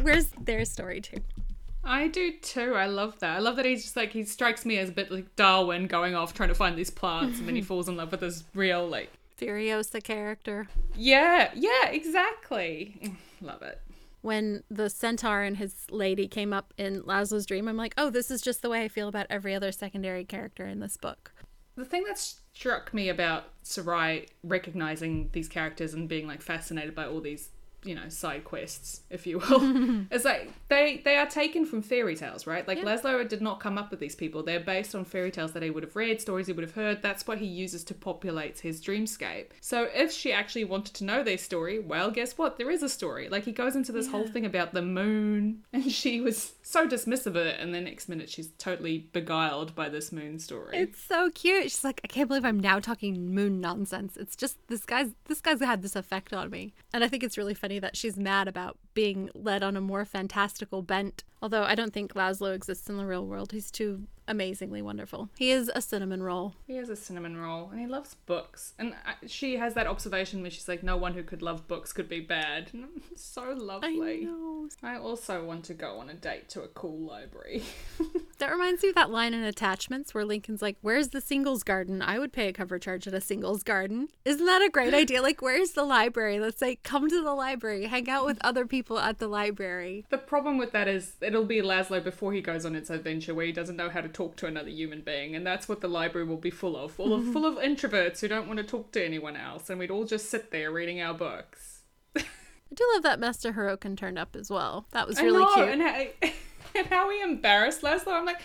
where's 0.00 0.28
their 0.40 0.64
story 0.64 1.00
too? 1.00 1.18
I 1.86 2.08
do 2.08 2.32
too. 2.38 2.74
I 2.74 2.86
love 2.86 3.18
that. 3.20 3.36
I 3.36 3.38
love 3.38 3.56
that 3.56 3.64
he's 3.64 3.82
just 3.84 3.96
like 3.96 4.12
he 4.12 4.24
strikes 4.24 4.66
me 4.66 4.76
as 4.78 4.88
a 4.88 4.92
bit 4.92 5.10
like 5.10 5.36
Darwin 5.36 5.86
going 5.86 6.16
off 6.16 6.34
trying 6.34 6.48
to 6.48 6.54
find 6.54 6.76
these 6.76 6.90
plants, 6.90 7.38
and 7.38 7.46
then 7.46 7.54
he 7.54 7.62
falls 7.62 7.88
in 7.88 7.96
love 7.96 8.10
with 8.10 8.20
this 8.20 8.42
real 8.54 8.88
like 8.88 9.10
Furiosa 9.40 10.02
character. 10.02 10.66
yeah, 10.96 11.50
yeah, 11.54 11.86
exactly. 11.90 13.14
Love 13.40 13.62
it. 13.62 13.80
When 14.26 14.64
the 14.68 14.90
centaur 14.90 15.44
and 15.44 15.56
his 15.56 15.86
lady 15.88 16.26
came 16.26 16.52
up 16.52 16.74
in 16.76 17.02
Laszlo's 17.04 17.46
dream, 17.46 17.68
I'm 17.68 17.76
like, 17.76 17.94
oh, 17.96 18.10
this 18.10 18.28
is 18.28 18.42
just 18.42 18.60
the 18.60 18.68
way 18.68 18.82
I 18.82 18.88
feel 18.88 19.06
about 19.06 19.28
every 19.30 19.54
other 19.54 19.70
secondary 19.70 20.24
character 20.24 20.66
in 20.66 20.80
this 20.80 20.96
book. 20.96 21.30
The 21.76 21.84
thing 21.84 22.02
that 22.08 22.18
struck 22.18 22.92
me 22.92 23.08
about 23.08 23.44
Sarai 23.62 24.26
recognizing 24.42 25.30
these 25.30 25.46
characters 25.46 25.94
and 25.94 26.08
being 26.08 26.26
like 26.26 26.42
fascinated 26.42 26.92
by 26.92 27.06
all 27.06 27.20
these, 27.20 27.50
you 27.86 27.94
know, 27.94 28.08
side 28.08 28.44
quests, 28.44 29.02
if 29.10 29.26
you 29.26 29.38
will, 29.38 30.06
it's 30.10 30.24
like 30.24 30.50
they 30.68 31.00
they 31.04 31.16
are 31.16 31.26
taken 31.26 31.64
from 31.64 31.82
fairy 31.82 32.16
tales, 32.16 32.46
right? 32.46 32.66
Like 32.66 32.78
Yeah. 32.78 32.84
Laszlo 32.84 33.28
did 33.28 33.40
not 33.40 33.60
come 33.60 33.78
up 33.78 33.90
with 33.90 34.00
these 34.00 34.14
people. 34.14 34.42
They're 34.42 34.60
based 34.60 34.94
on 34.94 35.04
fairy 35.04 35.30
tales 35.30 35.52
that 35.52 35.62
he 35.62 35.70
would 35.70 35.82
have 35.82 35.96
read, 35.96 36.20
stories 36.20 36.46
he 36.46 36.52
would 36.52 36.64
have 36.64 36.74
heard. 36.74 37.02
That's 37.02 37.26
what 37.26 37.38
he 37.38 37.46
uses 37.46 37.84
to 37.84 37.94
populate 37.94 38.60
his 38.60 38.80
dreamscape. 38.80 39.46
So 39.60 39.88
if 39.94 40.12
she 40.12 40.32
actually 40.32 40.64
wanted 40.64 40.94
to 40.94 41.04
know 41.04 41.22
their 41.22 41.38
story, 41.38 41.78
well, 41.78 42.10
guess 42.10 42.36
what? 42.36 42.58
There 42.58 42.70
is 42.70 42.82
a 42.82 42.88
story. 42.88 43.28
Like 43.28 43.44
he 43.44 43.52
goes 43.52 43.76
into 43.76 43.92
this 43.92 44.08
whole 44.08 44.26
thing 44.26 44.46
about 44.46 44.72
the 44.72 44.82
moon, 44.82 45.64
and 45.72 45.90
she 45.90 46.20
was 46.20 46.54
so 46.62 46.86
dismissive 46.86 47.26
of 47.26 47.36
it, 47.36 47.60
and 47.60 47.74
the 47.74 47.80
next 47.80 48.08
minute 48.08 48.28
she's 48.30 48.48
totally 48.58 48.98
beguiled 49.12 49.74
by 49.74 49.88
this 49.88 50.12
moon 50.12 50.38
story. 50.38 50.76
It's 50.76 51.00
so 51.00 51.30
cute. 51.30 51.64
She's 51.64 51.84
like, 51.84 52.00
I 52.04 52.08
can't 52.08 52.28
believe 52.28 52.44
I'm 52.44 52.60
now 52.60 52.80
talking 52.80 53.34
moon 53.34 53.60
nonsense. 53.60 54.16
It's 54.16 54.36
just 54.36 54.56
this 54.68 54.84
guy's 54.84 55.10
this 55.26 55.40
guy's 55.40 55.60
had 55.60 55.82
this 55.82 55.96
effect 55.96 56.32
on 56.32 56.50
me. 56.50 56.72
And 56.92 57.04
I 57.04 57.08
think 57.08 57.22
it's 57.22 57.36
really 57.38 57.54
funny 57.54 57.75
that 57.80 57.96
she's 57.96 58.16
mad 58.16 58.48
about 58.48 58.78
being 58.94 59.30
led 59.34 59.62
on 59.62 59.76
a 59.76 59.80
more 59.80 60.04
fantastical 60.04 60.82
bent. 60.82 61.24
Although 61.42 61.64
I 61.64 61.74
don't 61.74 61.92
think 61.92 62.14
Laszlo 62.14 62.54
exists 62.54 62.88
in 62.88 62.96
the 62.96 63.06
real 63.06 63.26
world. 63.26 63.52
He's 63.52 63.70
too 63.70 64.06
amazingly 64.28 64.82
wonderful. 64.82 65.28
He 65.36 65.50
is 65.50 65.70
a 65.74 65.80
cinnamon 65.80 66.22
roll. 66.22 66.54
He 66.66 66.76
is 66.76 66.88
a 66.88 66.96
cinnamon 66.96 67.36
roll 67.36 67.68
and 67.70 67.80
he 67.80 67.86
loves 67.86 68.14
books. 68.26 68.74
And 68.78 68.94
I- 69.06 69.26
she 69.26 69.56
has 69.56 69.74
that 69.74 69.86
observation 69.86 70.42
where 70.42 70.50
she's 70.50 70.68
like, 70.68 70.82
no 70.82 70.96
one 70.96 71.14
who 71.14 71.22
could 71.22 71.42
love 71.42 71.66
books 71.68 71.92
could 71.92 72.08
be 72.08 72.20
bad. 72.20 72.70
So 73.18 73.42
I 73.42 73.52
lovely. 73.54 74.24
know. 74.24 74.68
I 74.82 74.96
also 74.98 75.44
want 75.44 75.64
to 75.66 75.74
go 75.74 75.98
on 75.98 76.10
a 76.10 76.14
date 76.14 76.48
to 76.50 76.62
a 76.62 76.68
cool 76.68 76.98
library. 76.98 77.62
That 78.38 78.52
reminds 78.52 78.82
me 78.82 78.90
of 78.90 78.94
that 78.96 79.08
line 79.10 79.32
in 79.32 79.42
Attachments 79.42 80.12
where 80.12 80.22
Lincoln's 80.24 80.60
like, 80.60 80.76
Where's 80.82 81.08
the 81.08 81.22
singles 81.22 81.62
garden? 81.62 82.02
I 82.02 82.18
would 82.18 82.34
pay 82.34 82.48
a 82.48 82.52
cover 82.52 82.78
charge 82.78 83.06
at 83.06 83.14
a 83.14 83.20
singles 83.22 83.62
garden. 83.62 84.08
Isn't 84.26 84.44
that 84.44 84.60
a 84.60 84.68
great 84.68 84.92
idea? 85.02 85.22
Like, 85.22 85.40
where's 85.40 85.70
the 85.70 85.84
library? 85.84 86.38
Let's 86.38 86.58
say, 86.58 86.76
come 86.82 87.08
to 87.08 87.22
the 87.22 87.32
library, 87.32 87.86
hang 87.86 88.10
out 88.10 88.26
with 88.26 88.36
other 88.42 88.66
people 88.66 88.98
at 88.98 89.18
the 89.20 89.26
library. 89.28 90.04
the 90.10 90.18
problem 90.18 90.58
with 90.58 90.72
that 90.72 90.86
is 90.86 91.14
it'll 91.22 91.46
be 91.46 91.62
Laszlo 91.62 92.04
before 92.04 92.34
he 92.34 92.42
goes 92.42 92.66
on 92.66 92.76
its 92.76 92.90
adventure 92.90 93.34
where 93.34 93.46
he 93.46 93.52
doesn't 93.52 93.76
know 93.76 93.88
how 93.88 94.02
to 94.02 94.08
talk 94.16 94.36
to 94.36 94.46
another 94.46 94.70
human 94.70 95.02
being. 95.02 95.36
And 95.36 95.46
that's 95.46 95.68
what 95.68 95.80
the 95.80 95.88
library 95.88 96.26
will 96.26 96.36
be 96.36 96.50
full 96.50 96.76
of. 96.76 96.92
Full 96.92 97.12
of 97.12 97.20
mm-hmm. 97.22 97.32
full 97.32 97.44
of 97.44 97.56
introverts 97.56 98.20
who 98.20 98.28
don't 98.28 98.46
want 98.46 98.58
to 98.58 98.64
talk 98.64 98.92
to 98.92 99.04
anyone 99.04 99.36
else. 99.36 99.68
And 99.68 99.78
we'd 99.78 99.90
all 99.90 100.04
just 100.04 100.30
sit 100.30 100.50
there 100.50 100.70
reading 100.70 101.00
our 101.00 101.14
books. 101.14 101.82
I 102.16 102.74
do 102.74 102.84
love 102.94 103.02
that 103.04 103.20
Master 103.20 103.52
Hyrrokkin 103.52 103.96
turned 103.96 104.18
up 104.18 104.34
as 104.34 104.50
well. 104.50 104.86
That 104.90 105.06
was 105.06 105.20
really 105.20 105.40
know, 105.40 105.54
cute. 105.54 105.68
And 105.68 105.82
how, 105.82 106.06
and 106.74 106.86
how 106.88 107.10
he 107.10 107.22
embarrassed 107.22 107.82
Laszlo. 107.82 108.12
I'm 108.12 108.24
like, 108.24 108.40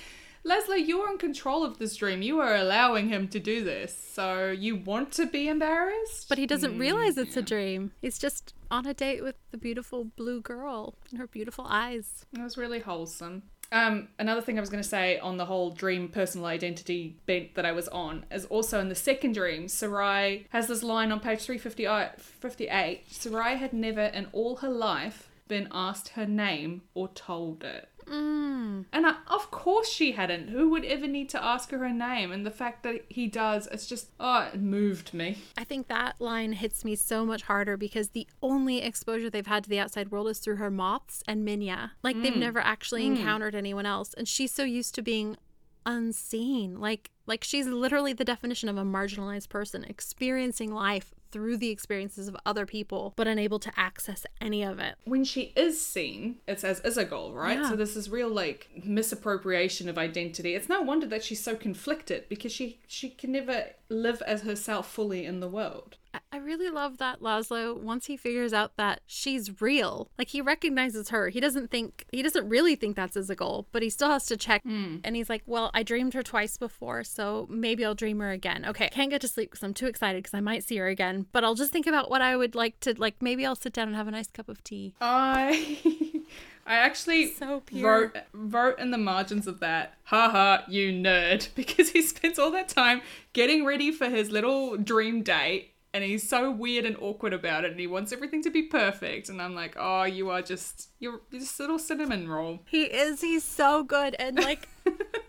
Laszlo, 0.45 0.75
you're 0.75 1.09
in 1.09 1.17
control 1.17 1.63
of 1.63 1.77
this 1.77 1.95
dream. 1.95 2.21
You 2.21 2.39
are 2.39 2.55
allowing 2.55 3.09
him 3.09 3.27
to 3.29 3.39
do 3.39 3.63
this. 3.63 3.97
So 3.97 4.51
you 4.51 4.75
want 4.75 5.11
to 5.13 5.25
be 5.25 5.47
embarrassed? 5.47 6.27
But 6.29 6.37
he 6.37 6.45
doesn't 6.45 6.77
realize 6.77 7.17
it's 7.17 7.37
a 7.37 7.41
mm, 7.41 7.47
dream. 7.47 7.91
He's 8.01 8.19
just 8.19 8.53
on 8.69 8.85
a 8.85 8.93
date 8.93 9.23
with 9.23 9.35
the 9.51 9.57
beautiful 9.57 10.05
blue 10.05 10.41
girl 10.41 10.95
and 11.09 11.19
her 11.19 11.27
beautiful 11.27 11.65
eyes. 11.67 12.25
It 12.33 12.41
was 12.41 12.57
really 12.57 12.79
wholesome. 12.79 13.43
Um, 13.73 14.09
another 14.19 14.41
thing 14.41 14.57
I 14.57 14.61
was 14.61 14.69
going 14.69 14.83
to 14.83 14.89
say 14.89 15.17
on 15.19 15.37
the 15.37 15.45
whole 15.45 15.69
dream 15.69 16.09
personal 16.09 16.45
identity 16.47 17.15
bent 17.25 17.55
that 17.55 17.65
I 17.65 17.71
was 17.71 17.87
on 17.87 18.25
is 18.29 18.43
also 18.45 18.81
in 18.81 18.89
the 18.89 18.95
second 18.95 19.33
dream, 19.33 19.69
Sarai 19.69 20.45
has 20.49 20.67
this 20.67 20.83
line 20.83 21.11
on 21.11 21.21
page 21.21 21.41
358. 21.41 23.01
Sarai 23.07 23.55
had 23.55 23.71
never 23.71 24.01
in 24.01 24.27
all 24.33 24.57
her 24.57 24.69
life 24.69 25.29
been 25.47 25.69
asked 25.71 26.09
her 26.09 26.25
name 26.25 26.81
or 26.93 27.07
told 27.09 27.63
it. 27.63 27.87
Mm. 28.11 28.85
And 28.91 29.07
I, 29.07 29.15
of 29.27 29.49
course 29.51 29.89
she 29.89 30.11
hadn't. 30.11 30.49
Who 30.49 30.69
would 30.69 30.83
ever 30.85 31.07
need 31.07 31.29
to 31.29 31.43
ask 31.43 31.71
her 31.71 31.77
her 31.77 31.89
name? 31.89 32.31
And 32.31 32.45
the 32.45 32.51
fact 32.51 32.83
that 32.83 33.05
he 33.07 33.27
does, 33.27 33.67
it's 33.71 33.87
just, 33.87 34.09
oh, 34.19 34.49
it 34.53 34.61
moved 34.61 35.13
me. 35.13 35.37
I 35.57 35.63
think 35.63 35.87
that 35.87 36.19
line 36.19 36.53
hits 36.53 36.83
me 36.83 36.95
so 36.95 37.25
much 37.25 37.43
harder 37.43 37.77
because 37.77 38.09
the 38.09 38.27
only 38.41 38.81
exposure 38.81 39.29
they've 39.29 39.47
had 39.47 39.63
to 39.63 39.69
the 39.69 39.79
outside 39.79 40.11
world 40.11 40.27
is 40.27 40.39
through 40.39 40.57
her 40.57 40.69
moths 40.69 41.23
and 41.27 41.47
Minya. 41.47 41.91
Like 42.03 42.21
they've 42.21 42.35
never 42.35 42.59
actually 42.59 43.05
encountered 43.05 43.55
anyone 43.55 43.85
else. 43.85 44.13
And 44.13 44.27
she's 44.27 44.51
so 44.51 44.63
used 44.63 44.93
to 44.95 45.01
being 45.01 45.37
unseen. 45.85 46.79
Like 46.79 47.11
like 47.25 47.43
she's 47.43 47.67
literally 47.67 48.13
the 48.13 48.25
definition 48.25 48.67
of 48.67 48.77
a 48.77 48.83
marginalized 48.83 49.49
person, 49.49 49.85
experiencing 49.85 50.73
life 50.73 51.13
through 51.31 51.57
the 51.57 51.69
experiences 51.69 52.27
of 52.27 52.35
other 52.45 52.65
people, 52.65 53.13
but 53.15 53.27
unable 53.27 53.59
to 53.59 53.71
access 53.77 54.25
any 54.39 54.63
of 54.63 54.79
it. 54.79 54.95
when 55.05 55.23
she 55.23 55.53
is 55.55 55.83
seen, 55.83 56.37
it's 56.47 56.63
as 56.63 56.81
Isagol, 56.81 57.33
right? 57.33 57.59
Yeah. 57.59 57.69
So 57.69 57.75
this 57.75 57.95
is 57.95 58.09
real 58.09 58.29
like 58.29 58.69
misappropriation 58.83 59.89
of 59.89 59.97
identity. 59.97 60.55
It's 60.55 60.69
no 60.69 60.81
wonder 60.81 61.07
that 61.07 61.23
she's 61.23 61.43
so 61.43 61.55
conflicted 61.55 62.27
because 62.29 62.51
she 62.51 62.79
she 62.87 63.09
can 63.09 63.31
never 63.31 63.67
live 63.89 64.21
as 64.23 64.41
herself 64.41 64.91
fully 64.91 65.25
in 65.25 65.39
the 65.39 65.47
world. 65.47 65.97
I- 66.13 66.37
really 66.51 66.69
love 66.69 66.97
that 66.97 67.21
Laszlo, 67.21 67.77
once 67.77 68.07
he 68.07 68.17
figures 68.17 68.51
out 68.51 68.75
that 68.75 69.01
she's 69.05 69.61
real, 69.61 70.09
like 70.17 70.29
he 70.29 70.41
recognizes 70.41 71.09
her. 71.09 71.29
He 71.29 71.39
doesn't 71.39 71.71
think, 71.71 72.05
he 72.11 72.21
doesn't 72.21 72.49
really 72.49 72.75
think 72.75 72.95
that's 72.95 73.15
his 73.15 73.29
goal, 73.31 73.67
but 73.71 73.81
he 73.81 73.89
still 73.89 74.09
has 74.09 74.25
to 74.25 74.35
check. 74.35 74.63
Hmm. 74.63 74.97
And 75.03 75.15
he's 75.15 75.29
like, 75.29 75.43
well, 75.45 75.71
I 75.73 75.83
dreamed 75.83 76.13
her 76.13 76.23
twice 76.23 76.57
before, 76.57 77.03
so 77.03 77.47
maybe 77.49 77.85
I'll 77.85 77.95
dream 77.95 78.19
her 78.19 78.31
again. 78.31 78.65
Okay, 78.65 78.89
can't 78.89 79.09
get 79.09 79.21
to 79.21 79.27
sleep 79.27 79.51
because 79.51 79.63
I'm 79.63 79.73
too 79.73 79.87
excited 79.87 80.23
because 80.23 80.33
I 80.33 80.41
might 80.41 80.63
see 80.63 80.77
her 80.77 80.87
again, 80.87 81.27
but 81.31 81.43
I'll 81.43 81.55
just 81.55 81.71
think 81.71 81.87
about 81.87 82.09
what 82.09 82.21
I 82.21 82.35
would 82.35 82.55
like 82.55 82.79
to, 82.81 82.93
like, 82.97 83.21
maybe 83.21 83.45
I'll 83.45 83.55
sit 83.55 83.71
down 83.73 83.87
and 83.87 83.95
have 83.95 84.07
a 84.07 84.11
nice 84.11 84.27
cup 84.27 84.49
of 84.49 84.63
tea. 84.63 84.93
I 84.99 85.79
I 86.65 86.75
actually 86.75 87.33
So 87.33 87.63
wrote 87.73 88.15
wrote 88.33 88.79
in 88.79 88.91
the 88.91 88.97
margins 88.97 89.47
of 89.47 89.59
that, 89.61 89.95
haha, 90.03 90.59
you 90.69 90.91
nerd, 90.91 91.49
because 91.55 91.89
he 91.89 92.01
spends 92.01 92.37
all 92.37 92.51
that 92.51 92.69
time 92.69 93.01
getting 93.33 93.65
ready 93.65 93.91
for 93.91 94.09
his 94.09 94.31
little 94.31 94.77
dream 94.77 95.23
date. 95.23 95.70
And 95.93 96.03
he's 96.05 96.27
so 96.27 96.49
weird 96.51 96.85
and 96.85 96.95
awkward 97.01 97.33
about 97.33 97.65
it, 97.65 97.71
and 97.71 97.79
he 97.79 97.87
wants 97.87 98.13
everything 98.13 98.41
to 98.43 98.49
be 98.49 98.63
perfect. 98.63 99.27
And 99.27 99.41
I'm 99.41 99.53
like, 99.53 99.75
oh, 99.77 100.03
you 100.03 100.29
are 100.29 100.41
just 100.41 100.89
you're 100.99 101.21
this 101.31 101.59
little 101.59 101.77
cinnamon 101.77 102.29
roll. 102.29 102.59
He 102.67 102.83
is, 102.83 103.19
he's 103.19 103.43
so 103.43 103.83
good. 103.83 104.15
And 104.17 104.37
like, 104.37 104.69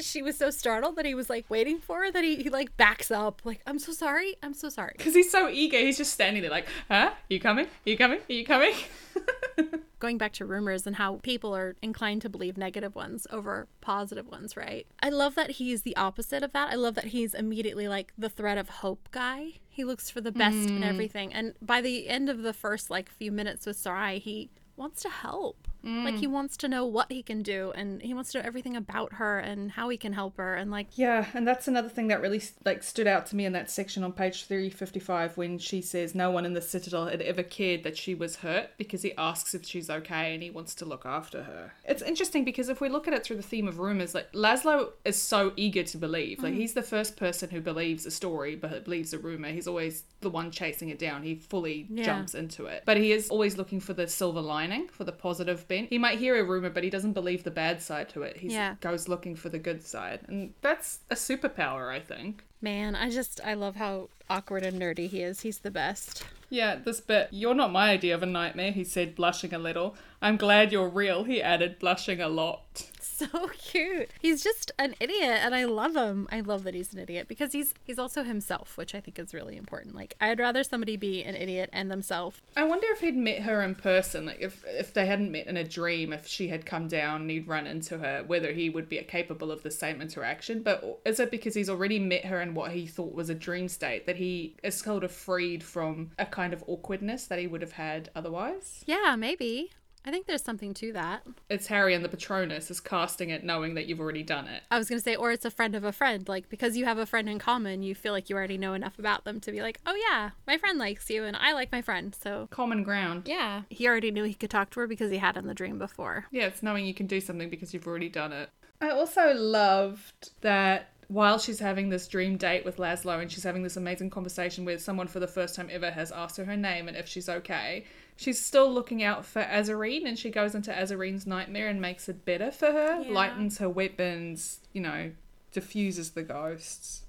she 0.00 0.22
was 0.22 0.36
so 0.36 0.50
startled 0.50 0.96
that 0.96 1.06
he 1.06 1.14
was 1.14 1.28
like 1.28 1.44
waiting 1.48 1.78
for 1.78 2.04
her 2.04 2.10
that 2.10 2.24
he, 2.24 2.36
he 2.36 2.50
like 2.50 2.76
backs 2.76 3.10
up, 3.10 3.42
like, 3.44 3.60
I'm 3.66 3.78
so 3.78 3.92
sorry, 3.92 4.36
I'm 4.42 4.54
so 4.54 4.68
sorry. 4.68 4.94
Because 4.96 5.14
he's 5.14 5.30
so 5.30 5.48
eager, 5.48 5.78
he's 5.78 5.96
just 5.96 6.12
standing 6.12 6.42
there 6.42 6.50
like, 6.50 6.66
huh? 6.88 7.12
You 7.28 7.40
coming? 7.40 7.66
You 7.84 7.96
coming? 7.96 8.20
Are 8.28 8.32
you 8.32 8.44
coming? 8.44 8.74
going 10.02 10.18
back 10.18 10.32
to 10.32 10.44
rumors 10.44 10.84
and 10.84 10.96
how 10.96 11.20
people 11.22 11.54
are 11.54 11.76
inclined 11.80 12.20
to 12.20 12.28
believe 12.28 12.56
negative 12.56 12.96
ones 12.96 13.24
over 13.30 13.68
positive 13.80 14.26
ones, 14.26 14.56
right? 14.56 14.84
I 15.00 15.10
love 15.10 15.36
that 15.36 15.52
he's 15.52 15.82
the 15.82 15.96
opposite 15.96 16.42
of 16.42 16.52
that. 16.52 16.72
I 16.72 16.74
love 16.74 16.96
that 16.96 17.06
he's 17.06 17.34
immediately 17.34 17.86
like 17.86 18.12
the 18.18 18.28
thread 18.28 18.58
of 18.58 18.68
hope 18.68 19.08
guy. 19.12 19.60
He 19.68 19.84
looks 19.84 20.10
for 20.10 20.20
the 20.20 20.32
best 20.32 20.68
in 20.68 20.80
mm. 20.80 20.84
everything. 20.84 21.32
And 21.32 21.54
by 21.62 21.80
the 21.80 22.08
end 22.08 22.28
of 22.28 22.42
the 22.42 22.52
first 22.52 22.90
like 22.90 23.10
few 23.10 23.30
minutes 23.30 23.64
with 23.64 23.76
Sarai, 23.76 24.18
he 24.18 24.50
wants 24.76 25.02
to 25.02 25.08
help. 25.08 25.68
Like 25.84 26.16
he 26.16 26.26
mm. 26.26 26.32
wants 26.32 26.56
to 26.58 26.68
know 26.68 26.86
what 26.86 27.10
he 27.10 27.22
can 27.22 27.42
do 27.42 27.72
and 27.74 28.00
he 28.02 28.14
wants 28.14 28.32
to 28.32 28.38
know 28.38 28.44
everything 28.44 28.76
about 28.76 29.14
her 29.14 29.38
and 29.38 29.72
how 29.72 29.88
he 29.88 29.96
can 29.96 30.12
help 30.12 30.36
her 30.36 30.54
and 30.54 30.70
like 30.70 30.86
Yeah, 30.96 31.26
and 31.34 31.46
that's 31.46 31.66
another 31.66 31.88
thing 31.88 32.08
that 32.08 32.20
really 32.20 32.42
like 32.64 32.82
stood 32.82 33.06
out 33.06 33.26
to 33.26 33.36
me 33.36 33.44
in 33.44 33.52
that 33.52 33.70
section 33.70 34.04
on 34.04 34.12
page 34.12 34.44
355 34.44 35.36
when 35.36 35.58
she 35.58 35.82
says 35.82 36.14
no 36.14 36.30
one 36.30 36.46
in 36.46 36.52
the 36.52 36.60
citadel 36.60 37.06
had 37.06 37.20
ever 37.22 37.42
cared 37.42 37.82
that 37.82 37.96
she 37.96 38.14
was 38.14 38.36
hurt 38.36 38.70
because 38.78 39.02
he 39.02 39.12
asks 39.16 39.54
if 39.54 39.64
she's 39.64 39.90
okay 39.90 40.34
and 40.34 40.42
he 40.42 40.50
wants 40.50 40.74
to 40.76 40.84
look 40.84 41.04
after 41.04 41.42
her. 41.42 41.72
It's 41.84 42.02
interesting 42.02 42.44
because 42.44 42.68
if 42.68 42.80
we 42.80 42.88
look 42.88 43.08
at 43.08 43.14
it 43.14 43.24
through 43.24 43.36
the 43.36 43.42
theme 43.42 43.66
of 43.66 43.78
rumors, 43.78 44.14
like 44.14 44.32
Laszlo 44.32 44.90
is 45.04 45.20
so 45.20 45.52
eager 45.56 45.82
to 45.82 45.98
believe. 45.98 46.42
Like 46.42 46.54
mm. 46.54 46.58
he's 46.58 46.74
the 46.74 46.82
first 46.82 47.16
person 47.16 47.50
who 47.50 47.60
believes 47.60 48.06
a 48.06 48.10
story 48.10 48.54
but 48.54 48.84
believes 48.84 49.12
a 49.12 49.18
rumor. 49.18 49.48
He's 49.48 49.66
always 49.66 50.04
the 50.20 50.30
one 50.30 50.50
chasing 50.50 50.90
it 50.90 50.98
down. 50.98 51.22
He 51.22 51.34
fully 51.34 51.86
Yeah. 51.90 52.04
jumps 52.04 52.34
into 52.34 52.66
it. 52.66 52.84
But 52.86 52.96
he 52.96 53.12
is 53.12 53.28
always 53.30 53.56
looking 53.56 53.80
for 53.80 53.92
the 53.92 54.06
silver 54.06 54.40
lining, 54.40 54.88
for 54.88 55.04
the 55.04 55.12
positive 55.12 55.66
bent. 55.72 55.88
He 55.90 55.98
might 55.98 56.18
hear 56.18 56.34
a 56.38 56.44
rumor 56.44 56.70
but 56.70 56.84
he 56.84 56.90
doesn't 56.90 57.12
believe 57.14 57.42
the 57.44 57.50
bad 57.64 57.80
side 57.82 58.08
to 58.10 58.22
it. 58.22 58.36
He 58.38 58.48
Yeah. 58.48 58.74
goes 58.80 59.08
looking 59.08 59.34
for 59.36 59.48
the 59.48 59.58
good 59.58 59.82
side. 59.82 60.20
And 60.28 60.52
that's 60.60 61.00
a 61.10 61.14
superpower, 61.14 61.90
I 61.90 62.00
think. 62.00 62.44
man, 62.60 62.94
I 62.94 63.10
just 63.10 63.40
I 63.44 63.54
love 63.54 63.76
how 63.76 64.08
awkward 64.30 64.62
and 64.64 64.80
nerdy 64.80 65.08
he 65.08 65.20
is. 65.22 65.40
He's 65.40 65.58
the 65.58 65.70
best. 65.70 66.24
Yeah, 66.48 66.76
this 66.76 67.00
bit. 67.00 67.28
You're 67.32 67.54
not 67.62 67.72
my 67.72 67.90
idea 67.90 68.14
of 68.14 68.22
a 68.22 68.26
nightmare, 68.26 68.72
he 68.72 68.84
said, 68.84 69.14
blushing 69.16 69.52
a 69.54 69.58
little. 69.58 69.96
I'm 70.20 70.36
glad 70.36 70.70
you're 70.72 70.88
real, 70.88 71.24
he 71.24 71.42
added, 71.42 71.78
blushing 71.78 72.20
a 72.20 72.28
lot. 72.28 72.90
So 73.30 73.48
cute. 73.58 74.10
He's 74.20 74.42
just 74.42 74.72
an 74.78 74.94
idiot 75.00 75.40
and 75.42 75.54
I 75.54 75.64
love 75.64 75.96
him. 75.96 76.28
I 76.30 76.40
love 76.40 76.64
that 76.64 76.74
he's 76.74 76.92
an 76.92 77.00
idiot 77.00 77.28
because 77.28 77.52
he's 77.52 77.74
he's 77.84 77.98
also 77.98 78.22
himself, 78.22 78.76
which 78.76 78.94
I 78.94 79.00
think 79.00 79.18
is 79.18 79.34
really 79.34 79.56
important. 79.56 79.94
Like 79.94 80.16
I'd 80.20 80.38
rather 80.38 80.62
somebody 80.64 80.96
be 80.96 81.22
an 81.22 81.34
idiot 81.34 81.70
and 81.72 81.90
themselves. 81.90 82.40
I 82.56 82.64
wonder 82.64 82.86
if 82.90 83.00
he'd 83.00 83.16
met 83.16 83.42
her 83.42 83.62
in 83.62 83.74
person, 83.74 84.26
like 84.26 84.40
if 84.40 84.64
if 84.66 84.92
they 84.92 85.06
hadn't 85.06 85.32
met 85.32 85.46
in 85.46 85.56
a 85.56 85.64
dream, 85.64 86.12
if 86.12 86.26
she 86.26 86.48
had 86.48 86.66
come 86.66 86.88
down 86.88 87.22
and 87.22 87.30
he'd 87.30 87.48
run 87.48 87.66
into 87.66 87.98
her, 87.98 88.24
whether 88.26 88.52
he 88.52 88.70
would 88.70 88.88
be 88.88 88.98
capable 89.02 89.50
of 89.50 89.62
the 89.62 89.70
same 89.70 90.00
interaction. 90.00 90.62
But 90.62 91.00
is 91.04 91.20
it 91.20 91.30
because 91.30 91.54
he's 91.54 91.70
already 91.70 91.98
met 91.98 92.24
her 92.24 92.40
in 92.40 92.54
what 92.54 92.72
he 92.72 92.86
thought 92.86 93.14
was 93.14 93.30
a 93.30 93.34
dream 93.34 93.68
state 93.68 94.06
that 94.06 94.16
he 94.16 94.56
is 94.62 94.74
sort 94.74 95.04
of 95.04 95.12
freed 95.12 95.62
from 95.62 96.10
a 96.18 96.26
kind 96.26 96.52
of 96.52 96.64
awkwardness 96.66 97.26
that 97.26 97.38
he 97.38 97.46
would 97.46 97.62
have 97.62 97.72
had 97.72 98.10
otherwise? 98.14 98.82
Yeah, 98.86 99.16
maybe. 99.16 99.70
I 100.04 100.10
think 100.10 100.26
there's 100.26 100.42
something 100.42 100.74
to 100.74 100.92
that. 100.94 101.22
It's 101.48 101.68
Harry 101.68 101.94
and 101.94 102.04
the 102.04 102.08
Patronus 102.08 102.70
is 102.70 102.80
casting 102.80 103.30
it 103.30 103.44
knowing 103.44 103.74
that 103.74 103.86
you've 103.86 104.00
already 104.00 104.22
done 104.24 104.48
it. 104.48 104.62
I 104.70 104.78
was 104.78 104.88
going 104.88 104.98
to 104.98 105.02
say, 105.04 105.14
or 105.14 105.30
it's 105.30 105.44
a 105.44 105.50
friend 105.50 105.74
of 105.76 105.84
a 105.84 105.92
friend. 105.92 106.28
Like, 106.28 106.48
because 106.48 106.76
you 106.76 106.84
have 106.86 106.98
a 106.98 107.06
friend 107.06 107.28
in 107.28 107.38
common, 107.38 107.82
you 107.82 107.94
feel 107.94 108.12
like 108.12 108.28
you 108.28 108.34
already 108.36 108.58
know 108.58 108.74
enough 108.74 108.98
about 108.98 109.24
them 109.24 109.38
to 109.40 109.52
be 109.52 109.62
like, 109.62 109.78
oh, 109.86 109.94
yeah, 110.10 110.30
my 110.46 110.58
friend 110.58 110.78
likes 110.78 111.08
you 111.08 111.24
and 111.24 111.36
I 111.36 111.52
like 111.52 111.70
my 111.70 111.82
friend. 111.82 112.14
So, 112.20 112.48
Common 112.50 112.82
ground. 112.82 113.28
yeah. 113.28 113.62
He 113.70 113.86
already 113.86 114.10
knew 114.10 114.24
he 114.24 114.34
could 114.34 114.50
talk 114.50 114.70
to 114.70 114.80
her 114.80 114.86
because 114.88 115.10
he 115.10 115.18
had 115.18 115.36
in 115.36 115.46
the 115.46 115.54
dream 115.54 115.78
before. 115.78 116.26
Yeah, 116.32 116.46
it's 116.46 116.62
knowing 116.62 116.84
you 116.84 116.94
can 116.94 117.06
do 117.06 117.20
something 117.20 117.48
because 117.48 117.72
you've 117.72 117.86
already 117.86 118.08
done 118.08 118.32
it. 118.32 118.48
I 118.80 118.90
also 118.90 119.32
loved 119.34 120.30
that 120.40 120.88
while 121.08 121.38
she's 121.38 121.60
having 121.60 121.90
this 121.90 122.08
dream 122.08 122.36
date 122.36 122.64
with 122.64 122.78
Laszlo 122.78 123.20
and 123.20 123.30
she's 123.30 123.44
having 123.44 123.62
this 123.62 123.76
amazing 123.76 124.08
conversation 124.10 124.64
where 124.64 124.78
someone 124.78 125.06
for 125.06 125.20
the 125.20 125.26
first 125.28 125.54
time 125.54 125.68
ever 125.70 125.90
has 125.90 126.10
asked 126.10 126.38
her 126.38 126.44
her 126.46 126.56
name 126.56 126.88
and 126.88 126.96
if 126.96 127.06
she's 127.06 127.28
okay, 127.28 127.84
she's 128.16 128.40
still 128.40 128.72
looking 128.72 129.02
out 129.02 129.24
for 129.24 129.42
Azareen 129.42 130.06
and 130.06 130.18
she 130.18 130.30
goes 130.30 130.54
into 130.54 130.70
Azareen's 130.70 131.26
nightmare 131.26 131.68
and 131.68 131.80
makes 131.80 132.08
it 132.08 132.24
better 132.24 132.50
for 132.50 132.66
her, 132.72 133.02
Yeah. 133.02 133.12
lightens 133.12 133.58
her 133.58 133.68
weapons, 133.68 134.60
you 134.72 134.80
know, 134.80 135.12
diffuses 135.52 136.10
the 136.12 136.22
ghosts. 136.22 137.02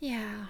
Yeah. 0.00 0.46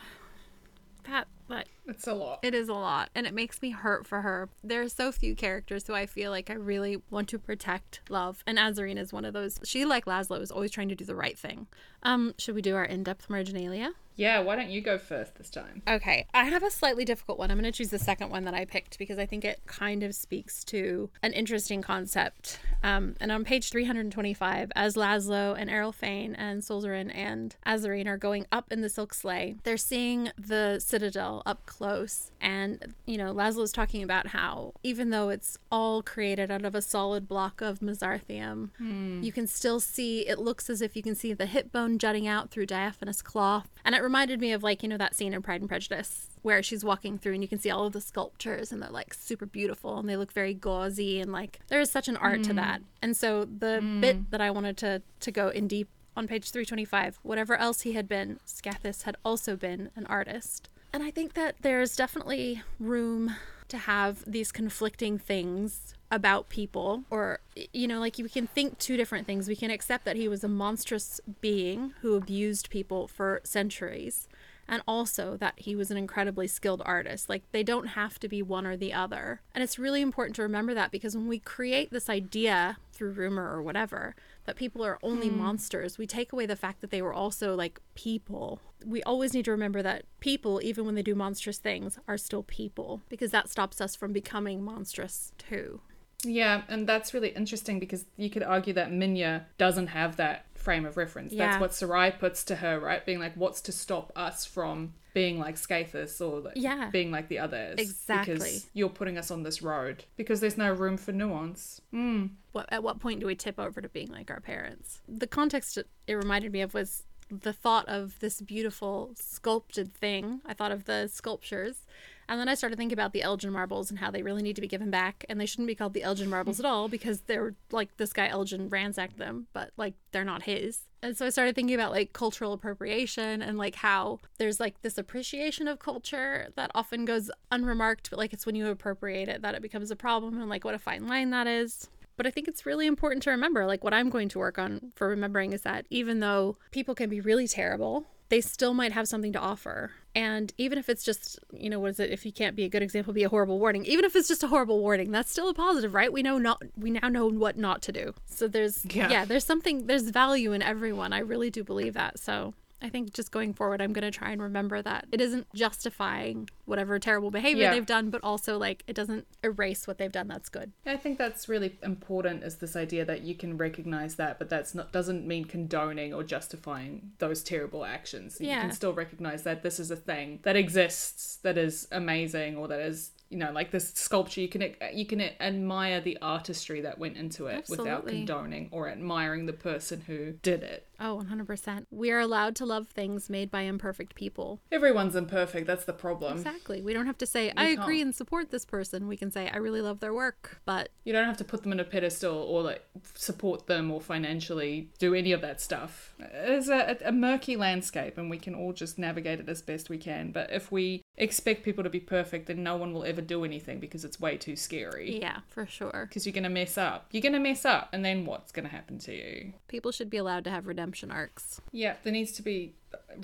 That, 1.05 1.27
that 1.49 1.69
It's 1.87 2.07
a 2.07 2.15
lot. 2.15 2.41
It 2.43 2.55
is 2.55 2.69
a 2.69 2.75
lot, 2.75 3.11
and 3.15 3.27
it 3.27 3.35
makes 3.35 3.61
me 3.61 3.71
hurt 3.71 4.07
for 4.07 4.23
her. 4.23 4.49
There 4.63 4.83
are 4.83 4.89
so 4.89 5.13
few 5.13 5.35
characters 5.35 5.87
who 5.87 5.95
I 5.95 6.07
feel 6.07 6.31
like 6.31 6.51
I 6.51 6.55
really 6.55 7.03
want 7.11 7.29
to 7.29 7.39
protect, 7.39 8.01
love, 8.09 8.43
and 8.47 8.59
Azareen 8.59 8.99
is 8.99 9.13
one 9.13 9.25
of 9.25 9.35
those. 9.35 9.61
She, 9.65 9.85
like 9.85 10.07
Laszlo, 10.07 10.41
is 10.41 10.51
always 10.51 10.71
trying 10.71 10.89
to 10.89 10.95
do 10.95 11.05
the 11.05 11.15
right 11.15 11.39
thing. 11.39 11.67
Um, 12.03 12.35
should 12.39 12.55
we 12.55 12.63
do 12.63 12.75
our 12.77 12.85
in-depth 12.85 13.29
marginalia? 13.29 13.93
Yeah, 14.17 14.41
why 14.41 14.55
don't 14.55 14.71
you 14.71 14.81
go 14.81 14.97
first 14.97 15.35
this 15.35 15.51
time? 15.51 15.83
Okay, 15.89 16.27
I 16.33 16.45
have 16.45 16.63
a 16.63 16.71
slightly 16.71 17.05
difficult 17.05 17.39
one. 17.39 17.51
I'm 17.51 17.59
going 17.59 17.71
to 17.71 17.77
choose 17.77 17.91
the 17.91 17.99
second 17.99 18.31
one 18.31 18.45
that 18.45 18.55
I 18.55 18.65
picked 18.65 18.97
because 18.97 19.19
I 19.19 19.27
think 19.27 19.45
it 19.45 19.61
kind 19.67 20.05
of 20.05 20.15
speaks 20.15 20.63
to 20.67 21.11
an 21.23 21.33
interesting 21.33 21.83
concept. 21.83 22.61
Um, 22.85 23.17
and 23.21 23.33
on 23.33 23.45
page 23.45 23.71
325, 23.71 24.71
as 24.77 24.95
Laszlo 24.95 25.57
and 25.59 25.69
Eril-Fane 25.69 26.37
and 26.37 26.63
Soulzeren 26.63 27.13
and 27.13 27.57
Azareen 27.67 28.07
are 28.07 28.17
going 28.17 28.47
up 28.53 28.71
in 28.71 28.83
the 28.83 28.89
silk 28.89 29.15
sleigh, 29.15 29.57
they're 29.65 29.77
seeing 29.77 30.31
the 30.39 30.79
citadel 30.79 31.43
up 31.45 31.67
close. 31.77 32.31
And, 32.41 32.95
you 33.07 33.19
know, 33.19 33.33
Laszlo's 33.35 33.73
talking 33.73 34.03
about 34.03 34.29
how 34.29 34.75
even 34.83 35.11
though 35.11 35.29
it's 35.29 35.59
all 35.71 36.03
created 36.03 36.51
out 36.51 36.65
of 36.65 36.75
a 36.75 36.83
solid 36.83 37.29
block 37.29 37.61
of 37.61 37.81
Mesarthium, 37.81 38.71
hmm. 38.79 39.23
you 39.23 39.33
can 39.33 39.47
still 39.47 39.81
see, 39.81 40.27
it 40.27 40.39
looks 40.39 40.71
as 40.71 40.81
if 40.81 40.97
you 40.97 41.03
can 41.03 41.15
see 41.15 41.33
the 41.33 41.47
hip 41.47 41.73
bone 41.73 41.99
jutting 41.99 42.27
out 42.27 42.51
through 42.51 42.67
diaphanous 42.67 43.23
cloth. 43.23 43.69
And 43.85 43.95
it 43.95 44.03
reminded 44.03 44.41
me 44.41 44.53
of, 44.53 44.63
like, 44.63 44.83
you 44.83 44.89
know, 44.89 44.99
that 44.99 45.15
scene 45.15 45.35
in 45.35 45.43
Pride 45.43 45.61
and 45.61 45.69
Prejudice 45.69 46.31
where 46.43 46.63
she's 46.63 46.85
walking 46.85 47.17
through 47.17 47.33
and 47.33 47.43
you 47.43 47.49
can 47.49 47.59
see 47.59 47.71
all 47.71 47.87
of 47.87 47.95
the 47.95 48.01
sculptures 48.03 48.71
and 48.71 48.83
they're 48.83 48.91
like 48.91 49.15
super 49.15 49.47
beautiful 49.47 49.99
and 49.99 50.07
they 50.07 50.17
look 50.17 50.31
very 50.31 50.53
gauzy 50.53 51.19
and 51.19 51.33
like 51.33 51.59
there 51.69 51.81
is 51.81 51.91
such 51.91 52.07
an 52.07 52.19
art 52.19 52.43
to 52.43 52.51
hmm. 52.51 52.57
that. 52.57 52.83
And 53.01 53.17
so 53.17 53.47
the 53.47 53.81
hmm. 53.81 54.01
bit 54.01 54.31
that 54.31 54.43
I 54.43 54.51
wanted 54.51 54.77
to 54.79 55.03
to 55.21 55.33
go 55.33 55.49
in 55.49 55.67
deep 55.67 55.89
on 56.17 56.29
page 56.29 56.51
325, 56.51 57.19
whatever 57.23 57.57
else 57.57 57.81
he 57.81 57.93
had 57.93 58.09
been, 58.09 58.39
Skathis 58.47 59.03
had 59.03 59.17
also 59.25 59.57
been 59.57 59.91
an 59.97 60.07
artist. 60.07 60.69
And 60.95 61.03
I 61.03 61.11
think 61.11 61.35
that 61.35 61.57
there's 61.63 61.97
definitely 61.97 62.63
room 62.79 63.35
to 63.67 63.79
have 63.79 64.23
these 64.31 64.53
conflicting 64.53 65.19
things 65.19 65.93
about 66.09 66.49
people 66.49 67.03
or 67.11 67.41
you 67.73 67.89
know 67.89 67.99
like 67.99 68.17
we 68.19 68.29
can 68.29 68.47
think 68.47 68.79
two 68.79 68.97
different 68.97 69.27
things 69.27 69.49
we 69.49 69.57
can 69.57 69.73
accept 69.73 70.05
that 70.05 70.15
he 70.15 70.29
was 70.29 70.45
a 70.45 70.49
monstrous 70.49 71.21
being 71.41 71.93
who 72.03 72.15
abused 72.15 72.71
people 72.71 73.09
for 73.09 73.41
centuries 73.43 74.29
and 74.69 74.83
also 74.87 75.37
that 75.37 75.55
he 75.57 75.75
was 75.75 75.91
an 75.91 75.97
incredibly 75.97 76.47
skilled 76.47 76.83
artist. 76.85 77.29
Like 77.29 77.43
they 77.53 77.63
don't 77.63 77.89
have 77.89 78.19
to 78.21 78.29
be 78.29 78.43
one 78.43 78.67
or 78.67 78.77
the 78.77 78.93
other. 78.93 79.41
And 79.55 79.63
it's 79.63 79.79
really 79.79 80.01
important 80.01 80.37
to 80.37 80.43
remember 80.43 80.75
that 80.75 80.91
because 80.91 81.17
when 81.17 81.29
we 81.29 81.39
create 81.39 81.91
this 81.91 82.09
idea 82.09 82.79
through 82.95 83.13
rumor 83.13 83.51
or 83.51 83.63
whatever 83.63 84.15
that 84.45 84.57
people 84.57 84.85
are 84.85 84.99
only 85.03 85.29
hmm. 85.29 85.39
monsters, 85.39 85.99
we 85.99 86.07
take 86.07 86.33
away 86.33 86.47
the 86.47 86.57
fact 86.57 86.81
that 86.81 86.91
they 86.91 87.03
were 87.03 87.13
also 87.13 87.55
like 87.55 87.81
people. 87.95 88.61
We 88.85 89.03
always 89.03 89.35
need 89.35 89.45
to 89.47 89.51
remember 89.51 89.83
that 89.83 90.05
people, 90.21 90.61
even 90.63 90.85
when 90.87 90.95
they 90.95 91.03
do 91.03 91.15
monstrous 91.15 91.59
things, 91.59 91.99
are 92.09 92.19
still 92.19 92.43
people 92.43 93.03
because 93.09 93.31
that 93.31 93.49
stops 93.49 93.81
us 93.81 93.97
from 93.97 94.13
becoming 94.13 94.63
monstrous 94.63 95.33
too. 95.39 95.81
Yeah, 96.25 96.63
and 96.69 96.87
that's 96.89 97.13
really 97.13 97.31
interesting 97.31 97.79
because 97.79 98.07
you 98.17 98.31
could 98.31 98.43
argue 98.43 98.73
that 98.75 98.91
Minya 98.91 99.45
doesn't 99.59 99.89
have 99.89 100.17
that 100.17 100.47
frame 100.65 100.85
of 100.87 100.97
reference. 100.97 101.33
Yeah. 101.33 101.47
That's 101.47 101.61
what 101.61 101.75
Sarai 101.75 102.11
puts 102.11 102.43
to 102.45 102.57
her, 102.57 102.81
right? 102.81 103.05
Being 103.05 103.21
like, 103.21 103.35
what's 103.37 103.61
to 103.63 103.73
stop 103.73 104.13
us 104.17 104.45
from 104.47 104.95
being 105.13 105.39
like 105.39 105.55
Skathis 105.55 106.21
or 106.21 106.41
like 106.41 106.55
Yeah. 106.57 106.91
being 106.91 107.13
like 107.13 107.29
the 107.29 107.39
others? 107.39 107.77
Exactly. 107.79 108.35
Because 108.35 108.67
you're 108.73 108.89
putting 108.89 109.17
us 109.17 109.31
on 109.31 109.45
this 109.45 109.63
road 109.63 110.05
because 110.17 110.41
there's 110.41 110.59
no 110.59 110.73
room 110.73 110.97
for 110.97 111.13
nuance. 111.13 111.81
Mm. 111.93 112.31
what 112.53 112.67
at 112.73 112.83
what 112.83 112.99
point 112.99 113.21
do 113.21 113.27
we 113.27 113.35
tip 113.37 113.59
over 113.61 113.81
to 113.81 113.89
being 113.89 114.09
like 114.11 114.31
our 114.31 114.41
parents 114.41 115.01
the 115.09 115.27
context 115.27 115.77
it, 115.79 115.87
it 116.07 116.15
reminded 116.15 116.51
me 116.53 116.61
of 116.63 116.73
was 116.75 117.05
the 117.31 117.53
thought 117.53 117.89
of 117.89 118.19
this 118.21 118.41
beautiful 118.41 119.13
sculpted 119.19 119.93
thing 119.95 120.41
i 120.47 120.53
thought 120.55 120.71
of 120.73 120.85
the 120.85 121.09
sculptures 121.13 121.85
and 122.29 122.41
then 122.41 122.49
i 122.49 122.55
started 122.55 122.77
thinking 122.77 122.97
about 122.97 123.13
the 123.13 123.23
elgin 123.23 123.53
marbles 123.53 123.91
and 123.91 123.99
how 123.99 124.11
they 124.11 124.23
really 124.23 124.43
need 124.43 124.57
to 124.57 124.63
be 124.63 124.69
given 124.69 124.91
back. 124.91 125.25
And 125.29 125.41
they 125.41 125.47
shouldn't 125.47 125.69
be 125.69 125.75
called 125.75 125.95
the 125.95 126.03
elgin 126.03 126.31
marbles 126.31 126.61
at 126.61 126.67
all 126.67 126.89
because 126.89 127.21
they're 127.23 127.55
like 127.71 127.97
this 127.97 128.13
guy 128.13 128.29
elgin 128.29 128.69
ransacked 128.69 129.19
them 129.19 129.47
but 129.53 129.71
like 129.77 129.95
they're 130.13 130.25
not 130.25 130.43
his. 130.43 130.83
And 131.03 131.17
so 131.17 131.27
i 131.27 131.31
started 131.31 131.55
thinking 131.55 131.75
about 131.75 131.93
like 131.93 132.13
cultural 132.13 132.53
appropriation 132.53 133.43
and 133.43 133.59
like 133.59 133.77
how 133.77 134.21
there's 134.39 134.61
like 134.61 134.83
this 134.83 134.99
appreciation 134.99 135.69
of 135.69 135.79
culture 135.79 136.49
that 136.57 136.71
often 136.75 137.05
goes 137.05 137.31
unremarked 137.51 138.11
but 138.11 138.19
like 138.19 138.33
it's 138.33 138.47
when 138.47 138.55
you 138.55 138.69
appropriate 138.69 139.29
it 139.29 139.43
that 139.43 139.55
it 139.55 139.63
becomes 139.63 139.91
a 139.91 139.97
problem 139.97 140.41
and 140.41 140.49
like 140.49 140.65
what 140.65 140.75
a 140.75 140.79
fine 140.79 141.07
line 141.07 141.31
that 141.31 141.47
is. 141.47 141.89
But 142.17 142.27
I 142.27 142.31
think 142.31 142.47
it's 142.47 142.65
really 142.65 142.87
important 142.87 143.23
to 143.25 143.31
remember 143.31 143.67
like 143.67 143.83
what 143.83 143.95
I'm 143.95 144.11
going 144.11 144.29
to 144.31 144.39
work 144.39 144.59
on 144.59 144.93
for 144.95 145.09
remembering 145.09 145.53
is 145.53 145.63
that 145.63 145.87
even 145.91 146.21
though 146.21 146.57
people 146.71 146.95
can 146.95 147.11
be 147.11 147.21
really 147.21 147.49
terrible, 147.49 148.07
they 148.29 148.41
still 148.41 148.75
might 148.75 148.93
have 148.93 149.07
something 149.07 149.33
to 149.33 149.39
offer. 149.39 149.91
And 150.15 150.53
even 150.59 150.79
if 150.79 150.89
it's 150.89 151.05
just, 151.05 151.39
you 151.53 151.69
know, 151.69 151.81
what 151.81 151.91
is 151.91 152.01
it? 152.01 152.11
If 152.11 152.25
you 152.25 152.33
can't 152.33 152.55
be 152.57 152.65
a 152.65 152.69
good 152.69 152.83
example, 152.83 153.13
be 153.13 153.25
a 153.25 153.29
horrible 153.29 153.59
warning. 153.59 153.85
Even 153.87 154.05
if 154.05 154.15
it's 154.15 154.29
just 154.29 154.43
a 154.43 154.47
horrible 154.49 154.81
warning, 154.81 155.11
that's 155.11 155.31
still 155.31 155.49
a 155.49 155.55
positive, 155.55 155.93
right? 155.93 156.13
We 156.13 156.23
know 156.23 156.39
not 156.39 156.63
we 156.77 156.91
now 156.91 157.09
know 157.09 157.27
what 157.27 157.57
not 157.59 157.83
to 157.83 157.93
do. 157.93 158.15
So 158.27 158.47
there's 158.49 158.85
Yeah. 158.85 159.11
yeah, 159.11 159.25
there's 159.25 159.45
something 159.45 159.87
there's 159.87 160.11
value 160.11 160.53
in 160.53 160.63
everyone. 160.63 161.13
I 161.13 161.19
really 161.19 161.51
do 161.51 161.65
believe 161.65 161.95
that. 161.95 162.19
So 162.19 162.55
I 162.83 162.91
think 162.91 163.15
just 163.15 163.31
going 163.31 163.55
forward, 163.55 163.81
I'm 163.81 163.93
going 163.95 164.03
to 164.11 164.11
try 164.17 164.31
and 164.31 164.43
remember 164.43 164.83
that 164.83 165.07
it 165.11 165.21
isn't 165.21 165.47
justifying 165.55 166.49
whatever 166.67 166.99
terrible 166.99 167.31
behavior 167.31 167.63
Yeah. 167.65 167.71
they've 167.75 167.87
done, 167.87 168.11
but 168.11 168.23
also 168.23 168.59
like 168.59 168.85
it 168.87 168.95
doesn't 168.95 169.27
erase 169.43 169.87
what 169.87 169.97
they've 169.99 170.13
done 170.13 170.29
that's 170.29 170.49
good. 170.49 170.73
I 170.85 170.97
think 170.97 171.17
that's 171.19 171.49
really 171.49 171.79
important 171.83 172.43
is 172.43 172.57
this 172.57 172.77
idea 172.77 173.05
that 173.07 173.23
you 173.23 173.35
can 173.35 173.57
recognize 173.57 174.17
that, 174.17 174.39
but 174.39 174.49
that's 174.51 174.75
not 174.75 174.93
doesn't 174.93 175.27
mean 175.27 175.45
condoning 175.47 176.13
or 176.13 176.23
justifying 176.23 177.13
those 177.19 177.43
terrible 177.43 177.85
actions. 177.85 178.39
You 178.41 178.49
Yeah. 178.49 178.61
can 178.63 178.73
still 178.73 178.93
recognize 178.93 179.45
that 179.45 179.63
this 179.63 179.81
is 179.81 179.91
a 179.91 179.97
thing 179.97 180.41
that 180.43 180.57
exists, 180.57 181.37
that 181.37 181.57
is 181.57 181.89
amazing, 181.91 182.57
or 182.57 182.69
that 182.69 182.81
is 182.81 183.13
you 183.31 183.39
know 183.39 183.51
like 183.51 183.71
this 183.71 183.93
sculpture. 183.95 184.41
You 184.43 184.49
can 184.49 184.75
you 184.93 185.07
can 185.07 185.21
admire 185.41 186.01
the 186.01 186.19
artistry 186.21 186.83
that 186.83 186.99
went 186.99 187.17
into 187.17 187.47
it 187.47 187.67
without 187.69 188.07
condoning 188.07 188.69
or 188.73 188.89
admiring 188.89 189.47
the 189.47 189.53
person 189.55 190.03
who 190.03 190.33
did 190.43 190.63
it. 190.63 190.87
Oh, 191.01 191.23
100%. 191.29 191.87
We 191.91 192.11
are 192.11 192.21
allowed 192.21 192.57
to 192.57 192.67
love 192.67 192.89
things 192.89 193.29
made 193.29 193.51
by 193.51 193.63
imperfect 193.63 194.15
people. 194.15 194.61
Everyone's 194.71 195.17
imperfect. 195.17 195.67
That's 195.67 195.85
the 195.85 195.93
problem. 195.93 196.35
Exactly. 196.39 196.81
We 196.83 196.93
don't 196.93 197.07
have 197.07 197.19
to 197.19 197.27
say, 197.27 197.53
I 197.57 197.67
agree 197.67 197.97
can't. 197.99 198.07
and 198.09 198.15
support 198.15 198.51
this 198.51 198.65
person. 198.65 199.09
We 199.09 199.17
can 199.17 199.31
say, 199.31 199.49
I 199.51 199.57
really 199.57 199.81
love 199.81 200.01
their 200.01 200.15
work. 200.15 200.61
But 200.65 200.91
You 201.05 201.13
don't 201.13 201.27
have 201.27 201.37
to 201.39 201.45
put 201.45 201.63
them 201.63 201.73
in 201.73 201.81
a 201.81 201.85
pedestal 201.85 202.37
or 202.37 202.63
like 202.63 202.85
support 203.15 203.67
them 203.67 203.91
or 203.91 204.01
financially 204.01 204.91
do 204.99 205.15
any 205.15 205.33
of 205.33 205.41
that 205.41 205.61
stuff. 205.61 206.15
It's 206.21 206.69
a, 206.69 206.97
a 207.05 207.13
murky 207.13 207.57
landscape 207.57 208.17
and 208.19 208.31
we 208.31 208.39
can 208.39 208.55
all 208.55 208.73
just 208.73 208.99
navigate 208.99 209.41
it 209.41 209.49
as 209.49 209.63
best 209.63 209.91
we 209.91 209.99
can. 209.99 210.31
But 210.31 210.53
if 210.53 210.71
we 210.71 211.03
expect 211.17 211.65
people 211.65 211.85
to 211.85 211.91
be 211.91 212.01
perfect, 212.01 212.47
then 212.47 212.63
no 212.63 212.77
one 212.77 212.93
will 212.93 213.05
ever 213.05 213.21
do 213.21 213.45
anything 213.45 213.81
because 213.81 214.05
it's 214.05 214.21
way 214.21 214.37
too 214.37 214.57
scary. 214.57 215.19
yeah, 215.21 215.41
for 215.49 215.67
sure. 215.67 216.07
Because 216.09 216.25
you're 216.27 216.33
going 216.33 216.45
to 216.45 216.49
mess 216.51 216.79
up. 216.79 217.07
You're 217.11 217.23
going 217.23 217.33
to 217.35 217.39
mess 217.41 217.65
up, 217.65 217.89
and 217.93 218.05
then 218.05 218.25
what's 218.25 218.53
going 218.53 218.65
to 218.65 218.71
happen 218.71 218.99
to 219.01 219.15
you? 219.15 219.53
People 219.69 219.93
should 219.93 220.11
be 220.11 220.17
allowed 220.17 220.45
to 220.45 220.51
have 220.51 220.67
redemption 220.67 220.84
arcs. 221.11 221.61
Yeah, 221.73 221.95
there 222.03 222.13
needs 222.13 222.33
to 222.33 222.43
be 222.43 222.75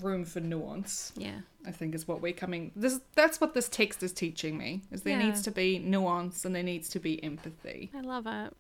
room 0.03 0.25
for 0.25 0.41
nuance. 0.41 1.13
Yeah. 1.17 1.41
I 1.67 1.73
think 1.73 1.95
is 1.95 2.09
what 2.09 2.23
we're 2.23 2.33
coming. 2.33 2.73
This 2.75 3.01
that's 3.15 3.39
what 3.39 3.53
this 3.53 3.69
text 3.69 4.03
is 4.03 4.13
teaching 4.15 4.57
me. 4.57 4.81
Is 4.91 5.03
there 5.03 5.19
Yeah. 5.19 5.27
needs 5.27 5.43
to 5.43 5.51
be 5.51 5.79
nuance 5.79 6.47
and 6.47 6.55
there 6.57 6.63
needs 6.63 6.89
to 6.91 6.99
be 6.99 7.23
empathy. 7.23 7.91
I 7.95 8.01
love 8.01 8.27
it. 8.27 8.55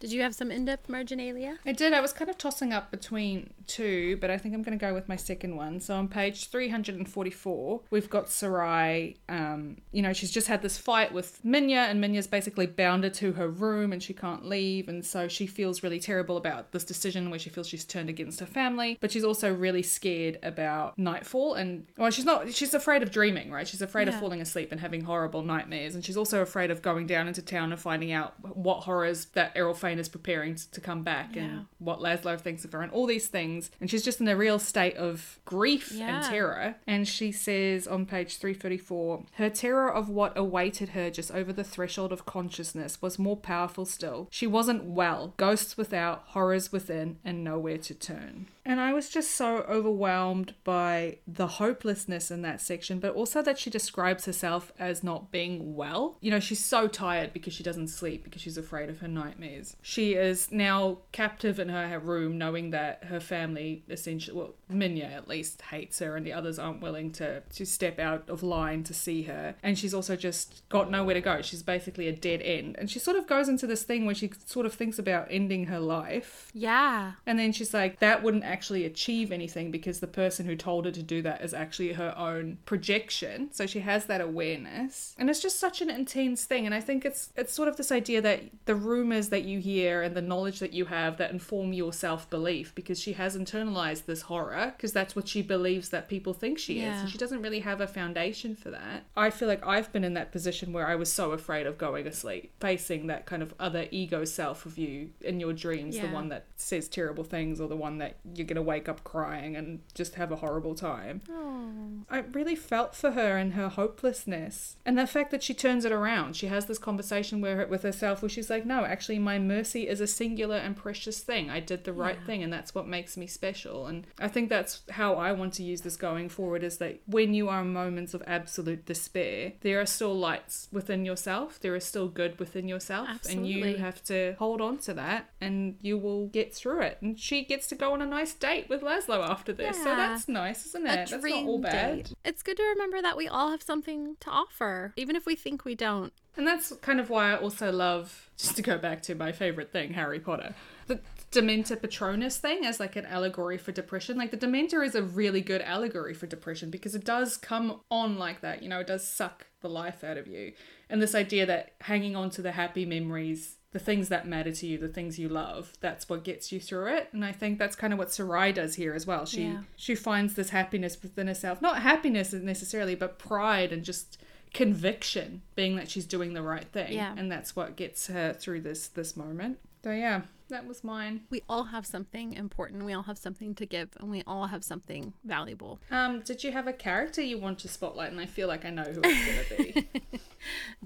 Did 0.00 0.10
you 0.10 0.22
have 0.22 0.34
some 0.34 0.50
in-depth 0.50 0.88
marginalia? 0.88 1.58
I 1.66 1.72
did. 1.72 1.92
I 1.92 2.00
was 2.00 2.14
kind 2.14 2.30
of 2.30 2.38
tossing 2.38 2.72
up 2.72 2.90
between 2.90 3.50
two, 3.66 4.16
but 4.22 4.30
I 4.30 4.38
think 4.38 4.54
I'm 4.54 4.62
going 4.62 4.78
to 4.78 4.82
go 4.82 4.94
with 4.94 5.06
my 5.06 5.16
second 5.16 5.56
one. 5.56 5.80
So 5.80 5.94
on 5.96 6.08
page 6.08 6.46
344, 6.48 7.80
we've 7.90 8.08
got 8.10 8.28
Sarai. 8.28 9.16
Um, 9.28 9.76
you 9.92 10.02
know, 10.02 10.12
she's 10.12 10.30
just 10.30 10.46
had 10.46 10.62
this 10.62 10.78
fight 10.78 11.12
with 11.12 11.40
Minya, 11.44 11.88
and 11.90 12.02
Minya's 12.02 12.26
basically 12.26 12.66
bound 12.66 13.04
her 13.04 13.10
to 13.10 13.32
her 13.32 13.48
room 13.48 13.92
and 13.92 14.02
she 14.02 14.14
can't 14.14 14.46
leave. 14.46 14.88
And 14.88 15.04
so 15.04 15.28
she 15.28 15.46
feels 15.46 15.82
really 15.82 16.00
terrible 16.00 16.36
about 16.36 16.72
this 16.72 16.84
decision 16.84 17.30
where 17.30 17.38
she 17.38 17.50
feels 17.50 17.66
she's 17.68 17.84
turned 17.84 18.08
against 18.08 18.40
her 18.40 18.46
family, 18.46 18.96
but 19.00 19.10
she's 19.12 19.24
also 19.24 19.52
really 19.54 19.82
scared 19.82 20.38
about 20.42 20.98
nightfall. 20.98 21.54
And, 21.54 21.86
well, 21.96 22.10
she's 22.10 22.24
not, 22.24 22.52
she's 22.52 22.74
afraid 22.74 23.02
of 23.02 23.10
dreaming, 23.10 23.50
right? 23.50 23.66
She's 23.66 23.82
afraid 23.82 24.08
of 24.08 24.14
falling 24.18 24.40
asleep 24.40 24.72
and 24.72 24.80
having 24.80 25.02
horrible 25.02 25.42
nightmares. 25.42 25.94
And 25.94 26.04
she's 26.04 26.16
also 26.16 26.42
afraid 26.42 26.70
of 26.70 26.82
going 26.82 27.06
down 27.06 27.28
into 27.28 27.42
town 27.42 27.72
and 27.72 27.80
finding 27.80 28.12
out 28.12 28.34
what 28.56 28.80
horrors 28.84 29.26
that 29.34 29.54
Eril-Fane 29.54 29.98
is 29.98 30.08
preparing 30.08 30.54
to, 30.54 30.70
to 30.72 30.80
come 30.80 31.02
back 31.02 31.34
Yeah. 31.36 31.42
and 31.42 31.66
what 31.78 32.00
Laszlo 32.00 32.38
thinks 32.40 32.64
of 32.64 32.72
her 32.72 32.82
and 32.82 32.92
all 32.92 33.06
these 33.06 33.28
things. 33.28 33.70
And 33.80 33.90
she's 33.90 34.04
just 34.04 34.20
in 34.20 34.28
a 34.28 34.36
real 34.36 34.58
state 34.58 34.96
of 34.96 35.38
grief 35.44 35.92
Yeah. 35.92 36.16
and 36.16 36.24
terror. 36.26 36.76
And 36.86 37.06
she 37.06 37.32
says 37.32 37.86
on 37.86 38.06
page 38.06 38.36
334 38.38 39.24
her 39.34 39.50
terror 39.50 39.92
of 39.92 40.08
what 40.08 40.36
awaited 40.36 40.90
her 40.90 41.10
just 41.10 41.30
over 41.32 41.52
the 41.52 41.64
threshold 41.64 42.12
of 42.12 42.26
consciousness 42.26 43.00
was 43.02 43.18
more 43.18 43.36
powerful 43.36 43.84
still. 43.84 44.28
She 44.30 44.46
wasn't 44.46 44.84
well, 44.84 45.34
ghosts 45.36 45.76
without, 45.76 46.22
horrors 46.28 46.72
within, 46.72 47.18
and 47.24 47.42
nowhere 47.44 47.78
to 47.78 47.94
turn. 47.94 48.46
And 48.70 48.78
I 48.78 48.92
was 48.92 49.08
just 49.08 49.32
so 49.32 49.64
overwhelmed 49.68 50.54
by 50.62 51.18
the 51.26 51.48
hopelessness 51.48 52.30
in 52.30 52.42
that 52.42 52.60
section, 52.60 53.00
but 53.00 53.16
also 53.16 53.42
that 53.42 53.58
she 53.58 53.68
describes 53.68 54.26
herself 54.26 54.72
as 54.78 55.02
not 55.02 55.32
being 55.32 55.74
well. 55.74 56.18
You 56.20 56.30
know, 56.30 56.38
she's 56.38 56.64
so 56.64 56.86
tired 56.86 57.32
because 57.32 57.52
she 57.52 57.64
doesn't 57.64 57.88
sleep 57.88 58.22
because 58.22 58.42
she's 58.42 58.56
afraid 58.56 58.88
of 58.88 59.00
her 59.00 59.08
nightmares. 59.08 59.74
She 59.82 60.14
is 60.14 60.52
now 60.52 60.98
captive 61.10 61.58
in 61.58 61.68
her 61.68 61.98
room, 61.98 62.38
knowing 62.38 62.70
that 62.70 63.02
her 63.06 63.18
family 63.18 63.82
essentially, 63.88 64.38
well, 64.38 64.54
Minya 64.70 65.16
at 65.16 65.26
least 65.26 65.62
hates 65.62 65.98
her, 65.98 66.14
and 66.14 66.24
the 66.24 66.32
others 66.32 66.56
aren't 66.56 66.80
willing 66.80 67.10
to 67.14 67.40
to 67.40 67.66
step 67.66 67.98
out 67.98 68.30
of 68.30 68.44
line 68.44 68.84
to 68.84 68.94
see 68.94 69.24
her. 69.24 69.56
And 69.64 69.76
she's 69.76 69.92
also 69.92 70.14
just 70.14 70.62
got 70.68 70.92
nowhere 70.92 71.14
to 71.14 71.20
go. 71.20 71.42
She's 71.42 71.64
basically 71.64 72.06
a 72.06 72.12
dead 72.12 72.40
end. 72.40 72.76
And 72.78 72.88
she 72.88 73.00
sort 73.00 73.16
of 73.16 73.26
goes 73.26 73.48
into 73.48 73.66
this 73.66 73.82
thing 73.82 74.06
where 74.06 74.14
she 74.14 74.30
sort 74.46 74.64
of 74.64 74.74
thinks 74.74 74.96
about 74.96 75.26
ending 75.28 75.64
her 75.64 75.80
life. 75.80 76.52
Yeah. 76.54 77.14
And 77.26 77.36
then 77.36 77.50
she's 77.50 77.74
like, 77.74 77.98
that 77.98 78.22
wouldn't 78.22 78.44
actually 78.44 78.59
achieve 78.68 79.32
anything 79.32 79.70
because 79.70 80.00
the 80.00 80.06
person 80.06 80.46
who 80.46 80.56
told 80.56 80.84
her 80.84 80.90
to 80.90 81.02
do 81.02 81.22
that 81.22 81.42
is 81.42 81.54
actually 81.54 81.92
her 81.92 82.16
own 82.16 82.58
projection. 82.64 83.48
So 83.52 83.66
she 83.66 83.80
has 83.80 84.06
that 84.06 84.20
awareness. 84.20 85.14
And 85.18 85.30
it's 85.30 85.40
just 85.40 85.58
such 85.58 85.80
an 85.80 85.90
intense 85.90 86.44
thing. 86.44 86.66
And 86.66 86.74
I 86.74 86.80
think 86.80 87.04
it's 87.04 87.30
it's 87.36 87.52
sort 87.52 87.68
of 87.68 87.76
this 87.76 87.92
idea 87.92 88.20
that 88.22 88.42
the 88.66 88.74
rumors 88.74 89.28
that 89.30 89.44
you 89.44 89.58
hear 89.60 90.02
and 90.02 90.14
the 90.16 90.22
knowledge 90.22 90.58
that 90.60 90.72
you 90.72 90.86
have 90.86 91.16
that 91.18 91.30
inform 91.30 91.72
your 91.72 91.92
self-belief 91.92 92.74
because 92.74 93.00
she 93.00 93.14
has 93.14 93.36
internalized 93.36 94.06
this 94.06 94.22
horror 94.22 94.72
because 94.76 94.92
that's 94.92 95.16
what 95.16 95.28
she 95.28 95.42
believes 95.42 95.90
that 95.90 96.08
people 96.08 96.32
think 96.34 96.58
she 96.58 96.80
is. 96.80 97.00
And 97.00 97.10
she 97.10 97.18
doesn't 97.18 97.42
really 97.42 97.60
have 97.60 97.80
a 97.80 97.86
foundation 97.86 98.54
for 98.54 98.70
that. 98.70 99.04
I 99.16 99.30
feel 99.30 99.48
like 99.48 99.66
I've 99.66 99.92
been 99.92 100.04
in 100.04 100.14
that 100.14 100.32
position 100.32 100.72
where 100.72 100.86
I 100.86 100.96
was 100.96 101.12
so 101.12 101.32
afraid 101.32 101.66
of 101.66 101.78
going 101.78 102.06
asleep, 102.06 102.52
facing 102.60 103.06
that 103.06 103.26
kind 103.26 103.42
of 103.42 103.54
other 103.58 103.86
ego 103.90 104.24
self 104.24 104.66
of 104.66 104.78
you 104.78 105.10
in 105.20 105.40
your 105.40 105.52
dreams, 105.52 105.98
the 105.98 106.08
one 106.08 106.28
that 106.28 106.46
says 106.56 106.88
terrible 106.88 107.24
things 107.24 107.60
or 107.60 107.68
the 107.68 107.76
one 107.76 107.98
that 107.98 108.16
you're 108.40 108.46
going 108.46 108.56
to 108.56 108.62
wake 108.62 108.88
up 108.88 109.04
crying 109.04 109.54
and 109.54 109.80
just 109.94 110.14
have 110.16 110.32
a 110.32 110.36
horrible 110.36 110.74
time. 110.74 111.20
Oh. 111.30 111.70
I 112.08 112.18
really 112.32 112.56
felt 112.56 112.94
for 112.96 113.12
her 113.12 113.36
and 113.36 113.52
her 113.52 113.68
hopelessness 113.68 114.76
and 114.84 114.98
the 114.98 115.06
fact 115.06 115.30
that 115.30 115.42
she 115.42 115.54
turns 115.54 115.84
it 115.84 115.92
around. 115.92 116.34
She 116.36 116.46
has 116.46 116.66
this 116.66 116.78
conversation 116.78 117.40
where, 117.40 117.66
with 117.66 117.82
herself 117.82 118.22
where 118.22 118.28
she's 118.28 118.50
like, 118.50 118.64
no, 118.66 118.84
actually, 118.84 119.18
my 119.18 119.38
mercy 119.38 119.86
is 119.86 120.00
a 120.00 120.06
singular 120.06 120.56
and 120.56 120.76
precious 120.76 121.20
thing. 121.20 121.50
I 121.50 121.60
did 121.60 121.84
the 121.84 121.92
right 121.92 122.16
Yeah. 122.20 122.26
thing 122.26 122.42
and 122.42 122.52
that's 122.52 122.74
what 122.74 122.88
makes 122.88 123.16
me 123.16 123.26
special. 123.26 123.86
And 123.86 124.06
I 124.18 124.28
think 124.28 124.48
that's 124.48 124.82
how 124.90 125.14
I 125.14 125.32
want 125.32 125.52
to 125.54 125.62
use 125.62 125.82
this 125.82 125.96
going 125.96 126.28
forward 126.28 126.62
is 126.64 126.78
that 126.78 127.00
when 127.06 127.34
you 127.34 127.48
are 127.48 127.60
in 127.60 127.72
moments 127.72 128.14
of 128.14 128.22
absolute 128.26 128.86
despair, 128.86 129.52
there 129.60 129.80
are 129.80 129.86
still 129.86 130.16
lights 130.16 130.68
within 130.72 131.04
yourself. 131.04 131.60
There 131.60 131.76
is 131.76 131.84
still 131.84 132.08
good 132.08 132.38
within 132.38 132.66
yourself. 132.68 133.08
And 133.28 133.46
you 133.46 133.76
have 133.76 134.02
to 134.04 134.34
hold 134.38 134.60
on 134.60 134.78
to 134.78 134.94
that 134.94 135.30
and 135.40 135.76
you 135.82 135.98
will 135.98 136.26
get 136.28 136.54
through 136.54 136.80
it. 136.82 136.98
And 137.02 137.18
she 137.18 137.44
gets 137.44 137.66
to 137.68 137.74
go 137.74 137.92
on 137.92 138.02
a 138.02 138.06
nice 138.06 138.29
date 138.34 138.68
with 138.68 138.82
Laszlo 138.82 139.26
after 139.26 139.52
this. 139.52 139.76
So 139.76 139.84
that's 139.84 140.28
nice, 140.28 140.66
isn't 140.66 140.86
it? 140.86 140.90
A 140.90 141.10
That's 141.10 141.24
not 141.24 141.44
all 141.44 141.58
bad. 141.58 141.96
date. 141.96 142.12
It's 142.24 142.42
good 142.42 142.56
to 142.56 142.62
remember 142.62 143.02
that 143.02 143.16
we 143.16 143.26
all 143.28 143.50
have 143.50 143.62
something 143.62 144.16
to 144.20 144.30
offer, 144.30 144.92
even 144.96 145.16
if 145.16 145.26
we 145.26 145.36
think 145.36 145.64
we 145.64 145.74
don't. 145.74 146.12
And 146.36 146.46
that's 146.46 146.72
kind 146.76 147.00
of 147.00 147.10
why 147.10 147.32
I 147.32 147.36
also 147.36 147.72
love, 147.72 148.30
just 148.36 148.56
to 148.56 148.62
go 148.62 148.78
back 148.78 149.02
to 149.02 149.14
my 149.14 149.32
favorite 149.32 149.72
thing, 149.72 149.94
Harry 149.94 150.20
Potter, 150.20 150.54
the 150.86 151.00
Dementor 151.32 151.80
Patronus 151.80 152.38
thing 152.38 152.64
as 152.64 152.80
like 152.80 152.96
an 152.96 153.06
allegory 153.06 153.58
for 153.58 153.72
depression. 153.72 154.16
Like 154.16 154.30
the 154.30 154.36
Dementor 154.36 154.84
is 154.84 154.94
a 154.94 155.02
really 155.02 155.40
good 155.40 155.60
allegory 155.62 156.14
for 156.14 156.26
depression 156.26 156.70
because 156.70 156.94
it 156.94 157.04
does 157.04 157.36
come 157.36 157.80
on 157.90 158.18
like 158.18 158.40
that. 158.40 158.62
You 158.62 158.68
know, 158.68 158.80
it 158.80 158.86
does 158.86 159.06
suck 159.06 159.46
the 159.60 159.68
life 159.68 160.02
out 160.02 160.16
of 160.16 160.26
you. 160.26 160.52
And 160.88 161.00
this 161.00 161.14
idea 161.14 161.46
that 161.46 161.72
hanging 161.82 162.16
on 162.16 162.30
to 162.30 162.42
the 162.42 162.52
happy 162.52 162.84
memories, 162.84 163.56
the 163.72 163.78
things 163.78 164.08
that 164.08 164.26
matter 164.26 164.50
to 164.52 164.66
you, 164.66 164.78
the 164.78 164.88
things 164.88 165.18
you 165.18 165.28
love, 165.28 165.72
that's 165.80 166.08
what 166.08 166.24
gets 166.24 166.50
you 166.50 166.58
through 166.58 166.88
it. 166.88 167.08
And 167.12 167.24
I 167.24 167.30
think 167.32 167.58
that's 167.58 167.76
kind 167.76 167.92
of 167.92 167.98
what 167.98 168.12
Sarai 168.12 168.52
does 168.52 168.74
here 168.74 168.94
as 168.94 169.06
well. 169.06 169.24
She 169.26 169.44
Yeah. 169.44 169.60
she 169.76 169.94
finds 169.94 170.34
this 170.34 170.50
happiness 170.50 171.00
within 171.02 171.26
herself. 171.28 171.62
Not 171.62 171.82
happiness 171.82 172.32
necessarily, 172.32 172.94
but 172.96 173.18
pride 173.18 173.72
and 173.72 173.84
just 173.84 174.18
conviction 174.52 175.42
being 175.54 175.76
that 175.76 175.88
she's 175.90 176.04
doing 176.04 176.32
the 176.34 176.42
right 176.42 176.66
thing 176.72 176.92
Yeah. 176.92 177.14
and 177.16 177.30
that's 177.30 177.54
what 177.56 177.76
gets 177.76 178.08
her 178.08 178.32
through 178.32 178.62
this 178.62 178.88
this 178.88 179.16
moment 179.16 179.58
so 179.84 179.92
yeah 179.92 180.22
that 180.50 180.66
was 180.66 180.84
mine 180.84 181.22
We 181.30 181.42
all 181.48 181.64
have 181.64 181.86
something 181.86 182.32
important. 182.34 182.84
We 182.84 182.92
all 182.92 183.04
have 183.04 183.18
something 183.18 183.54
to 183.56 183.66
give, 183.66 183.88
and 184.00 184.10
we 184.10 184.22
all 184.26 184.46
have 184.46 184.62
something 184.64 185.12
valuable. 185.24 185.80
um 185.90 186.20
did 186.20 186.44
you 186.44 186.52
have 186.52 186.66
a 186.66 186.72
character 186.72 187.22
you 187.22 187.38
want 187.38 187.58
to 187.60 187.68
spotlight 187.68 188.10
and 188.12 188.20
i 188.20 188.26
feel 188.26 188.48
like 188.48 188.64
i 188.64 188.70
know 188.70 188.82
who 188.84 189.00
it's 189.04 189.48
gonna 189.48 189.62
be 189.72 189.88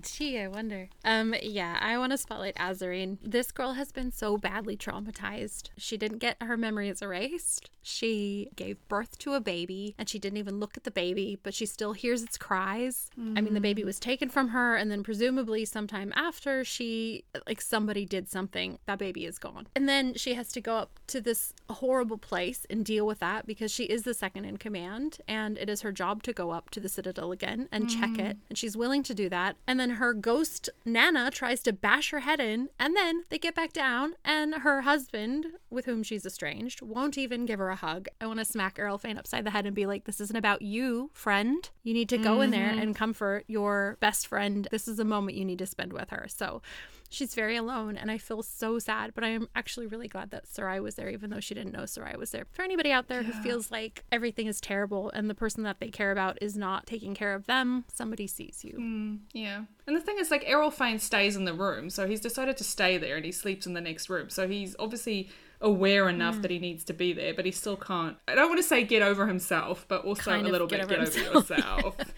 Gee, 0.02 0.40
I 0.40 0.48
wonder. 0.48 0.88
Um, 1.04 1.32
yeah, 1.40 1.78
I 1.80 1.96
want 1.98 2.10
to 2.10 2.18
spotlight 2.18 2.56
Azareen. 2.56 3.18
This 3.22 3.52
girl 3.52 3.74
has 3.74 3.92
been 3.92 4.10
so 4.10 4.36
badly 4.36 4.76
traumatized. 4.76 5.70
She 5.78 5.96
didn't 5.96 6.18
get 6.18 6.36
her 6.42 6.56
memories 6.56 7.00
erased. 7.00 7.70
She 7.80 8.48
gave 8.56 8.76
birth 8.88 9.16
to 9.20 9.34
a 9.34 9.40
baby 9.40 9.94
and 9.96 10.08
she 10.08 10.18
didn't 10.18 10.38
even 10.38 10.58
look 10.58 10.76
at 10.76 10.82
the 10.82 10.90
baby, 10.90 11.38
but 11.44 11.54
she 11.54 11.66
still 11.66 11.92
hears 11.92 12.22
its 12.24 12.36
cries. 12.36 13.10
I 13.36 13.40
mean, 13.40 13.54
the 13.54 13.60
baby 13.60 13.84
was 13.84 14.00
taken 14.00 14.28
from 14.28 14.48
her, 14.48 14.74
and 14.74 14.90
then 14.90 15.02
presumably 15.04 15.64
sometime 15.64 16.12
after 16.16 16.64
she, 16.64 17.24
like, 17.46 17.60
somebody 17.60 18.04
did 18.04 18.28
something, 18.28 18.78
that 18.86 18.98
baby 18.98 19.24
is 19.24 19.38
gone. 19.38 19.53
And 19.74 19.88
then 19.88 20.14
she 20.14 20.34
has 20.34 20.48
to 20.52 20.60
go 20.60 20.76
up 20.76 20.98
to 21.08 21.20
this 21.20 21.52
horrible 21.70 22.18
place 22.18 22.66
and 22.68 22.84
deal 22.84 23.06
with 23.06 23.20
that 23.20 23.46
because 23.46 23.70
she 23.70 23.84
is 23.84 24.02
the 24.02 24.14
second 24.14 24.44
in 24.44 24.56
command, 24.56 25.18
and 25.28 25.58
it 25.58 25.68
is 25.68 25.82
her 25.82 25.92
job 25.92 26.22
to 26.24 26.32
go 26.32 26.50
up 26.50 26.70
to 26.70 26.80
the 26.80 26.88
Citadel 26.88 27.32
again 27.32 27.68
and 27.70 27.90
check 27.90 28.18
it. 28.18 28.36
Mm. 28.36 28.40
And 28.50 28.58
she's 28.58 28.76
willing 28.76 29.02
to 29.04 29.14
do 29.14 29.28
that. 29.28 29.56
And 29.66 29.78
then 29.78 29.90
her 29.90 30.12
ghost 30.12 30.70
Nana 30.84 31.30
tries 31.30 31.62
to 31.62 31.72
bash 31.72 32.10
her 32.10 32.20
head 32.20 32.40
in, 32.40 32.68
and 32.78 32.96
then 32.96 33.24
they 33.28 33.38
get 33.38 33.54
back 33.54 33.72
down, 33.72 34.14
and 34.24 34.54
her 34.56 34.82
husband, 34.82 35.46
with 35.70 35.86
whom 35.86 36.02
she's 36.02 36.26
estranged, 36.26 36.82
won't 36.82 37.18
even 37.18 37.46
give 37.46 37.58
her 37.58 37.70
a 37.70 37.76
hug. 37.76 38.08
I 38.20 38.26
want 38.26 38.38
to 38.38 38.44
smack 38.44 38.76
Eril-Fane 38.76 39.18
upside 39.18 39.44
the 39.44 39.50
head 39.50 39.66
and 39.66 39.74
be 39.74 39.86
like, 39.86 40.04
This 40.04 40.20
isn't 40.20 40.36
about 40.36 40.62
you, 40.62 41.10
friend. 41.12 41.68
You 41.82 41.94
need 41.94 42.08
to 42.10 42.18
go 42.18 42.40
in 42.40 42.50
there 42.50 42.70
mm-hmm. 42.70 42.80
and 42.80 42.96
comfort 42.96 43.44
your 43.46 43.96
best 44.00 44.26
friend. 44.26 44.68
This 44.70 44.88
is 44.88 44.98
a 44.98 45.04
moment 45.04 45.36
you 45.36 45.44
need 45.44 45.58
to 45.58 45.66
spend 45.66 45.92
with 45.92 46.10
her. 46.10 46.26
So 46.28 46.62
she's 47.14 47.34
very 47.34 47.56
alone, 47.56 47.96
and 47.96 48.10
I 48.10 48.18
feel 48.18 48.42
so 48.42 48.78
sad, 48.78 49.12
but 49.14 49.24
I 49.24 49.28
am 49.28 49.48
actually 49.54 49.86
really 49.86 50.08
glad 50.08 50.30
that 50.30 50.46
Sarai 50.46 50.80
was 50.80 50.96
there, 50.96 51.08
even 51.08 51.30
though 51.30 51.40
she 51.40 51.54
didn't 51.54 51.72
know 51.72 51.86
Sarai 51.86 52.16
was 52.16 52.30
there. 52.32 52.44
For 52.52 52.62
anybody 52.62 52.90
out 52.92 53.08
there 53.08 53.22
who 53.22 53.32
feels 53.42 53.70
like 53.70 54.04
everything 54.12 54.46
is 54.46 54.60
terrible 54.60 55.10
and 55.10 55.30
the 55.30 55.34
person 55.34 55.62
that 55.62 55.80
they 55.80 55.88
care 55.88 56.12
about 56.12 56.38
is 56.42 56.56
not 56.56 56.86
taking 56.86 57.14
care 57.14 57.34
of 57.34 57.46
them, 57.46 57.84
somebody 57.92 58.26
sees 58.26 58.64
you. 58.64 59.18
yeah 59.32 59.62
and 59.86 59.96
the 59.96 60.00
thing 60.00 60.16
is 60.18 60.30
like 60.30 60.44
Eril-Fane 60.44 60.98
stays 60.98 61.36
in 61.36 61.44
the 61.44 61.52
room 61.54 61.90
so 61.90 62.06
he's 62.06 62.20
decided 62.20 62.56
to 62.56 62.64
stay 62.64 62.96
there 62.98 63.16
and 63.16 63.24
he 63.24 63.32
sleeps 63.32 63.66
in 63.66 63.74
the 63.74 63.80
next 63.80 64.08
room 64.08 64.30
so 64.30 64.48
he's 64.48 64.74
obviously 64.78 65.28
aware 65.60 66.04
Mm. 66.06 66.10
enough 66.14 66.42
that 66.42 66.50
he 66.50 66.58
needs 66.58 66.84
to 66.84 66.92
be 66.92 67.12
there 67.12 67.32
but 67.34 67.44
he 67.44 67.50
still 67.50 67.76
can't 67.76 68.16
i 68.26 68.34
don't 68.34 68.48
want 68.48 68.58
to 68.58 68.62
say 68.66 68.82
get 68.82 69.02
over 69.02 69.26
himself 69.26 69.84
but 69.88 70.04
also 70.04 70.30
Kind 70.30 70.46
a 70.46 70.50
little 70.50 70.66
bit 70.66 70.80
over 70.80 70.88
get 70.88 71.00
over 71.00 71.04
himself. 71.04 71.50
yourself 71.50 71.96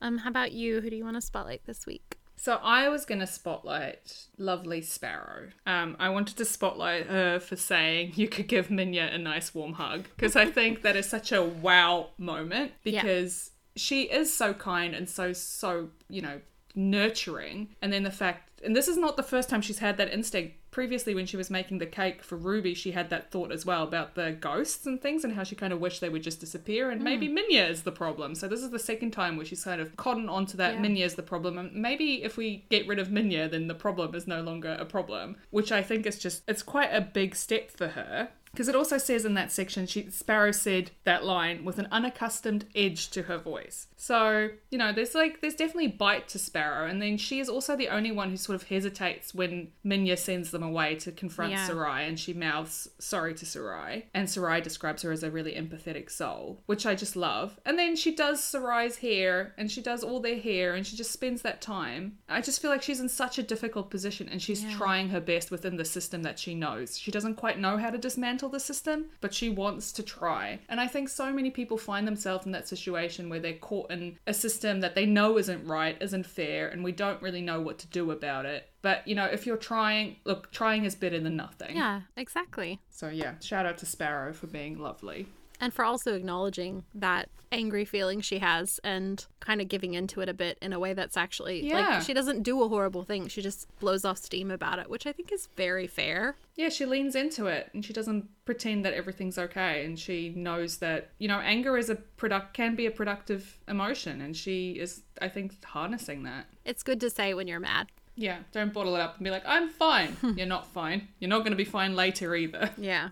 Um, 0.00 0.18
how 0.18 0.30
about 0.30 0.52
you? 0.52 0.80
Who 0.80 0.90
do 0.90 0.94
you 0.96 1.02
want 1.04 1.16
to 1.16 1.20
spotlight 1.20 1.62
this 1.66 1.84
week? 1.84 2.17
So 2.40 2.60
I 2.62 2.88
was 2.88 3.04
going 3.04 3.18
to 3.20 3.26
spotlight 3.26 4.26
Lovely 4.38 4.80
Sparrow. 4.80 5.48
Um, 5.66 5.96
I 5.98 6.08
wanted 6.10 6.36
to 6.36 6.44
spotlight 6.44 7.06
her 7.08 7.40
for 7.40 7.56
saying 7.56 8.12
you 8.14 8.28
could 8.28 8.46
give 8.46 8.68
Minya 8.68 9.12
a 9.12 9.18
nice 9.18 9.52
warm 9.54 9.72
hug 9.72 10.04
because 10.16 10.36
I 10.36 10.46
think 10.46 10.82
that 10.82 10.94
is 10.94 11.08
such 11.08 11.32
a 11.32 11.42
wow 11.42 12.10
moment 12.16 12.72
Yeah. 12.84 13.02
because 13.02 13.50
she 13.74 14.02
is 14.04 14.32
so 14.32 14.54
kind 14.54 14.94
and 14.94 15.08
so 15.08 15.32
so 15.32 15.90
you 16.08 16.22
know 16.22 16.40
nurturing 16.74 17.68
and 17.82 17.92
then 17.92 18.02
the 18.04 18.10
fact 18.10 18.47
and 18.64 18.74
this 18.74 18.88
is 18.88 18.96
not 18.96 19.16
the 19.16 19.22
first 19.22 19.48
time 19.48 19.60
she's 19.60 19.78
had 19.78 19.96
that 19.96 20.12
instinct. 20.12 20.56
Previously, 20.70 21.14
when 21.14 21.26
she 21.26 21.36
was 21.36 21.50
making 21.50 21.78
the 21.78 21.86
cake 21.86 22.22
for 22.22 22.36
Ruby, 22.36 22.74
she 22.74 22.92
had 22.92 23.10
that 23.10 23.30
thought 23.30 23.52
as 23.52 23.64
well 23.64 23.82
about 23.82 24.14
the 24.14 24.32
ghosts 24.32 24.86
and 24.86 25.00
things 25.00 25.24
and 25.24 25.32
how 25.32 25.42
she 25.42 25.56
kind 25.56 25.72
of 25.72 25.80
wished 25.80 26.00
they 26.00 26.08
would 26.08 26.22
just 26.22 26.40
disappear. 26.40 26.90
And 26.90 27.02
maybe 27.02 27.26
hmm. 27.26 27.38
Minya 27.38 27.68
is 27.68 27.82
the 27.82 27.92
problem. 27.92 28.34
So, 28.34 28.48
this 28.48 28.62
is 28.62 28.70
the 28.70 28.78
second 28.78 29.12
time 29.12 29.36
where 29.36 29.46
she's 29.46 29.64
kind 29.64 29.80
of 29.80 29.96
cotton 29.96 30.28
onto 30.28 30.56
that 30.58 30.74
Yeah. 30.74 30.80
Minya 30.80 31.04
is 31.04 31.14
the 31.14 31.22
problem. 31.22 31.58
And 31.58 31.74
maybe 31.74 32.22
if 32.22 32.36
we 32.36 32.64
get 32.70 32.86
rid 32.86 32.98
of 32.98 33.08
Minya, 33.08 33.50
then 33.50 33.68
the 33.68 33.74
problem 33.74 34.14
is 34.14 34.26
no 34.26 34.42
longer 34.42 34.76
a 34.78 34.84
problem, 34.84 35.36
which 35.50 35.72
I 35.72 35.82
think 35.82 36.06
is 36.06 36.18
just, 36.18 36.42
it's 36.46 36.62
quite 36.62 36.90
a 36.92 37.00
big 37.00 37.34
step 37.34 37.70
for 37.70 37.88
her. 37.88 38.28
Because 38.58 38.68
it 38.68 38.74
also 38.74 38.98
says 38.98 39.24
in 39.24 39.34
that 39.34 39.52
section, 39.52 39.86
she 39.86 40.10
Sparrow 40.10 40.50
said 40.50 40.90
that 41.04 41.22
line 41.24 41.64
with 41.64 41.78
an 41.78 41.86
unaccustomed 41.92 42.64
edge 42.74 43.08
to 43.10 43.22
her 43.22 43.38
voice. 43.38 43.86
So 43.96 44.48
you 44.72 44.76
know, 44.78 44.90
there's 44.92 45.14
like 45.14 45.40
there's 45.40 45.54
definitely 45.54 45.86
bite 45.86 46.26
to 46.30 46.40
Sparrow, 46.40 46.88
and 46.88 47.00
then 47.00 47.18
she 47.18 47.38
is 47.38 47.48
also 47.48 47.76
the 47.76 47.86
only 47.88 48.10
one 48.10 48.30
who 48.30 48.36
sort 48.36 48.60
of 48.60 48.66
hesitates 48.68 49.32
when 49.32 49.68
Minya 49.86 50.18
sends 50.18 50.50
them 50.50 50.64
away 50.64 50.96
to 50.96 51.12
confront 51.12 51.52
Yeah. 51.52 51.66
Sarai, 51.68 52.08
and 52.08 52.18
she 52.18 52.32
mouths 52.34 52.88
sorry 52.98 53.32
to 53.34 53.46
Sarai, 53.46 54.06
and 54.12 54.28
Sarai 54.28 54.60
describes 54.60 55.02
her 55.02 55.12
as 55.12 55.22
a 55.22 55.30
really 55.30 55.52
empathetic 55.52 56.10
soul, 56.10 56.60
which 56.66 56.84
I 56.84 56.96
just 56.96 57.14
love. 57.14 57.60
And 57.64 57.78
then 57.78 57.94
she 57.94 58.12
does 58.12 58.42
Sarai's 58.42 58.96
hair, 58.96 59.54
and 59.56 59.70
she 59.70 59.80
does 59.82 60.02
all 60.02 60.18
their 60.18 60.40
hair, 60.40 60.74
and 60.74 60.84
she 60.84 60.96
just 60.96 61.12
spends 61.12 61.42
that 61.42 61.60
time. 61.60 62.18
I 62.28 62.40
just 62.40 62.60
feel 62.60 62.72
like 62.72 62.82
she's 62.82 62.98
in 62.98 63.08
such 63.08 63.38
a 63.38 63.42
difficult 63.44 63.88
position, 63.88 64.28
and 64.28 64.42
she's 64.42 64.64
Yeah. 64.64 64.76
trying 64.76 65.10
her 65.10 65.20
best 65.20 65.52
within 65.52 65.76
the 65.76 65.84
system 65.84 66.24
that 66.24 66.40
she 66.40 66.56
knows. 66.56 66.98
She 66.98 67.12
doesn't 67.12 67.36
quite 67.36 67.60
know 67.60 67.76
how 67.76 67.90
to 67.90 67.98
dismantle 67.98 68.47
the 68.48 68.60
system, 68.60 69.06
but 69.20 69.34
she 69.34 69.48
wants 69.48 69.92
to 69.92 70.02
try. 70.02 70.60
And 70.68 70.80
I 70.80 70.86
think 70.86 71.08
so 71.08 71.32
many 71.32 71.50
people 71.50 71.78
find 71.78 72.06
themselves 72.06 72.46
in 72.46 72.52
that 72.52 72.68
situation 72.68 73.28
where 73.28 73.40
they're 73.40 73.54
caught 73.54 73.90
in 73.90 74.18
a 74.26 74.34
system 74.34 74.80
that 74.80 74.94
they 74.94 75.06
know 75.06 75.38
isn't 75.38 75.66
right, 75.66 75.96
isn't 76.00 76.26
fair, 76.26 76.68
and 76.68 76.84
we 76.84 76.92
don't 76.92 77.22
really 77.22 77.42
know 77.42 77.60
what 77.60 77.78
to 77.78 77.86
do 77.88 78.10
about 78.10 78.46
it. 78.46 78.68
But 78.82 79.06
you 79.06 79.14
know, 79.14 79.26
if 79.26 79.46
you're 79.46 79.56
trying, 79.56 80.16
look, 80.24 80.50
trying 80.52 80.84
is 80.84 80.94
better 80.94 81.20
than 81.20 81.36
nothing. 81.36 81.76
Yeah, 81.76 82.02
exactly. 82.16 82.80
So 82.90 83.08
yeah, 83.08 83.34
shout 83.40 83.66
out 83.66 83.78
to 83.78 83.86
Sparrow 83.86 84.32
for 84.32 84.46
being 84.46 84.78
lovely. 84.78 85.26
And 85.60 85.72
for 85.74 85.84
also 85.84 86.14
acknowledging 86.14 86.84
that 86.94 87.28
angry 87.50 87.84
feeling 87.86 88.20
she 88.20 88.38
has 88.40 88.78
and 88.84 89.24
kind 89.40 89.60
of 89.62 89.68
giving 89.68 89.94
into 89.94 90.20
it 90.20 90.28
a 90.28 90.34
bit 90.34 90.58
in 90.60 90.72
a 90.74 90.78
way 90.78 90.92
that's 90.92 91.16
actually 91.16 91.66
Yeah. 91.66 91.78
like 91.96 92.02
she 92.02 92.12
doesn't 92.12 92.42
do 92.42 92.62
a 92.62 92.68
horrible 92.68 93.04
thing. 93.04 93.26
She 93.28 93.40
just 93.40 93.66
blows 93.80 94.04
off 94.04 94.18
steam 94.18 94.50
about 94.50 94.78
it, 94.78 94.90
which 94.90 95.06
I 95.06 95.12
think 95.12 95.32
is 95.32 95.48
very 95.56 95.86
fair. 95.86 96.36
Yeah, 96.56 96.68
she 96.68 96.84
leans 96.84 97.14
into 97.16 97.46
it 97.46 97.70
and 97.72 97.82
she 97.82 97.94
doesn't 97.94 98.28
pretend 98.44 98.84
that 98.84 98.92
everything's 98.92 99.38
okay 99.38 99.84
and 99.86 99.98
she 99.98 100.28
knows 100.36 100.76
that, 100.78 101.10
you 101.18 101.26
know, 101.26 101.38
anger 101.40 101.78
is 101.78 101.88
a 101.88 101.94
product 101.96 102.52
can 102.52 102.74
be 102.76 102.84
a 102.84 102.90
productive 102.90 103.58
emotion 103.66 104.20
and 104.20 104.36
she 104.36 104.72
is 104.72 105.02
I 105.20 105.28
think 105.30 105.64
harnessing 105.64 106.24
that. 106.24 106.46
It's 106.66 106.82
good 106.82 107.00
to 107.00 107.08
say 107.08 107.32
when 107.32 107.48
you're 107.48 107.60
mad. 107.60 107.88
Yeah, 108.14 108.38
don't 108.52 108.72
bottle 108.74 108.94
it 108.96 109.00
up 109.00 109.16
and 109.16 109.24
be 109.24 109.30
like, 109.30 109.44
I'm 109.46 109.68
fine. 109.68 110.16
You're 110.36 110.44
not 110.48 110.66
fine. 110.66 111.06
You're 111.20 111.28
not 111.30 111.38
going 111.38 111.52
to 111.52 111.56
be 111.56 111.64
fine 111.64 111.94
later 111.94 112.34
either. 112.34 112.70
Yeah. 112.76 113.10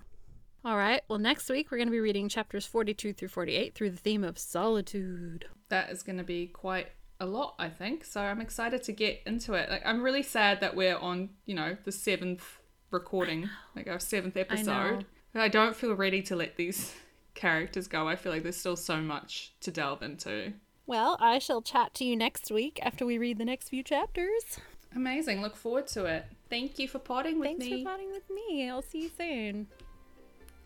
All 0.67 0.77
right. 0.77 1.01
Well, 1.07 1.21
next 1.21 1.49
week 1.49 1.71
we're 1.71 1.77
going 1.77 1.87
to 1.87 1.93
be 1.93 2.01
reading 2.01 2.29
chapters 2.29 2.67
42 2.67 3.13
through 3.13 3.29
48 3.29 3.73
through 3.73 3.91
the 3.91 3.97
theme 3.97 4.25
of 4.25 4.37
solitude. 4.37 5.45
That 5.69 5.91
is 5.91 6.03
going 6.03 6.19
to 6.19 6.25
be 6.25 6.49
quite 6.49 6.89
a 7.21 7.27
lot, 7.27 7.55
I 7.57 7.69
think. 7.69 8.05
So 8.05 8.21
I'm 8.21 8.41
excited 8.41 8.83
to 8.83 8.93
get 8.93 9.21
into 9.27 9.53
it. 9.53 9.71
Like, 9.71 9.87
I'm 9.87 10.03
really 10.03 10.25
sad 10.25 10.61
that 10.63 10.75
we're 10.75 10.97
on, 10.97 11.29
you 11.45 11.55
know, 11.55 11.77
the 11.85 11.93
seventh 11.93 12.59
recording, 12.91 13.49
like 13.77 13.87
our 13.87 14.01
seventh 14.01 14.37
episode. 14.37 15.07
But 15.33 15.43
I 15.43 15.47
don't 15.47 15.77
feel 15.77 15.95
ready 15.95 16.21
to 16.23 16.35
let 16.35 16.57
these 16.57 16.93
characters 17.35 17.87
go. 17.87 18.09
I 18.09 18.17
feel 18.17 18.33
like 18.33 18.43
there's 18.43 18.57
still 18.57 18.75
so 18.75 18.97
much 18.97 19.53
to 19.61 19.71
delve 19.71 20.03
into. 20.03 20.53
Well, 20.85 21.17
I 21.21 21.39
shall 21.39 21.63
chat 21.63 21.95
to 21.95 22.05
you 22.05 22.17
next 22.17 22.51
week 22.51 22.81
after 22.83 23.07
we 23.07 23.19
read 23.19 23.39
the 23.39 23.45
next 23.45 23.69
few 23.69 23.85
chapters. 23.85 24.59
Amazing. 24.97 25.43
Look 25.43 25.55
forward 25.55 25.87
to 25.89 26.07
it. 26.07 26.25
Thank 26.51 26.81
you 26.81 26.89
for 26.89 26.99
potting 26.99 27.39
with 27.39 27.51
Thanks 27.51 27.61
me. 27.61 27.71
Thanks 27.71 27.85
for 27.85 27.91
potting 27.91 28.11
with 28.11 28.29
me. 28.31 28.69
I'll 28.69 28.83
see 28.83 29.03
you 29.03 29.11
soon. 29.17 29.69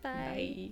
Bye. 0.03 0.11
Bye. 0.11 0.71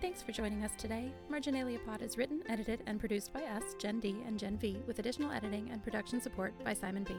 Thanks 0.00 0.20
for 0.22 0.32
joining 0.32 0.62
us 0.64 0.72
today. 0.76 1.10
Marginalia 1.30 1.78
Pod 1.78 2.02
is 2.02 2.18
written, 2.18 2.42
edited, 2.48 2.82
and 2.86 3.00
produced 3.00 3.32
by 3.32 3.42
us, 3.44 3.62
Gen 3.78 4.00
D 4.00 4.16
and 4.26 4.38
Gen 4.38 4.58
V, 4.58 4.76
with 4.86 4.98
additional 4.98 5.32
editing 5.32 5.70
and 5.70 5.82
production 5.82 6.20
support 6.20 6.52
by 6.62 6.74
Simon 6.74 7.04
B. 7.04 7.16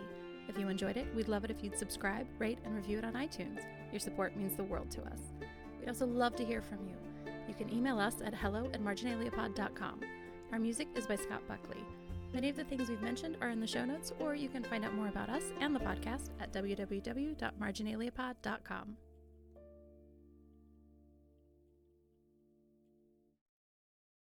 If 0.47 0.59
you 0.59 0.69
enjoyed 0.69 0.95
it, 0.95 1.07
we'd 1.15 1.27
love 1.27 1.43
it 1.43 1.49
if 1.49 1.63
you'd 1.63 1.79
subscribe, 1.79 2.27
rate, 2.37 2.59
and 2.63 2.75
review 2.75 2.99
it 2.99 3.05
on 3.05 3.13
iTunes. 3.13 3.65
Your 3.91 3.99
support 3.99 4.37
means 4.37 4.55
the 4.55 4.63
world 4.63 4.91
to 4.91 5.01
us. 5.01 5.19
We'd 5.79 5.89
also 5.89 6.05
love 6.05 6.35
to 6.35 6.45
hear 6.45 6.61
from 6.61 6.87
you. 6.87 6.95
You 7.47 7.55
can 7.55 7.73
email 7.73 7.99
us 7.99 8.21
at 8.23 8.35
hello 8.35 8.69
at 8.71 8.83
marginaliapod.com. 8.83 10.01
Our 10.51 10.59
music 10.59 10.87
is 10.95 11.07
by 11.07 11.15
Scott 11.15 11.41
Buckley. 11.47 11.83
Many 12.35 12.49
of 12.49 12.57
the 12.57 12.65
things 12.65 12.89
we've 12.89 13.01
mentioned 13.01 13.37
are 13.39 13.49
in 13.49 13.61
the 13.61 13.65
show 13.65 13.85
notes, 13.85 14.11
or 14.19 14.35
you 14.35 14.49
can 14.49 14.61
find 14.61 14.83
out 14.83 14.93
more 14.93 15.07
about 15.07 15.29
us 15.29 15.53
and 15.61 15.73
the 15.73 15.79
podcast 15.79 16.31
at 16.41 16.51
www.marginaliapod.com. 16.51 18.97